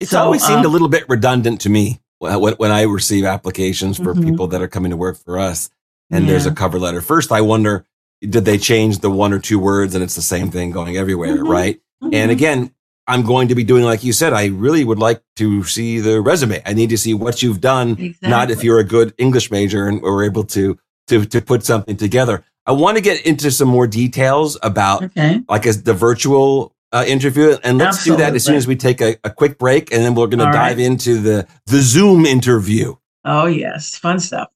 It's 0.00 0.10
So, 0.12 0.20
always 0.22 0.42
seemed 0.44 0.64
a 0.64 0.68
um, 0.68 0.72
little 0.72 0.88
bit 0.88 1.04
redundant 1.08 1.60
to 1.62 1.68
me 1.68 2.00
when, 2.18 2.54
when- 2.56 2.70
I 2.70 2.82
receive 2.82 3.24
applications 3.24 3.96
for 3.98 4.14
Mhm. 4.14 4.24
people 4.24 4.46
that 4.48 4.62
are 4.62 4.68
coming 4.68 4.90
to 4.90 4.96
work 4.96 5.16
for 5.22 5.38
us 5.38 5.70
and 6.10 6.28
there's 6.28 6.46
a 6.46 6.52
cover 6.52 6.78
letter. 6.78 7.00
First, 7.00 7.32
I 7.32 7.40
wonder, 7.40 7.84
did 8.22 8.44
they 8.44 8.56
change 8.58 8.98
the 9.00 9.10
one 9.10 9.32
or 9.32 9.38
two 9.38 9.58
words 9.58 9.94
and 9.94 10.02
it's 10.02 10.14
the 10.14 10.22
same 10.22 10.50
thing 10.50 10.70
going 10.70 10.96
everywhere, 10.96 11.36
Mhm. 11.38 11.48
right? 11.48 11.80
And 12.02 12.30
Mhm. 12.30 12.32
again, 12.32 12.70
I'm 13.06 13.22
going 13.22 13.48
to 13.48 13.54
be 13.54 13.64
doing 13.64 13.84
like 13.84 14.02
you 14.02 14.14
said. 14.14 14.32
I 14.32 14.46
really 14.46 14.82
would 14.84 14.98
like 14.98 15.22
to 15.36 15.62
see 15.64 16.00
the 16.00 16.22
resume. 16.22 16.62
I 16.64 16.72
need 16.72 16.88
to 16.90 16.96
see 16.96 17.12
what 17.12 17.42
you've 17.42 17.60
done, 17.60 18.14
not 18.22 18.50
if 18.50 18.64
you're 18.64 18.78
a 18.78 18.84
good 18.84 19.12
English 19.18 19.50
major 19.50 19.86
and 19.86 20.00
we're 20.00 20.24
able 20.24 20.44
to 20.44 20.78
to 21.08 21.26
to 21.26 21.42
put 21.42 21.62
something 21.66 21.96
together. 21.98 22.42
I 22.66 22.72
want 22.72 22.96
to 22.96 23.02
get 23.02 23.26
into 23.26 23.50
some 23.50 23.68
more 23.68 23.86
details 23.86 24.56
about 24.62 25.04
okay. 25.04 25.42
like 25.48 25.66
as 25.66 25.82
the 25.82 25.92
virtual 25.94 26.74
uh, 26.92 27.04
interview, 27.06 27.56
and 27.62 27.76
let's 27.76 28.04
do 28.04 28.16
that 28.16 28.34
as 28.34 28.44
soon 28.44 28.54
as 28.54 28.66
we 28.66 28.76
take 28.76 29.00
a, 29.00 29.16
a 29.24 29.30
quick 29.30 29.58
break, 29.58 29.92
and 29.92 30.02
then 30.02 30.14
we're 30.14 30.28
going 30.28 30.38
to 30.38 30.44
dive 30.44 30.76
right. 30.76 30.78
into 30.78 31.20
the 31.20 31.46
the 31.66 31.82
Zoom 31.82 32.24
interview. 32.24 32.94
Oh 33.24 33.46
yes, 33.46 33.96
fun 33.96 34.20
stuff. 34.20 34.48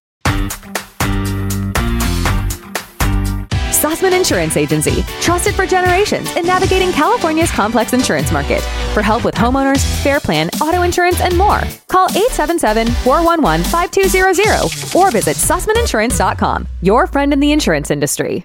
Susman 3.81 4.17
Insurance 4.17 4.57
Agency, 4.57 5.05
trusted 5.21 5.55
for 5.55 5.65
generations 5.65 6.35
in 6.37 6.45
navigating 6.45 6.91
California's 6.91 7.53
complex 7.53 7.93
insurance 7.93 8.33
market. 8.33 8.61
For 8.93 9.03
help 9.03 9.25
with 9.25 9.37
homeowners, 9.37 9.85
fair 10.03 10.19
plan, 10.19 10.51
auto 10.61 10.83
insurance, 10.83 11.21
and 11.21 11.39
more, 11.39 11.61
call 11.87 12.09
877-411-5200 12.09 14.97
or 14.97 15.13
visit 15.13 15.37
susmaninsurance.com, 15.37 16.67
your 16.83 17.07
friend 17.07 17.33
in 17.33 17.39
the 17.39 17.53
insurance 17.53 17.93
industry. 17.93 18.45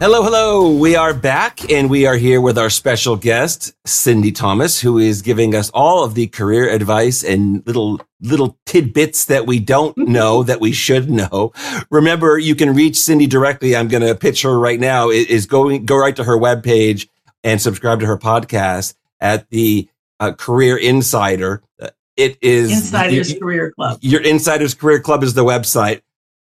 Hello, 0.00 0.22
hello. 0.22 0.70
We 0.76 0.96
are 0.96 1.14
back, 1.14 1.70
and 1.70 1.88
we 1.88 2.04
are 2.04 2.16
here 2.16 2.40
with 2.40 2.58
our 2.58 2.68
special 2.68 3.16
guest, 3.16 3.72
Sindy 3.86 4.32
Thomas, 4.32 4.80
who 4.80 4.98
is 4.98 5.22
giving 5.22 5.54
us 5.54 5.70
all 5.70 6.04
of 6.04 6.14
the 6.14 6.26
career 6.26 6.68
advice 6.68 7.24
and 7.24 7.66
little 7.66 8.00
little 8.20 8.58
tidbits 8.66 9.24
that 9.26 9.46
we 9.46 9.58
don't 9.60 9.96
know 9.98 10.42
that 10.42 10.60
we 10.60 10.72
should 10.72 11.08
know. 11.10 11.52
Remember, 11.90 12.36
you 12.38 12.54
can 12.54 12.74
reach 12.74 12.96
Sindy 12.98 13.26
directly. 13.26 13.74
I'm 13.74 13.88
going 13.88 14.02
to 14.02 14.14
pitch 14.14 14.42
her 14.42 14.58
right 14.58 14.78
now. 14.78 15.08
Is 15.08 15.26
is 15.26 15.46
going 15.46 15.86
go 15.86 15.96
right 15.96 16.16
to 16.16 16.24
her 16.24 16.36
webpage 16.36 17.08
and 17.42 17.62
subscribe 17.62 18.00
to 18.00 18.06
her 18.06 18.18
podcast 18.18 18.94
at 19.20 19.48
the 19.50 19.88
uh, 20.20 20.32
Career 20.32 20.76
Insider. 20.76 21.62
Uh, 21.80 21.88
It 22.16 22.36
is 22.42 22.70
Insiders 22.72 23.32
you- 23.32 23.40
Career 23.40 23.70
Club. 23.72 23.98
your 24.02 24.20
Insiders 24.20 24.74
Career 24.74 25.00
Club 25.00 25.22
is 25.22 25.32
the 25.34 25.44
website. 25.44 26.02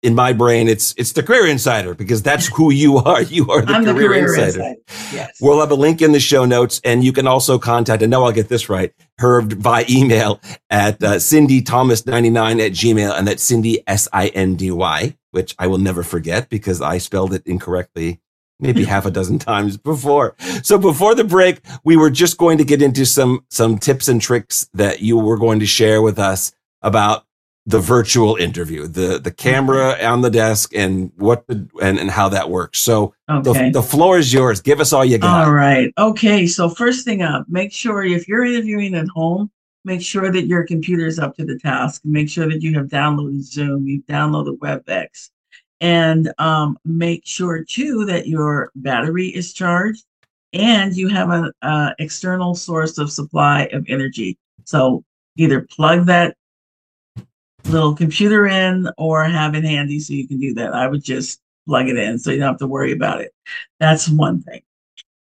In 0.05 0.15
my 0.15 0.35
brain, 0.35 0.69
it's 0.69 0.95
it's 0.99 1.13
the 1.13 1.23
Career 1.23 1.47
Insider 1.47 1.95
because 1.95 2.23
that's 2.23 2.47
who 2.49 2.71
you 2.71 2.99
are. 2.99 3.23
You 3.35 3.51
are 3.51 3.63
the, 3.63 3.73
career, 3.73 3.85
the 3.85 3.95
career 3.95 4.15
insider. 4.15 4.47
insider. 4.47 4.81
Yes. 5.13 5.39
We'll 5.41 5.61
have 5.61 5.71
a 5.71 5.75
link 5.75 6.03
in 6.03 6.13
the 6.13 6.21
show 6.21 6.45
notes, 6.45 6.81
and 6.85 7.03
you 7.03 7.13
can 7.13 7.27
also 7.27 7.59
contact, 7.59 8.03
and 8.03 8.11
now 8.11 8.25
I'll 8.25 8.33
get 8.33 8.49
this 8.49 8.69
right, 8.69 8.93
her 9.19 9.41
by 9.41 9.87
email 9.89 10.41
at 10.69 11.03
uh, 11.03 11.19
Sindy 11.19 11.63
Thomas 11.63 12.05
99 12.05 12.61
at 12.61 12.73
Gmail, 12.73 13.19
and 13.19 13.27
that's 13.27 13.43
Sindy 13.43 13.83
S 13.87 14.07
I 14.13 14.29
N 14.29 14.57
D 14.57 14.71
Y, 14.71 15.17
which 15.31 15.55
I 15.59 15.67
will 15.69 15.79
never 15.79 16.03
forget 16.03 16.51
because 16.51 16.83
I 16.83 16.99
spelled 16.99 17.33
it 17.33 17.47
incorrectly 17.47 18.21
maybe 18.61 18.85
half 18.95 19.07
a 19.07 19.11
dozen 19.11 19.39
times 19.39 19.77
before. 19.77 20.37
So 20.63 20.79
before 20.79 21.15
the 21.15 21.25
break, 21.25 21.61
we 21.83 21.97
were 21.97 22.11
just 22.11 22.37
going 22.37 22.59
to 22.59 22.65
get 22.65 22.83
into 22.83 23.07
some 23.07 23.45
some 23.51 23.79
tips 23.79 24.09
and 24.09 24.21
tricks 24.21 24.69
that 24.75 25.01
you 25.01 25.19
were 25.19 25.39
going 25.39 25.61
to 25.61 25.67
share 25.67 26.03
with 26.03 26.19
us 26.19 26.53
about 26.83 27.25
the 27.67 27.81
virtual 27.81 28.37
interview, 28.37 28.87
the 28.87 29.19
the 29.19 29.31
camera 29.31 29.97
on 30.03 30.21
the 30.21 30.31
desk, 30.31 30.75
and 30.75 31.11
what 31.17 31.47
the 31.47 31.67
and, 31.81 31.99
and 31.99 32.11
how 32.11 32.29
that 32.29 32.51
works. 32.51 32.79
So 32.81 33.15
okay. 33.31 33.71
the, 33.71 33.81
the 33.81 33.83
floor 33.83 34.19
is 34.19 34.33
yours. 34.33 34.61
Give 34.61 34.81
us 34.81 34.93
all 34.93 35.05
you 35.05 35.19
got. 35.19 35.47
All 35.47 35.53
right. 35.53 35.93
Okay. 35.97 36.47
So 36.47 36.69
first 36.69 37.05
thing 37.05 37.23
up, 37.23 37.47
make 37.49 37.73
sure 37.73 38.05
if 38.05 38.29
you're 38.29 38.45
interviewing 38.45 38.95
at 38.95 39.09
home, 39.09 39.51
make 39.85 40.03
sure 40.03 40.31
that 40.31 40.47
your 40.47 40.67
computer 40.67 41.07
is 41.07 41.19
up 41.19 41.37
to 41.37 41.45
the 41.45 41.59
task. 41.59 42.03
Make 42.05 42.29
sure 42.29 42.49
that 42.49 42.61
you 42.61 42.75
have 42.75 42.87
downloaded 42.87 43.41
Zoom, 43.41 43.87
you've 43.87 44.07
downloaded 44.07 44.59
WebEx, 44.59 45.31
and 45.81 46.33
um, 46.39 46.79
make 46.85 47.23
sure 47.25 47.65
too 47.65 48.05
that 48.05 48.27
your 48.27 48.73
battery 48.77 49.29
is 49.29 49.55
charged 49.55 50.05
and 50.53 50.95
you 50.95 51.09
have 51.09 51.31
an 51.31 51.51
uh, 51.63 51.91
external 51.99 52.55
source 52.55 52.97
of 52.99 53.11
supply 53.11 53.69
of 53.73 53.85
energy. 53.89 54.39
So 54.65 55.03
either 55.37 55.63
plug 55.63 56.07
that 56.07 56.37
little 57.67 57.95
computer 57.95 58.47
in 58.47 58.89
or 58.99 59.25
have 59.25 59.55
it 59.55 59.65
handy 59.65 59.99
so 60.01 60.13
you 60.13 60.29
can 60.29 60.39
do 60.39 60.55
that. 60.55 60.75
I 60.75 60.87
would 60.87 61.03
just 61.03 61.41
plug 61.67 61.89
it 61.89 61.97
in 61.97 62.19
so 62.19 62.31
you 62.31 62.39
don't 62.39 62.49
have 62.49 62.59
to 62.59 62.67
worry 62.67 62.93
about 62.93 63.21
it. 63.21 63.33
That's 63.81 64.09
one 64.09 64.43
thing. 64.43 64.63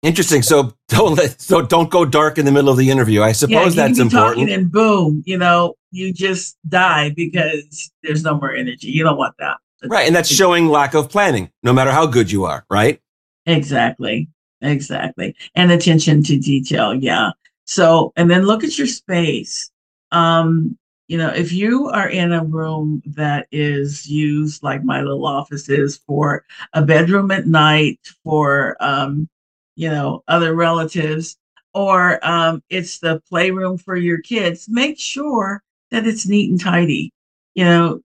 Interesting. 0.03 0.43
So 0.43 0.72
don't 0.88 1.14
let 1.16 1.41
so 1.41 1.61
don't 1.61 1.91
go 1.91 2.07
dark 2.07 2.38
in 2.38 2.47
the 2.47 2.53
middle 2.53 2.70
of 2.70 2.78
the 2.78 2.91
interview. 2.91 3.22
I 3.22 3.32
suppose 3.32 3.74
you 3.74 3.82
that's 3.82 3.99
can 3.99 4.09
be 4.09 4.14
important. 4.14 4.49
Talking 4.49 4.55
and 4.55 4.72
boom, 4.72 5.22
you 5.26 5.36
know, 5.36 5.74
you 5.91 6.12
just 6.12 6.57
die 6.68 7.11
because 7.11 7.91
there's 8.03 8.22
no 8.22 8.38
more 8.38 8.55
energy. 8.55 8.88
You 8.88 9.05
don't 9.05 9.18
want 9.18 9.34
that. 9.38 9.59
Right. 9.84 10.07
And 10.07 10.16
that's 10.16 10.32
showing 10.32 10.68
lack 10.68 10.95
of 10.95 11.11
planning, 11.11 11.51
no 11.62 11.72
matter 11.72 11.91
how 11.91 12.07
good 12.07 12.30
you 12.30 12.45
are, 12.45 12.64
right? 12.70 13.01
Exactly. 13.47 14.28
Exactly. 14.62 15.34
And 15.55 15.72
attention 15.72 16.22
to 16.24 16.38
detail. 16.38 16.95
Yeah. 16.95 17.30
So, 17.64 18.12
and 18.16 18.30
then 18.30 18.47
look 18.47 18.64
at 18.64 18.76
your 18.76 18.86
space. 18.86 19.70
Um, 20.12 20.76
you 21.11 21.18
know, 21.18 21.30
if 21.30 21.52
you 21.52 21.88
are 21.88 22.08
in 22.08 22.30
a 22.30 22.44
room 22.44 23.02
that 23.04 23.48
is 23.50 24.06
used 24.08 24.62
like 24.62 24.84
my 24.84 25.00
little 25.00 25.26
office 25.26 25.68
is 25.68 25.96
for 25.96 26.44
a 26.72 26.82
bedroom 26.82 27.32
at 27.32 27.48
night, 27.48 27.98
for 28.22 28.76
um, 28.78 29.28
you 29.74 29.90
know, 29.90 30.22
other 30.28 30.54
relatives, 30.54 31.36
or 31.74 32.24
um, 32.24 32.62
it's 32.70 33.00
the 33.00 33.20
playroom 33.28 33.76
for 33.76 33.96
your 33.96 34.20
kids. 34.20 34.68
Make 34.68 35.00
sure 35.00 35.64
that 35.90 36.06
it's 36.06 36.28
neat 36.28 36.48
and 36.48 36.61
tidy. 36.61 37.12
You 37.54 37.64
know, 37.64 38.00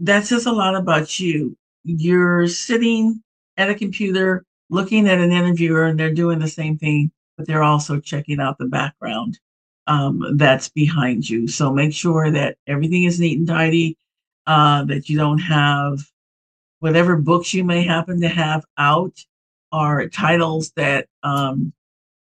that 0.00 0.26
says 0.26 0.44
a 0.44 0.52
lot 0.52 0.76
about 0.76 1.18
you. 1.18 1.56
You're 1.84 2.46
sitting 2.46 3.22
at 3.56 3.70
a 3.70 3.74
computer 3.74 4.44
looking 4.68 5.08
at 5.08 5.18
an 5.18 5.32
interviewer 5.32 5.86
and 5.86 5.98
they're 5.98 6.12
doing 6.12 6.40
the 6.40 6.48
same 6.48 6.76
thing, 6.76 7.10
but 7.38 7.46
they're 7.46 7.62
also 7.62 8.00
checking 8.00 8.38
out 8.38 8.58
the 8.58 8.66
background 8.66 9.38
um, 9.86 10.36
that's 10.36 10.68
behind 10.68 11.28
you. 11.28 11.48
So 11.48 11.72
make 11.72 11.92
sure 11.92 12.30
that 12.30 12.56
everything 12.66 13.04
is 13.04 13.20
neat 13.20 13.38
and 13.38 13.48
tidy, 13.48 13.96
uh, 14.46 14.84
that 14.84 15.08
you 15.08 15.18
don't 15.18 15.38
have 15.38 16.00
whatever 16.80 17.16
books 17.16 17.54
you 17.54 17.64
may 17.64 17.84
happen 17.84 18.20
to 18.20 18.28
have 18.28 18.64
out 18.76 19.18
are 19.72 20.08
titles 20.08 20.72
that 20.76 21.06
um, 21.22 21.72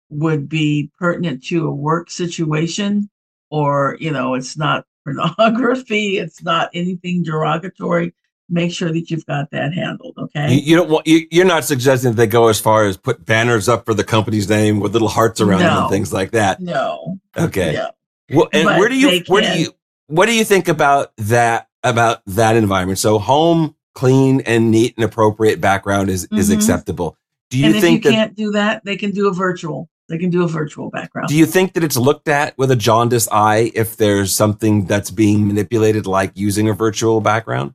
would 0.09 0.47
be 0.47 0.91
pertinent 0.99 1.43
to 1.45 1.67
a 1.67 1.73
work 1.73 2.09
situation 2.09 3.09
or 3.49 3.97
you 3.99 4.11
know 4.11 4.35
it's 4.35 4.57
not 4.57 4.85
pornography 5.03 6.17
it's 6.17 6.43
not 6.43 6.69
anything 6.73 7.23
derogatory 7.23 8.13
make 8.49 8.71
sure 8.71 8.91
that 8.91 9.09
you've 9.09 9.25
got 9.25 9.51
that 9.51 9.73
handled 9.73 10.15
okay? 10.17 10.53
You, 10.53 10.59
you 10.61 10.75
don't 10.75 10.89
want 10.89 11.07
you, 11.07 11.27
you're 11.31 11.45
not 11.45 11.63
suggesting 11.63 12.11
that 12.11 12.17
they 12.17 12.27
go 12.27 12.47
as 12.47 12.59
far 12.59 12.85
as 12.85 12.97
put 12.97 13.25
banners 13.25 13.69
up 13.69 13.85
for 13.85 13.93
the 13.93 14.03
company's 14.03 14.49
name 14.49 14.79
with 14.79 14.93
little 14.93 15.07
hearts 15.07 15.41
around 15.41 15.59
them 15.59 15.77
and 15.83 15.89
things 15.89 16.11
like 16.13 16.31
that? 16.31 16.59
No. 16.59 17.19
Okay. 17.37 17.73
No. 17.73 17.91
well 18.37 18.49
and 18.53 18.65
But 18.65 18.79
where 18.79 18.89
do 18.89 18.99
you 18.99 19.23
where 19.27 19.41
do 19.41 19.59
you 19.59 19.71
what 20.07 20.25
do 20.25 20.33
you 20.35 20.43
think 20.43 20.67
about 20.67 21.11
that 21.17 21.67
about 21.83 22.21
that 22.27 22.55
environment? 22.55 22.99
So 22.99 23.19
home 23.19 23.75
clean 23.95 24.41
and 24.41 24.71
neat 24.71 24.95
and 24.97 25.03
appropriate 25.03 25.61
background 25.61 26.09
is 26.09 26.27
is 26.31 26.49
Mhm. 26.49 26.55
acceptable. 26.55 27.17
Do 27.49 27.57
you 27.57 27.65
and 27.67 27.75
if 27.75 27.81
think 27.81 28.05
you 28.05 28.11
that 28.11 28.15
can't 28.15 28.35
do 28.35 28.51
that 28.51 28.85
they 28.85 28.95
can 28.95 29.11
do 29.11 29.27
a 29.27 29.33
virtual 29.33 29.89
they 30.09 30.17
can 30.17 30.31
do 30.31 30.43
a 30.43 30.47
virtual 30.47 30.89
background. 30.89 31.27
Do 31.29 31.35
you 31.35 31.45
think 31.45 31.73
that 31.73 31.83
it's 31.83 31.95
looked 31.95 32.27
at 32.27 32.57
with 32.57 32.71
a 32.71 32.75
jaundiced 32.75 33.29
eye 33.31 33.71
if 33.75 33.95
there's 33.95 34.35
something 34.35 34.85
that's 34.85 35.11
being 35.11 35.47
manipulated, 35.47 36.07
like 36.07 36.31
using 36.33 36.67
a 36.67 36.73
virtual 36.73 37.21
background? 37.21 37.73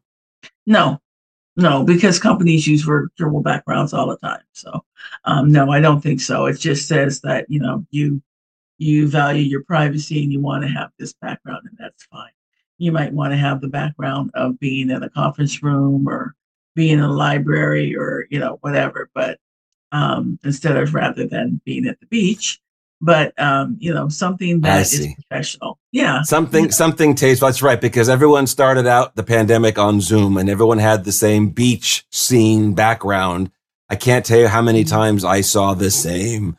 No, 0.67 1.01
no, 1.57 1.85
because 1.85 2.19
companies 2.19 2.67
use 2.67 2.83
virtual 2.83 3.41
backgrounds 3.41 3.93
all 3.93 4.09
the 4.09 4.17
time. 4.17 4.43
So, 4.53 4.85
um, 5.25 5.53
no, 5.53 5.71
I 5.71 5.81
don't 5.81 6.01
think 6.01 6.21
so. 6.21 6.47
It 6.47 6.59
just 6.59 6.89
says 6.89 7.21
that 7.21 7.47
you 7.49 7.61
know 7.61 7.87
you 7.91 8.23
you 8.79 9.09
value 9.09 9.43
your 9.43 9.63
privacy 9.65 10.23
and 10.23 10.33
you 10.33 10.41
want 10.41 10.65
to 10.65 10.69
have 10.69 10.91
this 10.99 11.13
background, 11.15 11.63
and 11.69 11.79
that's 11.79 12.05
fine. 12.05 12.31
You 12.79 12.93
might 12.93 13.13
want 13.13 13.33
to 13.33 13.37
have 13.37 13.61
the 13.61 13.69
background 13.69 14.31
of 14.35 14.59
being 14.59 14.91
in 14.91 15.03
a 15.03 15.11
conference 15.11 15.63
room 15.63 16.09
or 16.09 16.35
being 16.75 16.99
in 16.99 17.05
a 17.05 17.13
library 17.13 17.97
or 17.97 18.27
you 18.31 18.41
know 18.41 18.59
whatever, 18.63 19.11
but 19.15 19.39
um, 19.93 20.39
instead 20.45 20.77
of 20.77 20.93
rather 20.95 21.27
than 21.27 21.61
being 21.65 21.87
at 21.87 22.01
the 22.01 22.07
beach. 22.07 22.61
But 23.05 23.39
um, 23.41 23.77
you 23.79 23.93
know 23.93 24.09
something 24.09 24.63
that 24.63 24.81
is 24.81 25.09
professional. 25.15 25.79
Yeah, 25.93 26.23
Something, 26.23 26.73
something 26.73 27.15
tasteful. 27.15 27.47
That's 27.47 27.63
right, 27.63 27.81
because 27.81 28.09
everyone 28.09 28.47
started 28.47 28.87
out 28.87 29.15
the 29.15 29.23
pandemic 29.23 29.79
on 29.79 30.01
Zoom 30.01 30.37
and 30.37 30.49
everyone 30.49 30.79
had 30.79 31.05
the 31.05 31.13
same 31.13 31.51
beach 31.51 32.05
scene 32.11 32.75
background. 32.75 33.51
I 33.89 33.97
can't 33.97 34.25
tell 34.25 34.41
you 34.41 34.49
how 34.49 34.63
many 34.63 34.85
times 34.85 35.25
I 35.25 35.43
saw 35.43 35.75
the 35.75 35.91
same, 35.91 36.59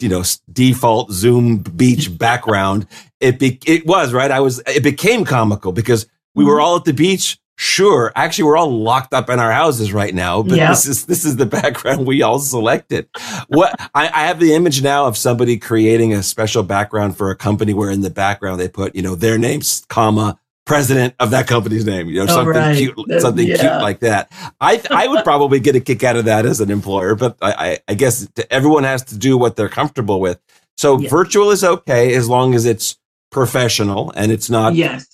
you 0.00 0.08
know, 0.08 0.24
default 0.52 1.12
Zoom 1.12 1.58
beach 1.58 2.18
background. 2.18 2.86
It 3.20 3.38
be, 3.38 3.60
it 3.64 3.86
was 3.86 4.12
right. 4.12 4.30
I 4.30 4.40
was. 4.40 4.60
It 4.66 4.82
became 4.82 5.24
comical 5.24 5.72
because 5.72 6.06
we 6.34 6.44
were 6.44 6.60
all 6.60 6.76
at 6.76 6.84
the 6.84 6.92
beach. 6.92 7.38
Sure, 7.56 8.10
actually, 8.16 8.44
we're 8.44 8.56
all 8.56 8.70
locked 8.82 9.14
up 9.14 9.30
in 9.30 9.38
our 9.38 9.52
houses 9.52 9.92
right 9.92 10.12
now. 10.14 10.42
But 10.42 10.56
Yeah. 10.58 10.70
this 10.70 10.86
is 10.86 11.06
this 11.06 11.24
is 11.24 11.36
the 11.36 11.46
background 11.60 12.06
we 12.06 12.20
all 12.22 12.38
selected. 12.40 13.08
What 13.48 13.74
I, 13.94 14.08
I 14.08 14.26
have 14.26 14.40
the 14.40 14.54
image 14.54 14.82
now 14.82 15.06
of 15.06 15.16
somebody 15.16 15.56
creating 15.58 16.12
a 16.12 16.22
special 16.22 16.62
background 16.64 17.16
for 17.16 17.30
a 17.30 17.36
company 17.36 17.72
where 17.72 17.90
in 17.90 18.00
the 18.00 18.10
background 18.10 18.60
they 18.60 18.68
put 18.68 18.94
you 18.96 19.02
know 19.02 19.14
their 19.14 19.38
names, 19.38 19.84
comma 19.88 20.38
president 20.66 21.14
of 21.20 21.30
that 21.30 21.46
company's 21.46 21.84
name. 21.84 22.08
You 22.08 22.16
know 22.16 22.22
Oh, 22.24 22.34
something 22.34 22.54
right. 22.54 22.76
cute, 22.76 22.94
That- 23.06 23.20
something 23.20 23.46
cute 23.46 23.60
like 23.62 24.00
that. 24.00 24.32
I 24.60 24.82
I 24.90 25.06
would 25.06 25.22
probably 25.30 25.60
get 25.60 25.76
a 25.76 25.80
kick 25.80 26.02
out 26.02 26.16
of 26.16 26.24
that 26.24 26.46
as 26.46 26.60
an 26.60 26.70
employer, 26.72 27.14
but 27.14 27.36
I 27.40 27.52
I, 27.52 27.78
I 27.88 27.94
guess 27.94 28.26
everyone 28.50 28.82
has 28.82 29.02
to 29.04 29.16
do 29.16 29.38
what 29.38 29.54
they're 29.54 29.68
comfortable 29.68 30.20
with. 30.20 30.40
So 30.76 30.98
Yeah. 30.98 31.08
virtual 31.08 31.52
is 31.52 31.62
okay 31.62 32.14
as 32.14 32.28
long 32.28 32.54
as 32.56 32.66
it's 32.66 32.96
professional 33.30 34.12
and 34.16 34.32
it's 34.32 34.48
not 34.50 34.74
yes, 34.74 35.06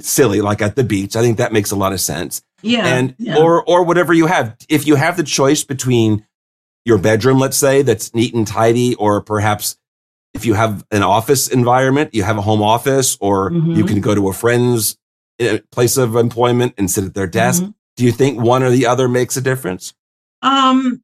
silly 0.00 0.40
like 0.40 0.62
at 0.62 0.76
the 0.76 0.84
beach. 0.84 1.16
I 1.16 1.20
think 1.20 1.38
that 1.38 1.52
makes 1.52 1.70
a 1.70 1.76
lot 1.76 1.92
of 1.92 2.00
sense 2.00 2.42
yeah, 2.62 2.86
and 2.86 3.14
yeah. 3.18 3.36
or 3.36 3.62
or 3.64 3.84
whatever 3.84 4.12
you 4.12 4.26
have. 4.26 4.56
If 4.68 4.86
you 4.86 4.96
have 4.96 5.16
the 5.16 5.22
choice 5.22 5.64
between 5.64 6.26
your 6.84 6.98
bedroom, 6.98 7.38
let's 7.38 7.56
say 7.56 7.82
that's 7.82 8.14
neat 8.14 8.34
and 8.34 8.46
tidy, 8.46 8.94
or 8.94 9.20
perhaps 9.20 9.76
if 10.34 10.44
you 10.46 10.54
have 10.54 10.84
an 10.90 11.02
office 11.02 11.48
environment, 11.48 12.14
you 12.14 12.22
have 12.22 12.38
a 12.38 12.42
home 12.42 12.62
office, 12.62 13.16
or 13.20 13.50
you 13.52 13.84
Mhm. 13.84 13.88
can 13.88 14.00
go 14.00 14.14
to 14.14 14.28
a 14.28 14.32
friend's 14.32 14.96
uh, 15.40 15.58
place 15.70 15.96
of 15.96 16.16
employment 16.16 16.74
and 16.78 16.90
sit 16.90 17.04
at 17.04 17.14
their 17.14 17.26
desk. 17.26 17.62
Mhm. 17.62 17.74
Do 17.96 18.04
you 18.04 18.12
think 18.12 18.40
one 18.40 18.62
or 18.62 18.70
the 18.70 18.86
other 18.86 19.08
makes 19.08 19.36
a 19.36 19.40
difference? 19.40 19.94
Um, 20.42 21.02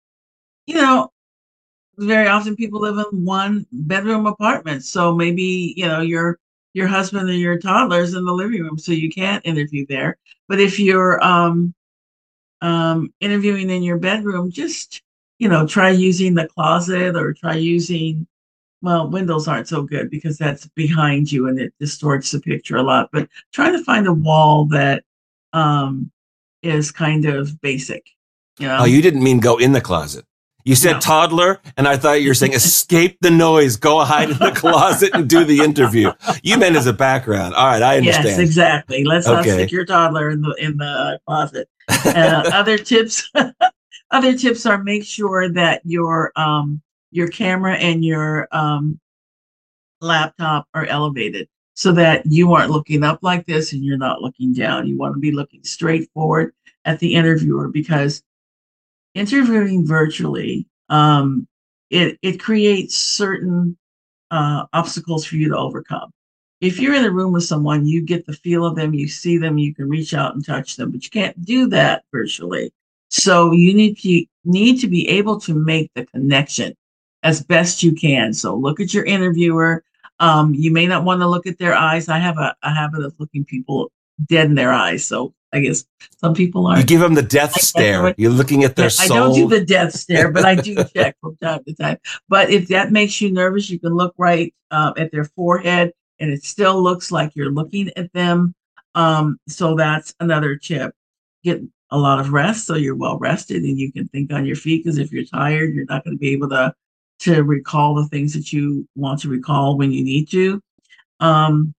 you 0.67 0.75
know, 0.75 1.11
very 1.99 2.29
often 2.29 2.57
people 2.57 2.81
live 2.81 2.99
in 2.99 3.25
one 3.25 3.67
bedroom 3.73 4.27
apartments. 4.27 4.89
So 4.89 5.15
maybe, 5.15 5.75
you 5.77 5.87
know, 5.87 6.01
your 6.01 6.39
your 6.75 6.89
husband 6.89 7.31
and 7.31 7.39
your 7.39 7.59
toddler's 7.59 8.15
in 8.15 8.25
the 8.25 8.33
living 8.33 8.63
room, 8.63 8.79
so 8.79 8.93
you 8.93 9.11
can't 9.11 9.47
interview 9.47 9.87
there. 9.89 10.19
But 10.49 10.61
if 10.61 10.79
you're 10.79 11.23
um 11.25 11.73
um 12.61 13.15
interviewing 13.21 13.71
in 13.71 13.83
your 13.83 13.97
bedroom, 13.97 14.51
just 14.51 15.03
you 15.39 15.49
know, 15.49 15.67
try 15.67 15.91
using 15.91 16.35
the 16.35 16.47
closet 16.49 17.17
or 17.17 17.33
try 17.33 17.55
using 17.55 18.27
well, 18.83 19.09
windows 19.09 19.49
aren't 19.49 19.67
so 19.69 19.83
good 19.83 20.11
because 20.11 20.37
that's 20.37 20.67
behind 20.75 21.33
you 21.33 21.49
and 21.49 21.59
it 21.59 21.73
distorts 21.81 22.31
the 22.33 22.41
picture 22.41 22.77
a 22.77 22.83
lot. 22.83 23.09
But 23.13 23.31
try 23.51 23.71
to 23.71 23.83
find 23.83 24.07
a 24.07 24.13
wall 24.13 24.67
that 24.67 25.05
um 25.53 26.11
is 26.63 26.91
kind 26.91 27.25
of 27.25 27.61
basic. 27.61 28.11
You 28.59 28.69
know, 28.69 28.79
oh, 28.81 28.85
you 28.85 29.01
didn't 29.01 29.23
mean 29.23 29.41
go 29.41 29.57
in 29.57 29.73
the 29.73 29.81
closet. 29.81 30.25
You 30.65 30.75
said 30.75 30.95
No. 30.95 31.01
toddler, 31.01 31.61
and 31.77 31.87
I 31.87 31.99
thought 31.99 32.23
you 32.23 32.29
were 32.29 32.35
saying 32.35 32.55
escape 32.55 33.19
the 33.21 33.31
noise, 33.31 33.77
go 33.77 34.01
hide 34.01 34.31
in 34.31 34.39
the 34.39 34.51
closet 34.55 35.11
and 35.13 35.29
do 35.29 35.45
the 35.45 35.61
interview. 35.61 36.11
You 36.43 36.57
meant 36.57 36.75
as 36.77 36.87
a 36.87 36.93
background. 36.93 37.55
All 37.55 37.67
right, 37.67 37.83
I 37.83 37.99
understand. 37.99 38.27
Yes, 38.29 38.39
exactly. 38.39 39.05
Let's 39.05 39.27
not 39.27 39.45
stick 39.45 39.71
your 39.71 39.85
toddler 39.85 40.31
in 40.31 40.41
the 40.41 40.55
in 40.59 40.79
the 40.79 40.87
uh, 40.87 41.19
closet. 41.27 41.69
Uh, 41.89 42.51
other 42.53 42.79
tips, 42.79 43.31
other 44.11 44.39
tips 44.39 44.65
are 44.65 44.83
make 44.83 45.05
sure 45.05 45.51
that 45.51 45.83
your 45.85 46.33
um 46.35 46.81
your 47.11 47.29
camera 47.29 47.75
and 47.75 48.03
your 48.03 48.49
um 48.51 48.99
laptop 50.01 50.67
are 50.73 50.87
elevated 50.87 51.47
so 51.75 51.93
that 51.93 52.25
you 52.25 52.55
aren't 52.55 52.71
looking 52.71 53.03
up 53.03 53.19
like 53.23 53.45
this 53.47 53.73
and 53.73 53.85
you're 53.85 53.99
not 53.99 54.23
looking 54.23 54.55
down. 54.55 54.87
You 54.87 54.97
want 54.97 55.15
to 55.15 55.21
be 55.21 55.33
looking 55.33 55.63
straight 55.63 56.09
forward 56.15 56.55
at 56.87 57.01
the 57.01 57.15
interviewer 57.15 57.69
because 57.69 58.23
interviewing 59.15 59.87
virtually 59.87 60.67
um 60.89 61.47
it 61.91 62.19
it 62.23 62.41
creates 62.41 62.97
certain 62.97 63.77
uh, 64.31 64.65
obstacles 64.73 65.25
for 65.25 65.37
you 65.37 65.49
to 65.49 65.57
overcome 65.57 66.13
if 66.65 66.81
you're 66.81 66.95
in 66.95 67.05
a 67.05 67.11
room 67.11 67.33
with 67.33 67.45
someone, 67.45 67.87
you 67.87 68.01
get 68.01 68.25
the 68.25 68.33
feel 68.33 68.65
of 68.65 68.75
them, 68.75 68.95
you 68.95 69.07
see 69.07 69.37
them, 69.37 69.59
you 69.59 69.75
can 69.75 69.87
reach 69.87 70.15
out 70.15 70.35
and 70.35 70.45
touch 70.45 70.77
them, 70.77 70.93
but 70.93 71.05
you 71.05 71.11
can't 71.11 71.45
do 71.45 71.69
that 71.69 72.05
virtually. 72.11 72.73
So 73.11 73.53
you 73.53 73.75
need 73.75 73.99
to 73.99 74.25
need 74.45 74.81
to 74.81 74.89
be 74.89 75.07
able 75.09 75.39
to 75.41 75.55
make 75.55 75.91
the 75.95 76.07
connection 76.07 76.75
as 77.23 77.43
best 77.43 77.83
you 77.83 77.93
can. 77.93 78.33
So 78.33 78.57
look 78.57 78.81
at 78.81 78.95
your 78.95 79.05
interviewer. 79.05 79.85
Um, 80.21 80.55
you 80.55 80.71
may 80.71 80.87
not 80.87 81.05
want 81.05 81.21
to 81.21 81.29
look 81.29 81.47
at 81.47 81.59
their 81.59 81.75
eyes. 81.75 82.09
I 82.09 82.19
have 82.19 82.39
a, 82.39 82.55
a 82.63 82.73
habit 82.73 83.05
of 83.05 83.15
looking 83.19 83.45
people 83.45 83.91
dead 84.27 84.47
in 84.47 84.55
their 84.55 84.73
eyes. 84.73 85.05
So 85.05 85.35
I 85.55 85.61
guess 85.61 85.85
some 86.19 86.35
people 86.35 86.67
aren't. 86.67 86.87
give 86.89 87.01
them 87.01 87.15
the 87.15 87.23
death 87.23 87.53
I 87.57 87.61
stare. 87.61 88.15
You're 88.19 88.33
looking 88.33 88.65
at 88.65 88.75
their 88.75 88.87
I 88.87 88.89
soul. 88.89 89.17
don't 89.17 89.35
do 89.35 89.49
the 89.49 89.65
death 89.65 89.93
stare, 89.93 90.31
but 90.31 90.45
I 90.45 90.57
do 90.57 90.77
check 90.97 91.17
from 91.21 91.37
time 91.37 91.63
to 91.65 91.75
time. 91.75 91.99
But 92.29 92.51
if 92.51 92.69
that 92.69 92.91
makes 92.91 93.21
you 93.21 93.33
nervous, 93.33 93.71
you 93.71 93.79
can 93.79 93.95
look 93.95 94.15
right 94.19 94.53
uh, 94.73 94.93
at 94.99 95.13
their 95.13 95.25
forehead, 95.25 95.93
and 96.19 96.31
it 96.31 96.43
still 96.43 96.83
looks 96.83 97.13
like 97.13 97.37
you're 97.37 97.53
looking 97.53 97.91
at 97.97 98.13
them. 98.13 98.55
Um, 98.97 99.39
so 99.49 99.77
that's 99.77 100.13
another 100.19 100.57
tip. 100.57 100.93
Get 101.45 101.61
a 101.91 101.99
lot 101.99 102.19
of 102.19 102.33
rest, 102.33 102.67
so 102.67 102.75
you're 102.75 102.97
well 102.97 103.19
rested, 103.19 103.63
and 103.63 103.79
you 103.79 103.93
can 103.93 104.09
think 104.09 104.33
on 104.33 104.45
your 104.45 104.57
feet. 104.57 104.83
Because 104.83 104.99
if 104.99 105.13
you're 105.13 105.25
tired, 105.25 105.73
you're 105.73 105.87
not 105.87 106.05
going 106.05 106.17
to 106.17 106.21
be 106.21 106.33
able 106.33 106.49
to 106.49 106.75
to 107.21 107.43
recall 107.43 107.95
the 107.95 108.09
things 108.09 108.35
that 108.35 108.53
you 108.53 108.89
want 108.97 109.21
to 109.21 109.29
recall 109.29 109.79
when 109.79 109.93
you 109.93 110.03
need 110.03 110.29
to. 110.31 110.61
Um, 111.21 111.75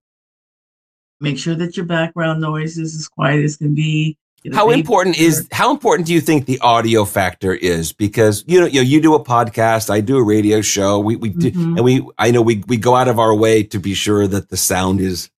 make 1.20 1.38
sure 1.38 1.54
that 1.54 1.76
your 1.76 1.86
background 1.86 2.40
noise 2.40 2.76
is 2.78 2.94
as 2.94 3.08
quiet 3.08 3.44
as 3.44 3.56
can 3.56 3.74
be. 3.74 4.16
How 4.52 4.70
important 4.70 5.18
is 5.18 5.48
how 5.50 5.72
important 5.72 6.06
do 6.06 6.14
you 6.14 6.20
think 6.20 6.46
the 6.46 6.60
audio 6.60 7.04
factor 7.04 7.52
is 7.52 7.92
because 7.92 8.44
you 8.46 8.60
know 8.60 8.66
you 8.66 8.74
know 8.74 8.82
you 8.82 9.00
do 9.00 9.14
a 9.14 9.24
podcast 9.24 9.90
i 9.90 10.00
do 10.00 10.18
a 10.18 10.22
radio 10.22 10.60
show 10.60 11.00
we 11.00 11.16
we 11.16 11.30
do 11.30 11.50
Mhm. 11.50 11.76
and 11.76 11.80
we 11.84 12.06
i 12.16 12.30
know 12.30 12.42
we 12.42 12.62
we 12.68 12.76
go 12.76 12.94
out 12.94 13.08
of 13.08 13.18
our 13.18 13.34
way 13.34 13.64
to 13.64 13.80
be 13.80 13.92
sure 13.94 14.24
that 14.28 14.48
the 14.48 14.56
sound 14.56 15.00
is 15.00 15.30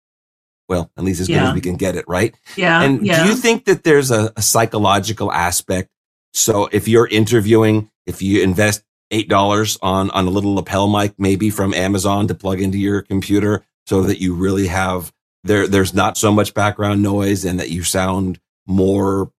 well 0.68 0.90
at 0.98 1.04
least 1.04 1.20
as 1.22 1.28
good 1.28 1.36
as 1.38 1.54
we 1.54 1.62
can 1.62 1.76
get 1.76 1.96
it 1.96 2.04
right 2.06 2.34
Yeah, 2.56 2.82
and 2.82 3.06
yeah. 3.06 3.22
do 3.22 3.30
you 3.30 3.34
think 3.34 3.64
that 3.64 3.82
there's 3.82 4.10
a, 4.10 4.30
a 4.36 4.42
psychological 4.42 5.32
aspect 5.32 5.88
so 6.34 6.68
if 6.70 6.86
you're 6.86 7.06
interviewing 7.06 7.90
if 8.04 8.20
you 8.20 8.42
invest 8.42 8.82
eight 9.10 9.28
dollars 9.30 9.78
on 9.80 10.10
on 10.10 10.26
a 10.26 10.30
little 10.30 10.54
lapel 10.54 10.86
mic, 10.86 11.14
maybe 11.16 11.48
from 11.48 11.72
Amazon 11.72 12.28
to 12.28 12.34
plug 12.34 12.60
into 12.60 12.76
your 12.76 13.00
computer, 13.00 13.64
so 13.86 14.02
that 14.02 14.20
you 14.20 14.34
really 14.34 14.66
have 14.66 15.14
there. 15.44 15.66
There's 15.66 15.94
not 15.94 16.16
so 16.16 16.32
much 16.32 16.54
background 16.54 17.02
noise, 17.02 17.44
and 17.44 17.58
that 17.60 17.70
you 17.70 17.82
sound 17.82 18.40
more. 18.66 19.30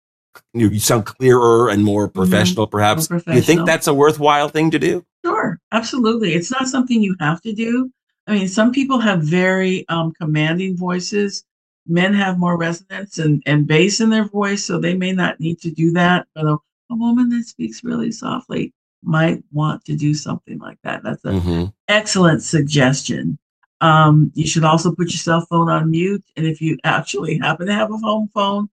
You 0.53 0.79
sound 0.79 1.05
clearer 1.05 1.69
and 1.69 1.83
more 1.83 2.07
professional, 2.07 2.67
perhaps. 2.67 3.09
More 3.09 3.19
Do 3.19 3.33
you 3.33 3.41
think 3.41 3.65
that's 3.65 3.87
a 3.87 3.93
worthwhile 3.93 4.47
thing 4.47 4.71
to 4.71 4.79
do? 4.79 5.05
Sure, 5.25 5.59
absolutely. 5.71 6.33
It's 6.33 6.51
not 6.51 6.67
something 6.67 7.01
you 7.01 7.15
have 7.19 7.41
to 7.41 7.53
do. 7.53 7.91
I 8.27 8.33
mean, 8.33 8.47
some 8.47 8.71
people 8.71 8.99
have 8.99 9.23
very 9.23 9.87
um, 9.89 10.13
commanding 10.13 10.77
voices. 10.77 11.43
Men 11.87 12.13
have 12.13 12.37
more 12.37 12.57
resonance 12.57 13.17
and, 13.17 13.41
and 13.47 13.65
bass 13.65 13.99
in 13.99 14.11
their 14.11 14.25
voice, 14.25 14.63
so 14.63 14.77
they 14.77 14.93
may 14.93 15.11
not 15.11 15.39
need 15.39 15.59
to 15.61 15.71
do 15.71 15.91
that. 15.93 16.27
But 16.35 16.45
a, 16.45 16.57
a 16.91 16.95
woman 16.95 17.29
that 17.29 17.45
speaks 17.45 17.83
really 17.83 18.11
softly 18.11 18.73
might 19.01 19.43
want 19.51 19.83
to 19.85 19.95
do 19.95 20.13
something 20.13 20.59
like 20.59 20.77
that. 20.83 21.03
That's 21.03 21.25
an 21.25 21.39
hmm 21.39 21.65
excellent 21.87 22.43
suggestion. 22.43 23.39
Um, 23.81 24.31
you 24.35 24.45
should 24.47 24.63
also 24.63 24.93
put 24.93 25.09
your 25.09 25.17
cell 25.17 25.45
phone 25.49 25.69
on 25.69 25.89
mute. 25.89 26.23
And 26.35 26.45
if 26.45 26.61
you 26.61 26.77
actually 26.83 27.37
happen 27.37 27.67
to 27.67 27.73
have 27.73 27.91
a 27.91 27.97
home 27.97 28.29
phone, 28.33 28.69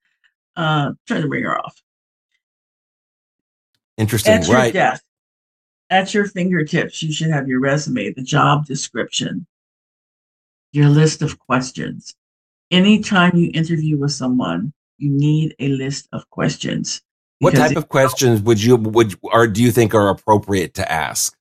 uh, 0.57 0.93
turn 1.07 1.23
the 1.23 1.29
ringer 1.29 1.57
off. 1.57 1.81
Interesting, 3.97 4.35
At 4.35 4.47
your 4.47 4.57
right? 4.57 4.73
desk, 4.73 5.03
at 5.91 6.13
your 6.13 6.27
fingertips, 6.27 7.03
you 7.03 7.13
should 7.13 7.31
have 7.31 7.49
your 7.49 7.61
resume, 7.61 8.13
the 8.13 8.23
job 8.23 8.67
description, 8.67 9.47
your 10.73 10.89
list 10.89 11.23
of 11.23 11.39
questions. 11.39 12.15
Anytime 12.71 13.37
you 13.37 13.51
interview 13.55 13.97
with 13.97 14.13
someone, 14.13 14.73
you 14.99 15.11
need 15.11 15.55
a 15.59 15.69
list 15.69 16.09
of 16.13 16.29
questions. 16.31 17.01
What 17.39 17.55
type 17.55 17.77
of 17.77 17.89
questions 17.89 18.41
would 18.43 18.63
you 18.63 18.77
would 18.77 19.15
or 19.23 19.47
do 19.47 19.63
you 19.63 19.71
think 19.71 19.95
are 19.95 20.09
appropriate 20.09 20.75
to 20.75 20.91
ask? 20.91 21.36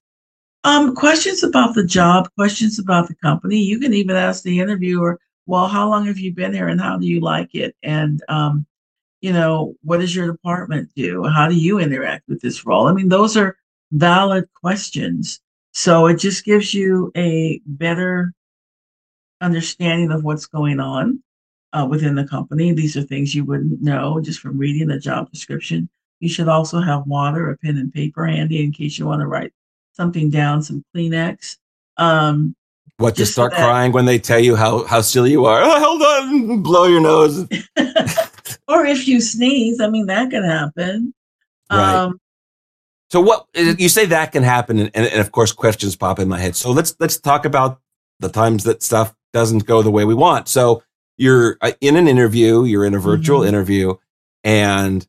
Um, 0.65 0.95
questions 0.95 1.43
about 1.43 1.75
the 1.75 1.85
job, 1.85 2.27
questions 2.33 2.79
about 2.79 3.07
the 3.07 3.13
company. 3.13 3.57
You 3.57 3.79
can 3.79 3.93
even 3.93 4.15
ask 4.15 4.41
the 4.41 4.59
interviewer, 4.59 5.19
well, 5.45 5.67
how 5.67 5.87
long 5.87 6.07
have 6.07 6.17
you 6.17 6.33
been 6.33 6.55
here 6.55 6.67
and 6.69 6.81
how 6.81 6.97
do 6.97 7.05
you 7.05 7.19
like 7.21 7.53
it? 7.53 7.75
And 7.83 8.23
um, 8.29 8.65
you 9.21 9.31
know, 9.31 9.75
what 9.83 9.99
does 9.99 10.15
your 10.15 10.25
department 10.25 10.89
do? 10.95 11.23
How 11.23 11.47
do 11.47 11.55
you 11.55 11.79
interact 11.79 12.23
with 12.27 12.41
this 12.41 12.65
role? 12.65 12.87
I 12.87 12.93
mean, 12.93 13.09
those 13.09 13.37
are 13.37 13.55
valid 13.91 14.45
questions. 14.55 15.39
So 15.73 16.07
it 16.07 16.15
just 16.17 16.43
gives 16.45 16.73
you 16.73 17.11
a 17.15 17.61
better 17.67 18.33
understanding 19.41 20.11
of 20.11 20.23
what's 20.23 20.47
going 20.47 20.79
on 20.79 21.21
uh, 21.73 21.85
within 21.87 22.15
the 22.15 22.27
company. 22.27 22.71
These 22.71 22.97
are 22.97 23.03
things 23.03 23.35
you 23.35 23.45
wouldn't 23.45 23.83
know 23.83 24.19
just 24.19 24.39
from 24.39 24.57
reading 24.57 24.87
the 24.87 24.97
job 24.97 25.29
description. 25.29 25.89
You 26.21 26.29
should 26.29 26.47
also 26.47 26.79
have 26.81 27.05
water, 27.05 27.51
a 27.51 27.57
pen 27.59 27.77
and 27.77 27.93
paper 27.93 28.25
handy 28.25 28.63
in 28.63 28.71
case 28.71 28.97
you 28.97 29.05
want 29.05 29.21
to 29.21 29.27
write 29.27 29.53
something 29.95 30.29
down, 30.29 30.61
some 30.63 30.83
Kleenex. 30.95 31.57
Um, 31.97 32.55
What 32.97 33.15
to 33.15 33.21
Just 33.21 33.31
so 33.33 33.41
start 33.41 33.51
that- 33.53 33.65
crying 33.65 33.91
when 33.91 34.05
they 34.05 34.19
tell 34.19 34.39
you 34.39 34.55
how 34.55 34.85
how 34.85 35.01
silly 35.01 35.31
you 35.31 35.45
are? 35.45 35.61
Oh, 35.63 35.79
hold 35.85 36.01
on, 36.01 36.61
blow 36.63 36.85
your 36.85 37.01
nose. 37.01 37.41
or 38.67 38.85
if 38.85 39.07
you 39.07 39.19
sneeze, 39.21 39.81
I 39.81 39.89
mean, 39.89 40.05
that 40.07 40.29
can 40.29 40.43
happen. 40.43 41.13
Right. 41.71 41.95
Um, 41.95 42.19
So 43.11 43.21
what 43.21 43.45
you 43.55 43.89
say 43.89 44.05
that 44.07 44.31
can 44.31 44.43
happen, 44.43 44.79
and, 44.79 44.91
and, 44.93 45.19
of 45.21 45.31
course 45.31 45.51
questions 45.53 45.95
pop 45.95 46.19
in 46.19 46.27
my 46.27 46.39
head. 46.39 46.55
So 46.55 46.71
let's 46.71 46.95
let's 46.99 47.19
talk 47.19 47.45
about 47.45 47.79
the 48.19 48.29
times 48.29 48.63
that 48.63 48.81
stuff 48.83 49.13
doesn't 49.33 49.65
go 49.65 49.81
the 49.81 49.91
way 49.91 50.05
we 50.05 50.13
want. 50.15 50.47
So 50.47 50.81
you're 51.17 51.57
uh, 51.61 51.71
in 51.81 51.95
an 51.97 52.07
interview, 52.07 52.63
you're 52.65 52.85
in 52.85 52.93
a 52.95 52.99
virtual 52.99 53.41
Mhm. 53.41 53.47
interview, 53.47 53.95
and 54.43 55.05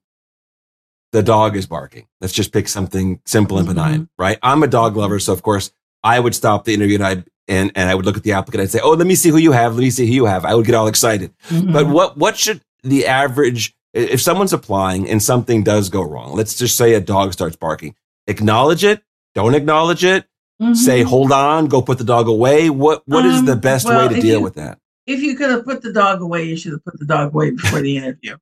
the 1.12 1.22
dog 1.22 1.56
is 1.56 1.66
barking. 1.66 2.06
Let's 2.20 2.32
just 2.32 2.52
pick 2.52 2.68
something 2.68 3.20
simple 3.24 3.58
and 3.58 3.66
benign, 3.66 4.08
right? 4.18 4.38
I'm 4.42 4.62
a 4.62 4.66
dog 4.66 4.96
lover, 4.96 5.18
so 5.18 5.32
of 5.32 5.42
course 5.42 5.70
I 6.04 6.20
would 6.20 6.34
stop 6.34 6.64
the 6.64 6.74
interview 6.74 6.96
and 6.96 7.04
I 7.04 7.24
and 7.48 7.70
and 7.74 7.88
I 7.88 7.94
would 7.94 8.04
look 8.04 8.16
at 8.16 8.22
the 8.22 8.32
applicant. 8.32 8.62
I'd 8.62 8.70
say, 8.70 8.80
"Oh, 8.82 8.90
let 8.90 9.06
me 9.06 9.14
see 9.14 9.28
who 9.30 9.36
you 9.38 9.52
have. 9.52 9.74
Let 9.74 9.82
me 9.82 9.90
see 9.90 10.06
who 10.06 10.12
you 10.12 10.24
have." 10.26 10.44
I 10.44 10.54
would 10.54 10.66
get 10.66 10.74
all 10.74 10.88
excited. 10.88 11.32
But 11.48 11.86
mhm. 11.86 11.92
what 11.92 12.16
what 12.16 12.36
should 12.36 12.60
the 12.82 13.06
average 13.06 13.74
if 13.94 14.20
someone's 14.20 14.52
applying 14.52 15.08
and 15.08 15.22
something 15.22 15.62
does 15.62 15.88
go 15.88 16.02
wrong? 16.02 16.34
Let's 16.34 16.56
just 16.56 16.76
say 16.76 16.94
a 16.94 17.00
dog 17.00 17.32
starts 17.32 17.56
barking. 17.56 17.94
Acknowledge 18.26 18.84
it. 18.84 19.02
Don't 19.34 19.54
acknowledge 19.54 20.04
it. 20.04 20.26
Say, 20.72 21.02
Mhm. 21.02 21.04
hold 21.04 21.32
on. 21.32 21.66
Go 21.66 21.82
put 21.82 21.98
the 21.98 22.04
dog 22.04 22.28
away. 22.28 22.68
What 22.70 23.02
what 23.06 23.24
is 23.26 23.38
Um, 23.40 23.44
the 23.46 23.56
best 23.56 23.86
well, 23.86 24.08
way 24.08 24.14
to 24.14 24.20
deal 24.20 24.38
you- 24.38 24.44
with 24.44 24.54
that? 24.54 24.78
if 25.06 25.20
you 25.22 25.36
could 25.36 25.50
have 25.50 25.64
put 25.64 25.82
the 25.82 25.92
dog 25.92 26.20
away, 26.20 26.42
you 26.44 26.56
should 26.56 26.72
have 26.72 26.84
put 26.84 26.98
the 26.98 27.04
dog 27.06 27.32
away 27.32 27.50
before 27.50 27.80
the 27.80 27.96
interview. 27.96 28.36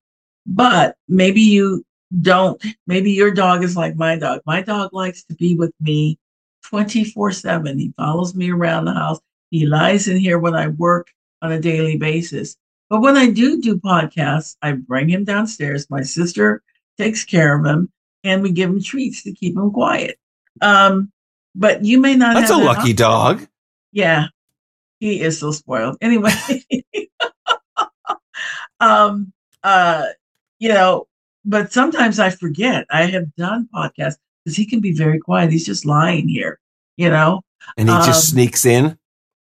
But 0.47 0.95
maybe 1.07 1.41
you 1.41 1.83
don't. 2.21 2.63
Maybe 2.87 3.11
your 3.11 3.31
dog 3.31 3.63
is 3.63 3.75
like 3.75 3.95
my 3.95 4.17
dog. 4.17 4.41
My 4.45 4.61
dog 4.61 4.91
likes 4.93 5.23
to 5.25 5.35
be 5.35 5.55
with 5.55 5.73
me 5.79 6.17
24 6.63 7.31
7. 7.31 7.79
He 7.79 7.93
follows 7.97 8.35
me 8.35 8.51
around 8.51 8.85
the 8.85 8.93
house. 8.93 9.19
He 9.51 9.65
lies 9.65 10.07
in 10.07 10.17
here 10.17 10.39
when 10.39 10.55
I 10.55 10.67
work 10.67 11.07
on 11.41 11.51
a 11.51 11.59
daily 11.59 11.97
basis. 11.97 12.57
But 12.89 13.01
when 13.01 13.17
I 13.17 13.29
do 13.29 13.61
do 13.61 13.77
podcasts, 13.77 14.55
I 14.61 14.73
bring 14.73 15.09
him 15.09 15.23
downstairs. 15.23 15.89
My 15.89 16.01
sister 16.01 16.61
takes 16.97 17.23
care 17.23 17.57
of 17.57 17.65
him 17.65 17.91
and 18.23 18.41
we 18.41 18.51
give 18.51 18.69
him 18.69 18.81
treats 18.81 19.23
to 19.23 19.33
keep 19.33 19.55
him 19.55 19.71
quiet. 19.71 20.17
Um, 20.61 21.11
but 21.55 21.83
you 21.83 21.99
may 21.99 22.15
not 22.15 22.35
That's 22.35 22.51
a 22.51 22.57
lucky 22.57 22.93
dog. 22.93 23.47
yeah, 23.91 24.27
he 24.99 25.21
is 25.21 25.39
so 25.39 25.51
spoiled. 25.51 25.97
Anyway, 26.01 26.31
um, 28.79 29.33
uh, 29.63 30.05
you 30.59 30.69
know, 30.69 31.07
but 31.45 31.71
sometimes 31.71 32.19
I 32.19 32.29
forget. 32.29 32.85
I 32.89 33.03
have 33.05 33.33
done 33.35 33.69
podcasts 33.73 34.17
because 34.43 34.57
he 34.57 34.65
can 34.65 34.79
be 34.81 34.91
very 34.93 35.19
quiet. 35.19 35.51
He's 35.51 35.65
just 35.65 35.85
lying 35.85 36.27
here, 36.27 36.59
you 36.97 37.09
know. 37.09 37.41
And 37.77 37.89
he 37.89 37.95
just 37.97 38.31
Um, 38.33 38.35
sneaks 38.37 38.65
in. 38.65 38.97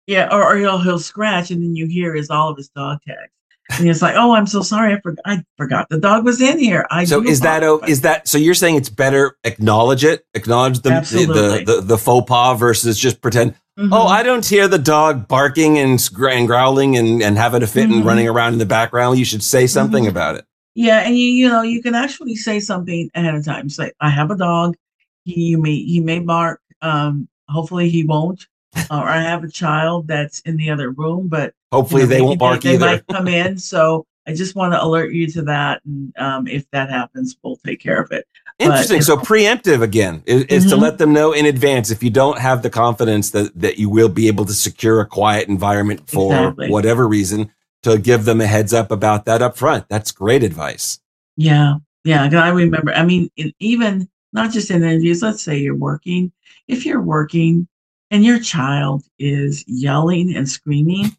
Yeah, 0.08 0.28
or, 0.32 0.44
or 0.44 0.58
he'll 0.58 0.80
he'll 0.80 1.00
scratch, 1.00 1.50
and 1.52 1.62
then 1.64 1.76
you 1.76 1.88
hear 1.88 2.16
is 2.16 2.30
all 2.30 2.50
of 2.50 2.58
his 2.58 2.68
dog 2.70 3.00
tags, 3.08 3.32
and 3.78 3.88
he's 3.88 4.02
like, 4.02 4.16
"Oh, 4.18 4.34
I'm 4.36 4.46
so 4.48 4.62
sorry, 4.62 4.94
I 4.94 5.00
forgot. 5.00 5.22
I 5.26 5.44
forgot 5.58 5.88
the 5.89 5.98
dog 5.98 6.26
was 6.26 6.41
in 6.41 6.60
here." 6.60 6.86
I 6.91 7.06
So 7.06 7.24
is 7.24 7.39
that 7.39 7.64
oh, 7.64 7.80
is 7.88 8.02
that 8.02 8.28
so? 8.28 8.38
You're 8.38 8.54
saying 8.54 8.76
it's 8.76 8.89
better 8.89 9.38
acknowledge 9.46 10.04
it, 10.04 10.26
acknowledge 10.34 10.80
the 10.82 10.89
the, 11.10 11.26
the 11.26 11.74
the 11.76 11.82
the 11.82 11.98
faux 11.98 12.28
pas 12.28 12.60
versus 12.60 13.00
just 13.00 13.22
pretend. 13.22 13.56
Mhm. 13.80 13.89
Oh, 13.94 14.06
I 14.06 14.22
don't 14.24 14.46
hear 14.46 14.68
the 14.68 14.78
dog 14.78 15.28
barking 15.30 15.80
and, 15.80 16.00
and 16.22 16.48
growling 16.48 16.96
and, 16.98 17.24
and 17.24 17.38
having 17.38 17.64
a 17.64 17.68
fit 17.68 17.86
and 17.89 18.04
Mhm. 18.04 18.06
running 18.06 18.28
around 18.28 18.54
in 18.54 18.60
the 18.60 18.66
background. 18.68 19.18
You 19.18 19.26
should 19.26 19.41
say 19.41 19.66
something 19.68 20.04
Mhm. 20.04 20.10
about 20.10 20.36
it. 20.36 20.46
Yeah, 20.76 21.00
and 21.00 21.18
you 21.18 21.26
you 21.26 21.50
know 21.50 21.62
you 21.62 21.82
can 21.82 21.96
actually 21.96 22.36
say 22.36 22.60
something 22.60 23.10
ahead 23.14 23.36
of 23.36 23.46
time. 23.46 23.70
Say, 23.70 23.92
"I 24.00 24.10
have 24.10 24.32
a 24.32 24.38
dog. 24.38 24.76
He 25.24 25.42
you 25.42 25.58
may 25.58 25.76
he 25.76 26.00
may 26.00 26.20
bark. 26.20 26.62
Um, 26.82 27.28
hopefully 27.48 27.90
he 27.90 28.04
won't. 28.04 28.48
or 28.90 29.08
I 29.08 29.22
have 29.22 29.44
a 29.44 29.50
child 29.50 30.08
that's 30.08 30.40
in 30.42 30.58
the 30.58 30.72
other 30.72 30.90
room, 30.90 31.28
but 31.28 31.54
you 31.72 31.78
Hopefully 31.78 32.02
know, 32.04 32.08
they 32.08 32.22
won't 32.22 32.40
bark 32.40 32.62
they, 32.62 32.74
either. 32.74 32.80
They 32.80 32.92
might 32.94 33.08
come 33.08 33.28
in, 33.28 33.58
so 33.60 34.08
I 34.26 34.34
just 34.34 34.56
want 34.56 34.74
to 34.74 34.84
alert 34.84 35.14
you 35.14 35.28
to 35.34 35.42
that. 35.44 35.82
And 35.86 36.14
um, 36.18 36.48
if 36.48 36.70
that 36.72 36.90
happens, 36.90 37.38
we'll 37.44 37.58
take 37.58 37.80
care 37.80 38.02
of 38.02 38.12
it. 38.12 38.28
Interesting. 38.60 38.98
you 38.98 39.02
so 39.02 39.18
preemptive 39.18 39.82
again 39.82 40.24
is, 40.26 40.44
is 40.44 40.66
to 40.68 40.76
let 40.76 40.98
them 41.00 41.12
know 41.12 41.34
in 41.34 41.46
advance 41.46 41.90
if 41.90 42.04
you 42.04 42.12
don't 42.12 42.38
have 42.38 42.62
the 42.62 42.70
confidence 42.70 43.32
that 43.32 43.52
that 43.60 43.80
you 43.80 43.90
will 43.90 44.10
be 44.10 44.28
able 44.28 44.46
to 44.46 44.54
secure 44.54 45.02
a 45.02 45.08
quiet 45.08 45.50
environment 45.50 46.08
for 46.08 46.34
Exactly. 46.34 46.70
whatever 46.70 47.08
reason 47.08 47.52
to 47.84 47.98
give 47.98 48.26
them 48.26 48.42
a 48.42 48.48
heads 48.48 48.74
up 48.74 48.92
about 48.92 49.26
that 49.26 49.42
up 49.42 49.58
front. 49.58 49.88
That's 49.90 50.12
great 50.12 50.44
advice. 50.44 51.00
Yeah, 51.38 51.76
yeah. 52.04 52.30
I 52.34 52.50
remember. 52.50 52.94
I 52.94 53.06
mean, 53.06 53.30
in, 53.38 53.54
even 53.60 54.10
not 54.34 54.52
just 54.52 54.72
in 54.72 54.84
interviews. 54.84 55.22
Let's 55.22 55.42
say 55.42 55.58
you're 55.58 55.76
working. 55.76 56.32
If 56.68 56.86
you're 56.86 57.02
working 57.02 57.68
and 58.12 58.24
your 58.24 58.40
child 58.40 59.04
is 59.20 59.64
yelling 59.68 60.36
and 60.36 60.50
screaming, 60.50 61.16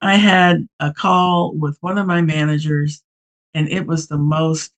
I 0.00 0.16
had 0.16 0.66
a 0.80 0.92
call 0.92 1.54
with 1.54 1.76
one 1.80 1.98
of 1.98 2.06
my 2.06 2.22
managers, 2.22 3.02
and 3.54 3.68
it 3.68 3.86
was 3.86 4.08
the 4.08 4.18
most. 4.18 4.72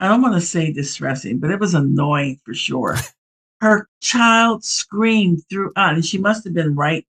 I 0.00 0.06
don't 0.06 0.22
want 0.22 0.34
to 0.34 0.40
say 0.40 0.72
distressing, 0.72 1.38
but 1.38 1.50
it 1.50 1.58
was 1.58 1.74
annoying 1.74 2.40
for 2.44 2.54
sure. 2.54 2.96
Her 3.60 3.88
child 4.00 4.64
screamed 4.64 5.42
throughout, 5.50 5.94
and 5.94 6.04
she 6.04 6.18
must 6.18 6.44
have 6.44 6.54
been 6.54 6.76
right 6.76 7.04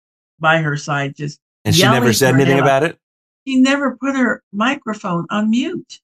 by 0.41 0.59
her 0.59 0.77
side, 0.77 1.17
just 1.17 1.41
And 1.65 1.75
she 1.75 1.83
never 1.83 2.13
said 2.13 2.35
anything 2.35 2.59
off. 2.59 2.63
about 2.65 2.83
it. 2.85 2.99
she 3.47 3.57
never 3.57 3.97
put 3.97 4.17
her 4.17 4.43
microphone 4.53 5.27
on 5.31 5.51
mute. 5.51 6.01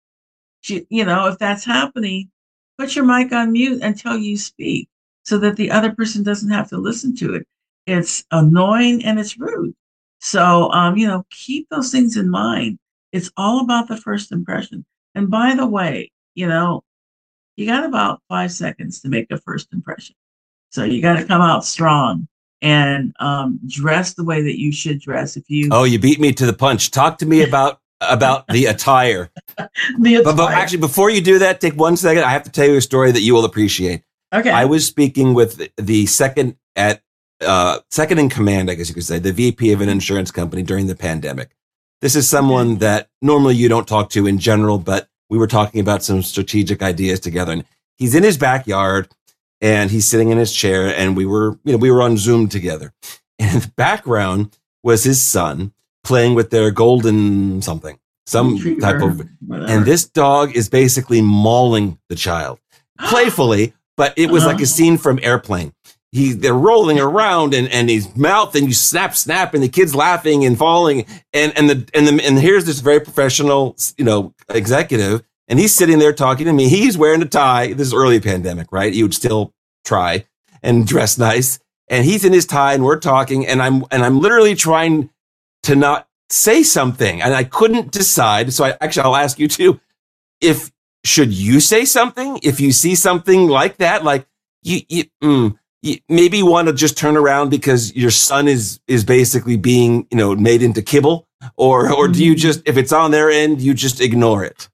She, 0.63 0.87
you 0.91 1.05
know, 1.05 1.27
if 1.29 1.39
that's 1.39 1.65
happening, 1.65 2.31
put 2.79 2.95
your 2.95 3.05
mic 3.05 3.33
on 3.33 3.53
mute 3.53 3.83
until 3.83 4.17
you 4.19 4.37
speak 4.37 4.89
so 5.25 5.39
that 5.39 5.57
the 5.57 5.71
other 5.71 5.93
person 5.93 6.23
doesn't 6.23 6.51
have 6.51 6.69
to 6.71 6.79
listen 6.79 7.17
to 7.17 7.35
it. 7.35 7.47
It's 7.87 8.25
annoying 8.31 9.05
and 9.05 9.19
it's 9.19 9.39
rude. 9.39 9.75
So, 10.21 10.71
um, 10.73 10.97
you 10.99 11.07
know, 11.07 11.25
keep 11.31 11.69
those 11.71 11.91
things 11.91 12.17
in 12.17 12.31
mind. 12.31 12.79
It's 13.13 13.31
all 13.37 13.61
about 13.61 13.89
the 13.89 13.97
first 13.97 14.33
impression. 14.33 14.85
And 15.15 15.31
by 15.31 15.55
the 15.55 15.67
way, 15.67 16.13
you 16.35 16.47
know, 16.47 16.85
you 17.57 17.67
got 17.67 17.85
about 17.85 18.23
five 18.29 18.53
seconds 18.53 19.01
to 19.01 19.09
make 19.09 19.31
a 19.31 19.39
first 19.39 19.73
impression. 19.73 20.15
So 20.71 20.85
you 20.85 21.03
got 21.03 21.17
to 21.19 21.25
come 21.25 21.41
out 21.43 21.65
strong 21.65 22.29
and 22.63 23.15
um, 23.21 23.59
dress 23.67 24.15
the 24.15 24.25
way 24.25 24.43
that 24.43 24.59
you 24.59 24.73
should 24.73 25.01
dress. 25.01 25.37
If 25.37 25.49
you 25.49 25.69
Oh, 25.73 25.85
you 25.85 25.99
beat 25.99 26.21
me 26.21 26.33
to 26.33 26.47
the 26.47 26.53
punch. 26.53 26.91
Talk 26.91 27.19
to 27.19 27.27
me 27.27 27.43
about 27.49 27.81
about 28.01 28.47
the 28.49 28.67
attire. 28.67 29.31
the 29.99 30.17
attire. 30.17 30.23
But, 30.25 30.37
but 30.37 30.53
actually, 30.53 30.79
before 30.79 31.11
you 31.11 31.21
do 31.21 31.39
that, 31.41 31.61
take 31.61 31.75
one 31.75 31.97
second. 31.97 32.25
I 32.25 32.31
have 32.31 32.45
to 32.45 32.51
tell 32.51 32.67
you 32.67 32.77
a 32.77 32.81
story 32.81 33.13
that 33.13 33.21
you 33.23 33.35
will 33.35 33.45
appreciate. 33.45 34.03
okay. 34.33 34.51
I 34.51 34.65
was 34.65 34.87
speaking 34.87 35.35
with 35.35 35.69
the 35.77 36.07
second 36.07 36.57
at 36.77 37.03
uh, 37.41 37.81
second 37.91 38.19
in 38.19 38.29
command, 38.29 38.71
I 38.71 38.75
guess 38.75 38.89
you 38.89 38.95
could 38.95 39.05
say, 39.05 39.19
the 39.19 39.33
VP 39.33 39.73
of 39.73 39.81
an 39.81 39.89
insurance 39.89 40.31
company 40.31 40.63
during 40.63 40.87
the 40.87 40.95
pandemic. 40.95 41.51
This 42.01 42.17
is 42.17 42.29
someone 42.29 42.79
that 42.79 43.09
normally 43.21 43.57
you 43.57 43.69
don't 43.69 43.89
talk 43.89 44.11
to 44.11 44.27
in 44.27 44.39
general, 44.39 44.79
but 44.79 45.09
we 45.29 45.39
were 45.39 45.47
talking 45.47 45.81
about 45.81 46.03
some 46.03 46.23
strategic 46.23 46.83
ideas 46.83 47.21
together. 47.21 47.53
And 47.53 47.65
he's 47.97 48.15
in 48.15 48.23
his 48.23 48.39
backyard 48.39 49.09
and 49.61 49.91
he's 49.91 50.07
sitting 50.07 50.31
in 50.31 50.39
his 50.39 50.53
chair, 50.53 50.87
and 50.95 51.17
we 51.17 51.27
were, 51.27 51.59
you 51.65 51.73
know, 51.73 51.79
we 51.79 51.91
were 51.91 52.03
on 52.03 52.17
Zoom 52.17 52.49
together. 52.49 52.93
And 53.43 53.55
in 53.55 53.61
the 53.61 53.73
background 53.75 54.59
was 54.83 55.03
his 55.05 55.19
son 55.23 55.73
playing 56.05 56.35
with 56.35 56.51
their 56.51 56.71
golden 56.71 57.63
something, 57.63 57.99
some 58.27 58.57
Retriever, 58.57 58.81
type 58.83 59.01
of 59.03 59.27
whatever. 59.47 59.73
and 59.73 59.87
this 59.87 60.05
dog 60.05 60.55
is 60.55 60.69
basically 60.69 61.23
mauling 61.23 61.99
the 62.11 62.17
child 62.17 62.59
playfully, 63.09 63.73
but 63.97 64.13
it 64.19 64.31
was 64.31 64.43
Uh-huh. 64.43 64.53
like 64.53 64.63
a 64.63 64.67
scene 64.67 64.99
from 64.99 65.19
Airplane. 65.23 65.73
He 66.13 66.33
they're 66.35 66.53
rolling 66.53 66.99
around 67.01 67.55
and 67.55 67.67
and 67.69 67.89
his 67.89 68.15
mouth 68.17 68.55
and 68.57 68.67
you 68.67 68.75
snap 68.75 69.17
snap 69.17 69.55
and 69.55 69.63
the 69.63 69.69
kid's 69.69 69.95
laughing 69.95 70.45
and 70.45 70.59
falling 70.59 71.07
and 71.33 71.57
and 71.57 71.71
the 71.71 71.89
and 71.95 72.07
the 72.07 72.23
and 72.27 72.39
here's 72.39 72.65
this 72.67 72.81
very 72.81 73.01
professional 73.01 73.75
you 73.97 74.05
know 74.05 74.35
executive 74.51 75.23
and 75.51 75.61
he's 75.61 75.75
sitting 75.77 76.01
there 76.01 76.15
talking 76.15 76.47
to 76.47 76.55
me. 76.55 76.71
He's 76.71 76.99
wearing 76.99 77.23
a 77.23 77.27
tie. 77.27 77.75
This 77.75 77.89
is 77.89 77.95
early 77.95 78.21
pandemic, 78.21 78.69
right? 78.73 78.95
He 78.95 79.05
would 79.05 79.15
still 79.15 79.55
try 79.87 80.27
and 80.65 80.89
dress 80.89 81.19
nice. 81.19 81.61
And 81.91 82.07
he's 82.07 82.25
in 82.25 82.35
his 82.35 82.47
tie 82.47 82.75
and 82.75 82.85
we're 82.85 83.01
talking 83.01 83.47
and 83.47 83.63
I'm 83.63 83.85
and 83.93 84.05
I'm 84.05 84.21
literally 84.21 84.57
trying 84.57 85.11
to 85.65 85.77
not 85.77 86.09
say 86.31 86.65
something 86.65 87.23
and 87.23 87.35
I 87.35 87.45
couldn't 87.45 87.93
decide. 87.93 88.55
So 88.55 88.65
I 88.67 88.77
actually 88.83 89.05
I'll 89.05 89.17
ask 89.17 89.39
you 89.41 89.49
too 89.49 89.81
if 90.43 90.73
should 91.05 91.33
you 91.33 91.61
say 91.61 91.87
something 91.87 92.41
if 92.45 92.61
you 92.61 92.73
see 92.73 92.97
something 92.97 93.49
like 93.49 93.79
that 93.79 94.05
like 94.05 94.27
you, 94.65 94.83
you, 94.91 95.05
mm, 95.25 95.59
you 95.83 95.99
maybe 96.11 96.43
want 96.45 96.69
to 96.69 96.75
just 96.75 96.99
turn 96.99 97.17
around 97.17 97.51
because 97.51 97.97
your 97.97 98.13
son 98.13 98.49
is 98.49 98.81
is 98.89 99.05
basically 99.05 99.57
being 99.57 100.07
you 100.13 100.19
know 100.19 100.37
made 100.37 100.63
into 100.63 100.83
kibble 100.83 101.29
or 101.57 101.93
or 101.93 102.09
do 102.09 102.25
you 102.25 102.35
Mhm. 102.35 102.39
just 102.39 102.63
if 102.67 102.77
it's 102.79 102.93
on 102.93 103.13
their 103.13 103.31
end 103.31 103.63
you 103.63 103.75
just 103.75 104.03
ignore 104.03 104.45
it 104.45 104.69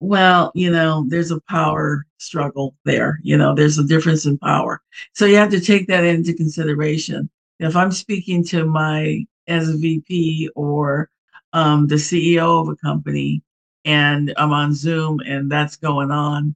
Well, 0.00 0.52
you 0.54 0.70
know, 0.70 1.04
there's 1.08 1.30
a 1.30 1.40
power 1.48 2.04
struggle 2.18 2.74
there. 2.84 3.18
You 3.22 3.36
know, 3.36 3.54
there's 3.54 3.78
a 3.78 3.84
difference 3.84 4.26
in 4.26 4.38
power. 4.38 4.82
So 5.14 5.24
you 5.26 5.36
have 5.36 5.50
to 5.50 5.60
take 5.60 5.86
that 5.88 6.04
into 6.04 6.34
consideration. 6.34 7.30
If 7.60 7.76
I'm 7.76 7.92
speaking 7.92 8.44
to 8.46 8.66
my 8.66 9.24
as 9.46 9.68
a 9.68 9.76
VP 9.76 10.50
or 10.54 11.10
um, 11.52 11.86
the 11.86 11.94
CEO 11.96 12.60
of 12.60 12.68
a 12.68 12.76
company 12.76 13.42
and 13.84 14.32
I'm 14.36 14.52
on 14.52 14.74
Zoom 14.74 15.20
and 15.20 15.50
that's 15.50 15.76
going 15.76 16.10
on, 16.10 16.54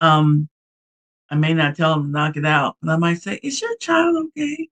um, 0.00 0.48
I 1.30 1.34
may 1.34 1.54
not 1.54 1.76
tell 1.76 1.94
them 1.94 2.04
to 2.04 2.08
knock 2.10 2.36
it 2.36 2.44
out, 2.46 2.76
but 2.82 2.92
I 2.92 2.96
might 2.96 3.20
say, 3.20 3.40
Is 3.42 3.60
your 3.60 3.76
child 3.78 4.16
okay? 4.38 4.68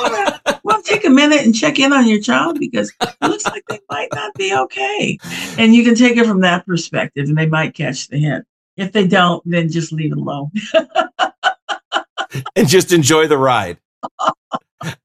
Wanna, 0.00 0.40
wanna 0.64 0.82
take 0.82 1.04
a 1.04 1.10
minute 1.10 1.40
and 1.44 1.54
check 1.54 1.78
in 1.78 1.92
on 1.92 2.06
your 2.08 2.20
child 2.20 2.58
because 2.60 2.92
it 3.00 3.14
looks 3.20 3.44
like 3.46 3.64
they 3.68 3.80
might 3.90 4.08
not 4.14 4.34
be 4.34 4.54
okay. 4.54 5.18
And 5.58 5.74
you 5.74 5.84
can 5.84 5.94
take 5.94 6.16
it 6.16 6.26
from 6.26 6.40
that 6.42 6.66
perspective 6.66 7.28
and 7.28 7.36
they 7.36 7.46
might 7.46 7.74
catch 7.74 8.08
the 8.08 8.18
hint. 8.18 8.44
If 8.76 8.92
they 8.92 9.06
don't, 9.06 9.42
then 9.46 9.68
just 9.70 9.90
leave 9.92 10.12
it 10.12 10.18
alone. 10.18 10.50
and 12.54 12.68
just 12.68 12.92
enjoy 12.92 13.26
the 13.26 13.38
ride 13.38 13.78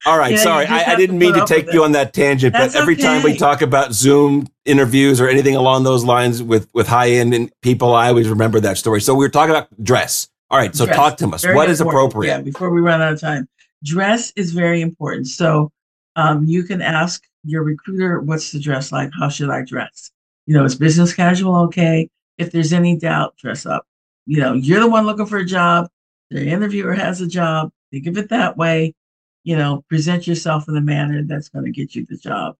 all 0.06 0.18
right 0.18 0.32
Yeah, 0.32 0.36
sorry 0.38 0.66
I, 0.66 0.92
I 0.92 0.96
didn't 0.96 1.18
mean 1.18 1.34
to 1.34 1.44
take 1.46 1.72
you 1.72 1.82
it. 1.82 1.84
on 1.86 1.92
that 1.92 2.12
tangent 2.12 2.52
That's 2.52 2.74
but 2.74 2.80
every 2.80 2.96
time 2.96 3.22
we 3.22 3.36
talk 3.36 3.62
about 3.62 3.92
zoom 3.92 4.46
interviews 4.64 5.20
or 5.20 5.28
anything 5.28 5.56
along 5.56 5.84
those 5.84 6.04
lines 6.04 6.42
with 6.42 6.68
with 6.74 6.86
high 6.86 7.10
end 7.10 7.50
people 7.62 7.94
i 7.94 8.08
always 8.08 8.28
remember 8.28 8.60
that 8.60 8.76
story 8.78 9.00
so 9.00 9.14
we 9.14 9.24
were 9.24 9.30
talking 9.30 9.50
about 9.54 9.68
dress 9.82 10.28
all 10.52 10.58
right 10.58 10.76
so 10.76 10.84
Dress. 10.84 10.96
talk 10.96 11.16
to 11.16 11.28
us 11.30 11.44
what 11.46 11.68
is 11.68 11.80
appropriate 11.80 12.30
Yeah, 12.30 12.40
before 12.42 12.70
we 12.70 12.80
run 12.80 13.00
out 13.02 13.14
of 13.14 13.20
time. 13.20 13.48
Dress 13.82 14.32
is 14.36 14.52
very 14.52 14.80
important. 14.80 15.26
So 15.26 15.72
um, 16.14 16.44
you 16.44 16.62
can 16.62 16.80
ask 16.80 17.24
your 17.42 17.64
recruiter, 17.64 18.20
what's 18.20 18.52
the 18.52 18.60
dress 18.60 18.92
like? 18.92 19.10
How 19.18 19.28
should 19.28 19.50
I 19.50 19.62
dress? 19.64 20.12
You 20.46 20.54
know, 20.54 20.64
is 20.64 20.76
business 20.76 21.12
casual 21.14 21.56
okay? 21.64 22.08
If 22.38 22.52
there's 22.52 22.72
any 22.72 22.96
doubt, 22.96 23.36
dress 23.38 23.66
up. 23.66 23.86
You 24.26 24.38
know, 24.40 24.52
you're 24.52 24.78
the 24.80 24.88
one 24.88 25.04
looking 25.06 25.26
for 25.26 25.38
a 25.38 25.44
job. 25.44 25.88
The 26.30 26.46
interviewer 26.46 26.92
has 26.92 27.20
a 27.20 27.26
job. 27.26 27.72
Think 27.90 28.06
of 28.06 28.16
it 28.18 28.28
that 28.28 28.56
way. 28.56 28.94
You 29.42 29.56
know, 29.56 29.84
present 29.88 30.26
yourself 30.28 30.68
in 30.68 30.76
a 30.76 30.80
manner 30.80 31.22
that's 31.24 31.48
going 31.48 31.64
to 31.64 31.72
get 31.72 31.94
you 31.96 32.06
the 32.08 32.16
job. 32.16 32.54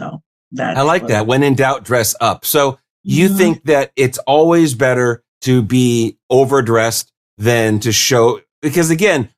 So 0.00 0.22
that's 0.50 0.78
I 0.78 0.82
like 0.82 1.06
that. 1.06 1.26
When 1.26 1.42
in 1.44 1.54
doubt, 1.54 1.84
dress 1.84 2.16
up. 2.20 2.44
So 2.44 2.78
you 3.04 3.28
Mhm. 3.28 3.36
think 3.36 3.64
that 3.64 3.92
it's 3.94 4.18
always 4.18 4.74
better 4.74 5.22
to 5.42 5.62
be 5.62 6.18
overdressed 6.28 7.12
than 7.38 7.80
to 7.80 7.92
show, 7.92 8.40
because 8.62 8.90
again, 8.90 9.30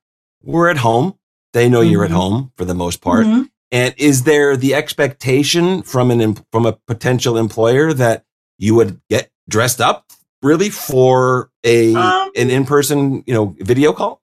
we're 0.43 0.69
at 0.69 0.77
home. 0.77 1.15
They 1.53 1.67
know 1.69 1.81
you're 1.81 2.05
at 2.05 2.11
Mhm. 2.11 2.15
home 2.15 2.51
for 2.57 2.65
the 2.65 2.73
most 2.75 3.01
part. 3.01 3.25
Mhm. 3.25 3.49
And 3.71 3.93
is 3.97 4.23
there 4.23 4.55
the 4.57 4.73
expectation 4.73 5.83
from 5.83 6.09
an, 6.11 6.37
from 6.51 6.65
a 6.65 6.77
potential 6.87 7.37
employer 7.37 7.93
that 7.93 8.23
you 8.57 8.75
would 8.75 8.99
get 9.09 9.29
dressed 9.47 9.81
up 9.81 10.05
really 10.41 10.69
for 10.69 11.49
a, 11.63 11.93
Um, 11.93 12.31
an 12.35 12.49
in-person, 12.49 13.23
you 13.27 13.33
know, 13.33 13.55
video 13.59 13.93
call? 13.93 14.21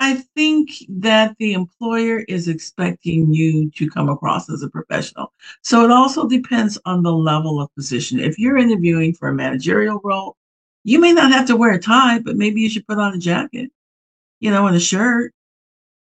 I 0.00 0.16
think 0.34 0.70
that 0.88 1.36
the 1.38 1.52
employer 1.52 2.24
is 2.28 2.48
expecting 2.48 3.32
you 3.32 3.70
to 3.70 3.88
come 3.88 4.08
across 4.08 4.50
as 4.50 4.62
a 4.62 4.68
professional. 4.68 5.32
So 5.62 5.84
it 5.84 5.90
also 5.90 6.26
depends 6.26 6.76
on 6.84 7.02
the 7.02 7.12
level 7.12 7.60
of 7.60 7.72
position. 7.76 8.18
If 8.18 8.38
you're 8.38 8.58
interviewing 8.58 9.14
for 9.14 9.28
a 9.28 9.34
managerial 9.34 10.00
role, 10.02 10.36
you 10.84 11.00
may 11.00 11.12
not 11.12 11.32
have 11.32 11.46
to 11.48 11.56
wear 11.56 11.72
a 11.72 11.78
tie, 11.80 12.18
but 12.18 12.36
maybe 12.36 12.60
you 12.60 12.68
should 12.70 12.86
put 12.86 12.98
on 12.98 13.14
a 13.14 13.18
jacket, 13.18 13.70
you 14.40 14.50
know, 14.50 14.66
and 14.66 14.76
a 14.76 14.80
shirt. 14.80 15.32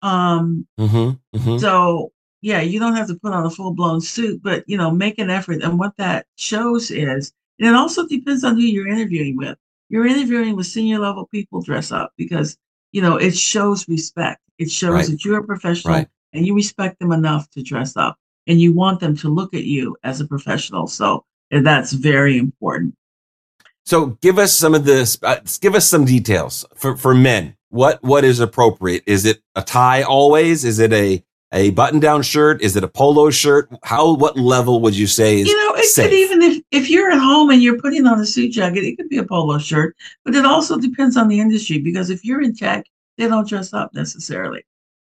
Um, 0.02 0.68
Mm-hmm. 0.80 1.38
mm-hmm. 1.38 1.58
so 1.60 2.12
yeah, 2.42 2.62
you 2.62 2.80
don't 2.80 2.96
have 2.96 3.08
to 3.08 3.16
put 3.16 3.34
on 3.34 3.46
a 3.46 3.50
full 3.52 3.74
blown 3.74 4.02
suit, 4.02 4.42
but 4.42 4.64
you 4.68 4.76
know, 4.78 4.90
make 4.90 5.20
an 5.20 5.30
effort. 5.30 5.62
And 5.62 5.78
what 5.78 5.96
that 5.98 6.26
shows 6.38 6.90
is, 6.90 7.32
and 7.60 7.70
it 7.70 7.76
also 7.76 8.08
depends 8.08 8.44
on 8.44 8.56
who 8.56 8.62
you're 8.64 8.88
interviewing 8.88 9.38
with. 9.38 9.58
You're 9.90 10.08
interviewing 10.08 10.56
with 10.56 10.66
senior 10.66 10.98
level 11.00 11.28
people, 11.28 11.62
dress 11.62 11.92
up 11.92 12.14
because 12.18 12.58
you 12.92 13.02
know 13.02 13.18
it 13.18 13.36
shows 13.38 13.88
respect. 13.88 14.42
It 14.58 14.72
shows 14.72 14.92
Right. 14.94 15.06
that 15.08 15.24
you're 15.24 15.40
a 15.40 15.44
professional 15.44 15.94
Right. 15.94 16.08
and 16.34 16.46
you 16.48 16.56
respect 16.56 17.00
them 17.00 17.12
enough 17.12 17.50
to 17.52 17.62
dress 17.62 17.96
up, 17.96 18.18
and 18.48 18.60
you 18.60 18.74
want 18.74 19.00
them 19.00 19.16
to 19.18 19.30
look 19.30 19.54
at 19.54 19.66
you 19.66 19.96
as 20.04 20.20
a 20.22 20.26
professional. 20.28 20.88
So 20.88 21.24
that's 21.52 21.92
very 21.94 22.38
important. 22.40 22.96
So 23.86 24.18
give 24.22 24.38
us 24.38 24.54
some 24.54 24.74
of 24.76 24.86
this. 24.86 25.18
Uh, 25.22 25.38
give 25.60 25.76
us 25.76 25.88
some 25.88 26.06
details 26.06 26.66
for 26.76 26.96
for 26.98 27.14
men. 27.14 27.56
What 27.70 28.02
what 28.04 28.24
is 28.24 28.40
appropriate? 28.40 29.04
Is 29.06 29.26
it 29.26 29.42
a 29.56 29.62
tie 29.62 30.04
always? 30.04 30.64
Is 30.66 30.80
it 30.80 30.94
a 30.94 31.24
a 31.54 31.72
button 31.72 32.00
down 32.00 32.22
shirt? 32.22 32.62
Is 32.62 32.76
it 32.76 32.84
a 32.84 32.88
polo 32.88 33.30
shirt? 33.30 33.70
How 33.84 34.14
what 34.14 34.38
level 34.38 34.82
would 34.82 34.96
you 34.96 35.08
say 35.08 35.40
is 35.40 35.48
you 35.48 35.58
know, 35.58 35.74
it 35.76 35.86
safe? 35.86 36.10
could 36.10 36.16
even 36.16 36.42
if 36.42 36.64
if 36.72 36.90
you're 36.90 37.12
at 37.12 37.20
home 37.20 37.50
and 37.50 37.62
you're 37.62 37.80
putting 37.80 38.06
on 38.08 38.20
a 38.20 38.26
suit 38.26 38.52
jacket, 38.52 38.84
it 38.84 38.98
could 38.98 39.10
be 39.10 39.18
a 39.18 39.24
polo 39.24 39.58
shirt. 39.58 39.96
But 40.24 40.36
it 40.36 40.46
also 40.46 40.78
depends 40.78 41.18
on 41.18 41.28
the 41.28 41.40
industry 41.40 41.80
because 41.80 42.10
if 42.10 42.24
you're 42.24 42.42
in 42.42 42.56
tech, 42.56 42.86
they 43.18 43.28
don't 43.28 43.48
dress 43.48 43.74
up 43.74 43.94
necessarily. 43.94 44.64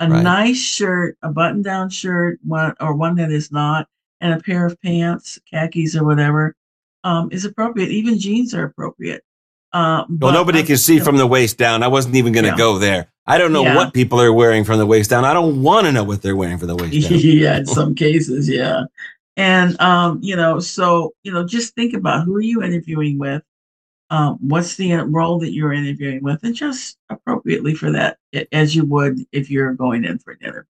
A 0.01 0.09
Right. 0.09 0.23
nice 0.23 0.57
shirt, 0.57 1.17
a 1.23 1.29
button-down 1.29 1.89
shirt, 1.89 2.39
one 2.45 2.73
or 2.79 2.95
one 2.95 3.15
that 3.15 3.31
is 3.31 3.51
not, 3.51 3.85
and 4.21 4.33
a 4.33 4.41
pair 4.41 4.65
of 4.65 4.81
pants, 4.81 5.37
khakis 5.51 5.93
or 5.93 6.05
whatever, 6.05 6.55
um, 7.03 7.29
is 7.31 7.45
appropriate. 7.45 7.89
Even 7.89 8.19
jeans 8.19 8.53
are 8.53 8.63
appropriate. 8.65 9.23
Uh, 9.71 10.03
well, 10.09 10.33
nobody 10.33 10.59
I- 10.59 10.63
can 10.63 10.77
see 10.77 10.99
from 10.99 11.17
the 11.17 11.27
waist 11.27 11.57
down. 11.57 11.83
I 11.83 11.87
wasn't 11.87 12.15
even 12.15 12.33
going 12.33 12.45
to 12.45 12.51
Yeah. 12.51 12.57
go 12.57 12.77
there. 12.79 13.07
I 13.27 13.37
don't 13.37 13.53
know 13.53 13.63
Yeah. 13.63 13.75
what 13.75 13.93
people 13.93 14.19
are 14.19 14.33
wearing 14.33 14.63
from 14.63 14.79
the 14.79 14.85
waist 14.87 15.11
down. 15.11 15.23
I 15.25 15.33
don't 15.33 15.61
want 15.61 15.85
to 15.85 15.91
know 15.91 16.03
what 16.03 16.21
they're 16.23 16.35
wearing 16.35 16.57
from 16.57 16.67
the 16.69 16.75
waist 16.75 17.09
down. 17.09 17.19
yeah, 17.23 17.57
in 17.59 17.65
some 17.67 17.93
cases, 17.93 18.49
yeah. 18.49 18.83
And 19.37 19.79
um, 19.79 20.19
you 20.23 20.35
know, 20.35 20.59
so 20.59 21.13
you 21.23 21.31
know, 21.31 21.45
just 21.45 21.75
think 21.75 21.93
about 21.93 22.25
who 22.25 22.35
are 22.35 22.41
you 22.41 22.63
interviewing 22.63 23.19
with, 23.19 23.43
um, 24.09 24.37
what's 24.41 24.75
the 24.75 24.93
role 24.95 25.37
that 25.39 25.53
you're 25.53 25.71
interviewing 25.71 26.23
with, 26.23 26.43
and 26.43 26.55
just 26.55 26.97
appropriately 27.11 27.75
for 27.75 27.91
that, 27.91 28.17
as 28.51 28.75
you 28.75 28.83
would 28.85 29.19
if 29.31 29.51
you're 29.51 29.73
going 29.75 30.03
in 30.03 30.17
for 30.17 30.33
dinner. 30.33 30.65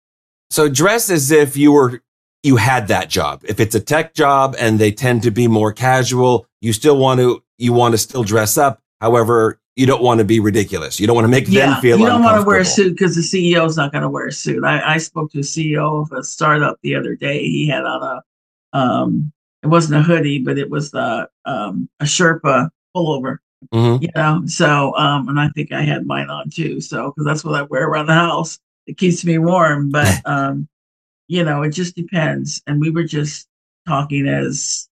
So 0.50 0.68
dress 0.68 1.10
as 1.10 1.32
if 1.32 1.56
you 1.56 1.72
were 1.72 2.00
you 2.44 2.56
had 2.56 2.88
that 2.88 3.08
job. 3.08 3.42
If 3.44 3.58
it's 3.58 3.74
a 3.74 3.80
tech 3.80 4.14
job 4.14 4.54
and 4.58 4.78
they 4.78 4.92
tend 4.92 5.22
to 5.22 5.30
be 5.30 5.48
more 5.48 5.72
casual, 5.72 6.46
you 6.60 6.72
still 6.72 6.98
want 6.98 7.18
to 7.20 7.42
you 7.58 7.72
want 7.72 7.92
to 7.92 7.98
still 7.98 8.22
dress 8.22 8.58
up. 8.58 8.80
However, 9.00 9.58
you 9.76 9.86
don't 9.86 10.02
want 10.02 10.18
to 10.18 10.24
be 10.24 10.40
ridiculous. 10.40 11.00
You 11.00 11.06
don't 11.06 11.16
want 11.16 11.24
to 11.24 11.30
make 11.30 11.46
them 11.46 11.80
feel 11.80 11.98
you 11.98 12.06
don't 12.06 12.22
want 12.22 12.40
to 12.40 12.46
wear 12.46 12.60
a 12.60 12.64
suit 12.64 12.90
because 12.90 13.16
the 13.16 13.22
CEO 13.22 13.66
is 13.66 13.76
not 13.76 13.92
going 13.92 14.02
to 14.02 14.10
wear 14.10 14.26
a 14.26 14.32
suit. 14.32 14.62
I, 14.62 14.94
I 14.94 14.98
spoke 14.98 15.32
to 15.32 15.38
a 15.38 15.42
CEO 15.42 16.02
of 16.02 16.12
a 16.12 16.22
startup 16.22 16.78
the 16.82 16.94
other 16.94 17.16
day. 17.16 17.40
He 17.40 17.66
had 17.66 17.84
on 17.84 18.02
a, 18.02 18.78
um, 18.78 19.32
it 19.62 19.68
wasn't 19.68 20.00
a 20.00 20.02
hoodie, 20.02 20.38
but 20.38 20.58
it 20.58 20.70
was 20.70 20.90
the 20.90 21.28
um, 21.46 21.88
a 22.00 22.04
Sherpa 22.04 22.68
pullover. 22.94 23.38
Mhm. 23.72 24.02
You 24.02 24.08
know, 24.14 24.42
so 24.46 24.94
um, 24.96 25.28
and 25.28 25.40
I 25.40 25.48
think 25.48 25.72
I 25.72 25.82
had 25.82 26.06
mine 26.06 26.28
on 26.28 26.50
too. 26.50 26.82
So 26.82 27.10
because 27.10 27.24
that's 27.24 27.44
what 27.44 27.54
I 27.54 27.62
wear 27.62 27.88
around 27.88 28.06
the 28.06 28.14
house. 28.14 28.58
It 28.86 28.98
keeps 28.98 29.24
me 29.24 29.38
warm, 29.38 29.90
but 29.90 30.20
um, 30.26 30.68
you 31.28 31.44
know, 31.44 31.62
it 31.62 31.70
just 31.70 31.94
depends. 31.94 32.62
And 32.66 32.80
we 32.80 32.90
were 32.90 33.04
just 33.04 33.48
talking 33.86 34.26
as 34.26 34.88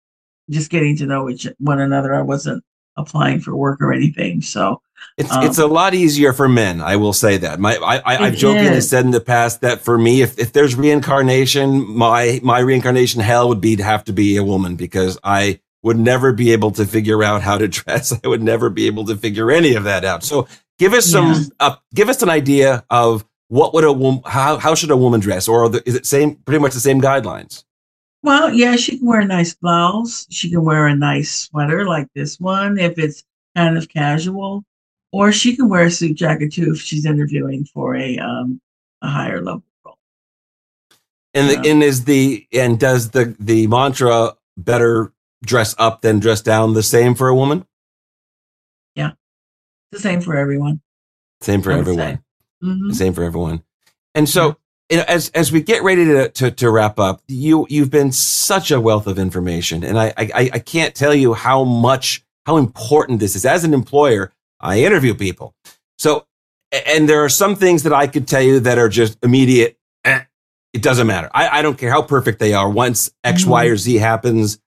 just 0.49 0.69
getting 0.69 0.95
to 0.97 1.05
know 1.05 1.29
each 1.29 1.47
one 1.59 1.79
another. 1.79 2.13
I 2.13 2.21
wasn't 2.21 2.63
applying 2.97 3.39
for 3.39 3.55
work 3.55 3.79
or 3.81 3.93
anything. 3.93 4.41
So 4.41 4.81
it's 5.17 5.31
um, 5.31 5.43
it's 5.43 5.57
a 5.57 5.67
lot 5.67 5.93
easier 5.93 6.33
for 6.33 6.49
men. 6.49 6.81
I 6.81 6.95
will 6.95 7.13
say 7.13 7.37
that. 7.37 7.59
My 7.59 7.75
I, 7.75 8.01
I 8.05 8.25
have 8.25 8.35
jokingly 8.35 8.81
said 8.81 9.05
in 9.05 9.11
the 9.11 9.21
past 9.21 9.61
that 9.61 9.81
for 9.81 9.97
me, 9.97 10.21
if 10.21 10.37
if 10.39 10.53
there's 10.53 10.75
reincarnation, 10.75 11.87
my 11.87 12.39
my 12.43 12.59
reincarnation 12.59 13.21
hell 13.21 13.47
would 13.49 13.61
be 13.61 13.75
to 13.75 13.83
have 13.83 14.03
to 14.05 14.13
be 14.13 14.37
a 14.37 14.43
woman 14.43 14.75
because 14.75 15.17
I 15.23 15.59
would 15.83 15.99
never 15.99 16.33
be 16.33 16.51
able 16.51 16.71
to 16.71 16.85
figure 16.85 17.23
out 17.23 17.41
how 17.41 17.57
to 17.57 17.67
dress. 17.67 18.13
I 18.23 18.27
would 18.27 18.43
never 18.43 18.69
be 18.69 18.87
able 18.87 19.05
to 19.05 19.15
figure 19.15 19.51
any 19.51 19.75
of 19.75 19.83
that 19.85 20.03
out. 20.03 20.23
So 20.23 20.47
give 20.79 20.93
us 20.93 21.05
some 21.05 21.33
yeah. 21.33 21.41
uh, 21.59 21.75
give 21.93 22.09
us 22.09 22.21
an 22.21 22.29
idea 22.29 22.83
of 22.89 23.25
what 23.49 23.73
would 23.73 23.83
a 23.83 23.93
woman 23.93 24.21
how 24.25 24.57
how 24.57 24.75
should 24.75 24.91
a 24.91 24.97
woman 24.97 25.19
dress 25.19 25.47
or 25.47 25.69
the, 25.69 25.87
is 25.87 25.95
it 25.95 26.05
same 26.05 26.35
pretty 26.35 26.59
much 26.59 26.73
the 26.73 26.79
same 26.79 27.01
guidelines? 27.01 27.63
Well, 28.23 28.53
yeah, 28.53 28.75
she 28.75 28.97
can 28.97 29.07
wear 29.07 29.21
a 29.21 29.25
nice 29.25 29.53
blouse. 29.53 30.27
She 30.29 30.49
can 30.49 30.63
wear 30.65 30.87
a 30.87 30.95
nice 30.95 31.31
sweater 31.31 31.85
like 31.85 32.07
this 32.13 32.39
one 32.39 32.77
if 32.77 32.97
it's 32.97 33.23
kind 33.55 33.77
of 33.77 33.87
casual, 33.87 34.63
or 35.11 35.31
she 35.31 35.55
can 35.55 35.69
wear 35.69 35.85
a 35.85 35.91
suit 35.91 36.15
jacket 36.15 36.51
too 36.51 36.71
if 36.73 36.81
she's 36.81 37.05
interviewing 37.05 37.65
for 37.65 37.95
a 37.95 38.17
um, 38.17 38.59
a 39.01 39.07
higher 39.07 39.41
level 39.41 39.63
role. 39.85 39.97
And 41.33 41.49
the, 41.49 41.69
and 41.69 41.83
is 41.83 42.05
the 42.05 42.45
and 42.51 42.79
does 42.79 43.11
the 43.11 43.35
the 43.39 43.67
mantra 43.67 44.35
better 44.57 45.13
dress 45.45 45.75
up 45.77 46.01
than 46.01 46.19
dress 46.19 46.41
down 46.41 46.73
the 46.73 46.83
same 46.83 47.15
for 47.15 47.29
a 47.29 47.35
woman? 47.35 47.65
Yeah, 48.95 49.11
the 49.91 49.99
same 49.99 50.21
for 50.21 50.35
everyone. 50.35 50.81
Same 51.39 51.61
for 51.61 51.71
everyone. 51.71 52.23
Mm-hmm. 52.63 52.91
Same 52.91 53.13
for 53.13 53.23
everyone. 53.23 53.63
And 54.15 54.27
so 54.27 54.57
you 54.89 54.97
know, 54.97 55.03
as 55.07 55.29
as 55.29 55.51
we 55.51 55.61
get 55.61 55.83
ready 55.83 56.05
to, 56.05 56.29
to, 56.29 56.51
to 56.51 56.71
wrap 56.71 56.99
up, 56.99 57.21
you 57.27 57.67
you've 57.69 57.91
been 57.91 58.11
such 58.11 58.71
a 58.71 58.79
wealth 58.79 59.07
of 59.07 59.19
information, 59.19 59.83
and 59.83 59.99
I, 59.99 60.13
I 60.17 60.49
I 60.53 60.59
can't 60.59 60.95
tell 60.95 61.13
you 61.13 61.33
how 61.33 61.63
much 61.63 62.23
how 62.45 62.57
important 62.57 63.19
this 63.19 63.35
is. 63.35 63.45
As 63.45 63.63
an 63.63 63.73
employer, 63.73 64.31
I 64.61 64.83
interview 64.83 65.13
people, 65.13 65.53
so 65.97 66.25
and 66.71 67.07
there 67.09 67.23
are 67.23 67.29
some 67.29 67.55
things 67.55 67.83
that 67.83 67.93
I 67.93 68.07
could 68.07 68.27
tell 68.27 68.41
you 68.41 68.61
that 68.61 68.77
are 68.77 68.89
just 68.89 69.17
immediate. 69.23 69.77
Eh, 70.05 70.21
it 70.73 70.81
doesn't 70.81 71.07
matter. 71.07 71.29
I, 71.33 71.59
I 71.59 71.61
don't 71.61 71.77
care 71.77 71.91
how 71.91 72.01
perfect 72.01 72.39
they 72.39 72.53
are. 72.53 72.69
Once 72.69 73.11
X, 73.23 73.41
mm-hmm. 73.41 73.51
Y, 73.51 73.65
or 73.65 73.75
Z 73.75 73.95
happens, 73.95 74.59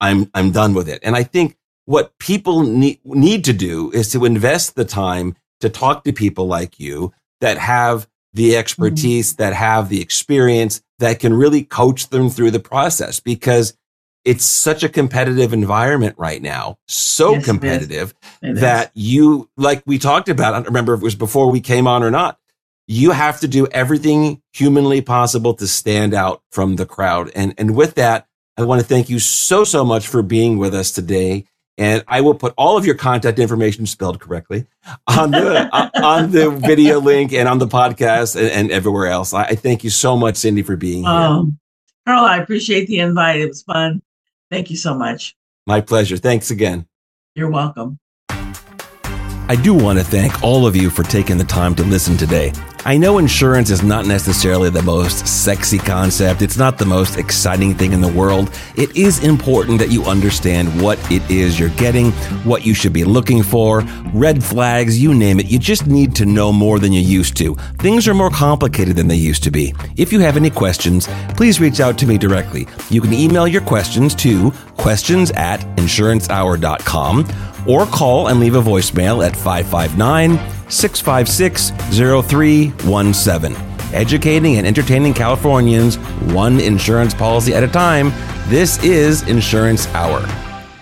I'm 0.00 0.28
I'm 0.34 0.50
done 0.50 0.74
with 0.74 0.88
it. 0.88 1.00
And 1.04 1.14
I 1.14 1.22
think 1.22 1.56
what 1.84 2.18
people 2.18 2.62
need 2.62 2.98
need 3.04 3.44
to 3.44 3.52
do 3.52 3.92
is 3.92 4.10
to 4.10 4.24
invest 4.24 4.74
the 4.74 4.84
time 4.84 5.36
to 5.60 5.68
talk 5.68 6.02
to 6.04 6.12
people 6.12 6.48
like 6.48 6.80
you 6.80 7.12
that 7.40 7.58
have 7.58 8.08
the 8.32 8.56
expertise, 8.56 9.32
mm-hmm. 9.32 9.42
that 9.42 9.54
have 9.54 9.88
the 9.88 10.00
experience, 10.00 10.82
that 10.98 11.20
can 11.20 11.34
really 11.34 11.62
coach 11.62 12.08
them 12.08 12.28
through 12.28 12.50
the 12.50 12.60
process 12.60 13.20
because 13.20 13.76
it's 14.24 14.44
such 14.44 14.82
a 14.82 14.88
competitive 14.88 15.52
environment 15.52 16.14
right 16.18 16.42
now. 16.42 16.78
So 16.86 17.34
yes, 17.34 17.44
competitive 17.44 18.14
that 18.42 18.90
you, 18.94 19.48
like 19.56 19.82
we 19.86 19.98
talked 19.98 20.28
about, 20.28 20.54
I 20.54 20.58
don't 20.58 20.66
remember 20.66 20.94
if 20.94 21.00
it 21.00 21.04
was 21.04 21.14
before 21.14 21.50
we 21.50 21.60
came 21.60 21.86
on 21.86 22.02
or 22.02 22.10
not. 22.10 22.38
You 22.86 23.12
have 23.12 23.40
to 23.40 23.48
do 23.48 23.66
everything 23.68 24.42
humanly 24.52 25.02
possible 25.02 25.54
to 25.54 25.66
stand 25.66 26.14
out 26.14 26.42
from 26.50 26.76
the 26.76 26.86
crowd. 26.86 27.30
And, 27.34 27.54
and 27.58 27.76
with 27.76 27.94
that, 27.94 28.26
I 28.56 28.64
want 28.64 28.80
to 28.80 28.86
thank 28.86 29.08
you 29.08 29.18
so, 29.18 29.62
so 29.62 29.84
much 29.84 30.08
for 30.08 30.22
being 30.22 30.58
with 30.58 30.74
us 30.74 30.90
today 30.90 31.44
and 31.78 32.04
I 32.08 32.20
will 32.20 32.34
put 32.34 32.52
all 32.58 32.76
of 32.76 32.84
your 32.84 32.96
contact 32.96 33.38
information 33.38 33.86
spelled 33.86 34.20
correctly 34.20 34.66
on 35.06 35.30
the 35.30 35.74
uh, 35.74 35.90
on 36.02 36.32
the 36.32 36.50
video 36.50 37.00
link 37.00 37.32
and 37.32 37.48
on 37.48 37.58
the 37.58 37.68
podcast 37.68 38.36
and, 38.36 38.50
and 38.50 38.70
everywhere 38.70 39.06
else. 39.06 39.32
I, 39.32 39.44
I, 39.44 39.54
thank 39.54 39.84
you 39.84 39.90
so 39.90 40.16
much, 40.16 40.36
Sindy, 40.36 40.62
for 40.62 40.76
being 40.76 41.04
here. 41.04 41.12
Um, 41.12 41.58
Karl, 42.06 42.24
I 42.24 42.38
appreciate 42.38 42.88
the 42.88 42.98
invite. 42.98 43.40
It 43.40 43.48
was 43.48 43.62
fun. 43.62 44.02
Thank 44.50 44.70
you 44.70 44.76
so 44.76 44.94
much. 44.94 45.36
My 45.66 45.80
pleasure. 45.80 46.16
Thanks 46.16 46.50
again. 46.50 46.86
You're 47.34 47.50
welcome. 47.50 47.98
I 48.30 49.56
do 49.56 49.72
want 49.72 49.98
to 49.98 50.04
thank 50.04 50.42
all 50.42 50.66
of 50.66 50.76
you 50.76 50.90
for 50.90 51.04
taking 51.04 51.38
the 51.38 51.44
time 51.44 51.74
to 51.76 51.84
listen 51.84 52.16
today. 52.16 52.52
I 52.84 52.96
know 52.96 53.18
insurance 53.18 53.70
is 53.70 53.82
not 53.82 54.06
necessarily 54.06 54.70
the 54.70 54.82
most 54.82 55.26
sexy 55.26 55.78
concept, 55.78 56.42
it's 56.42 56.56
not 56.56 56.78
the 56.78 56.86
most 56.86 57.16
exciting 57.18 57.74
thing 57.74 57.92
in 57.92 58.00
the 58.00 58.08
world. 58.08 58.50
It 58.76 58.96
is 58.96 59.24
important 59.24 59.78
that 59.80 59.90
you 59.90 60.04
understand 60.04 60.80
what 60.80 60.98
it 61.10 61.28
is 61.30 61.58
you're 61.58 61.70
getting, 61.70 62.12
what 62.44 62.64
you 62.64 62.74
should 62.74 62.92
be 62.92 63.04
looking 63.04 63.42
for, 63.42 63.80
red 64.14 64.42
flags, 64.42 65.00
you 65.00 65.12
name 65.12 65.40
it. 65.40 65.46
You 65.46 65.58
just 65.58 65.86
need 65.86 66.14
to 66.16 66.26
know 66.26 66.52
more 66.52 66.78
than 66.78 66.92
you 66.92 67.00
used 67.00 67.36
to. 67.38 67.56
Things 67.78 68.06
are 68.06 68.14
more 68.14 68.30
complicated 68.30 68.96
than 68.96 69.08
they 69.08 69.16
used 69.16 69.42
to 69.42 69.50
be. 69.50 69.74
If 69.96 70.12
you 70.12 70.20
have 70.20 70.36
any 70.36 70.50
questions, 70.50 71.08
please 71.30 71.60
reach 71.60 71.80
out 71.80 71.98
to 71.98 72.06
me 72.06 72.16
directly. 72.16 72.68
You 72.90 73.00
can 73.00 73.12
email 73.12 73.48
your 73.48 73.62
questions 73.62 74.14
to 74.16 74.52
questions 74.76 75.30
at 75.32 75.60
insurancehour.com 75.76 77.26
or 77.66 77.86
call 77.86 78.28
and 78.28 78.40
leave 78.40 78.54
a 78.54 78.62
voicemail 78.62 79.26
at 79.26 79.36
559 79.36 80.57
656 80.68 81.70
0317. 81.96 83.56
Educating 83.94 84.56
and 84.56 84.66
entertaining 84.66 85.14
Californians 85.14 85.96
one 86.32 86.60
insurance 86.60 87.14
policy 87.14 87.54
at 87.54 87.62
a 87.62 87.68
time. 87.68 88.10
This 88.48 88.82
is 88.82 89.22
Insurance 89.28 89.86
Hour. 89.88 90.20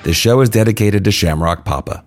The 0.05 0.12
show 0.12 0.41
is 0.41 0.49
dedicated 0.49 1.05
to 1.05 1.11
Shamrock 1.11 1.64
Papa. 1.64 2.06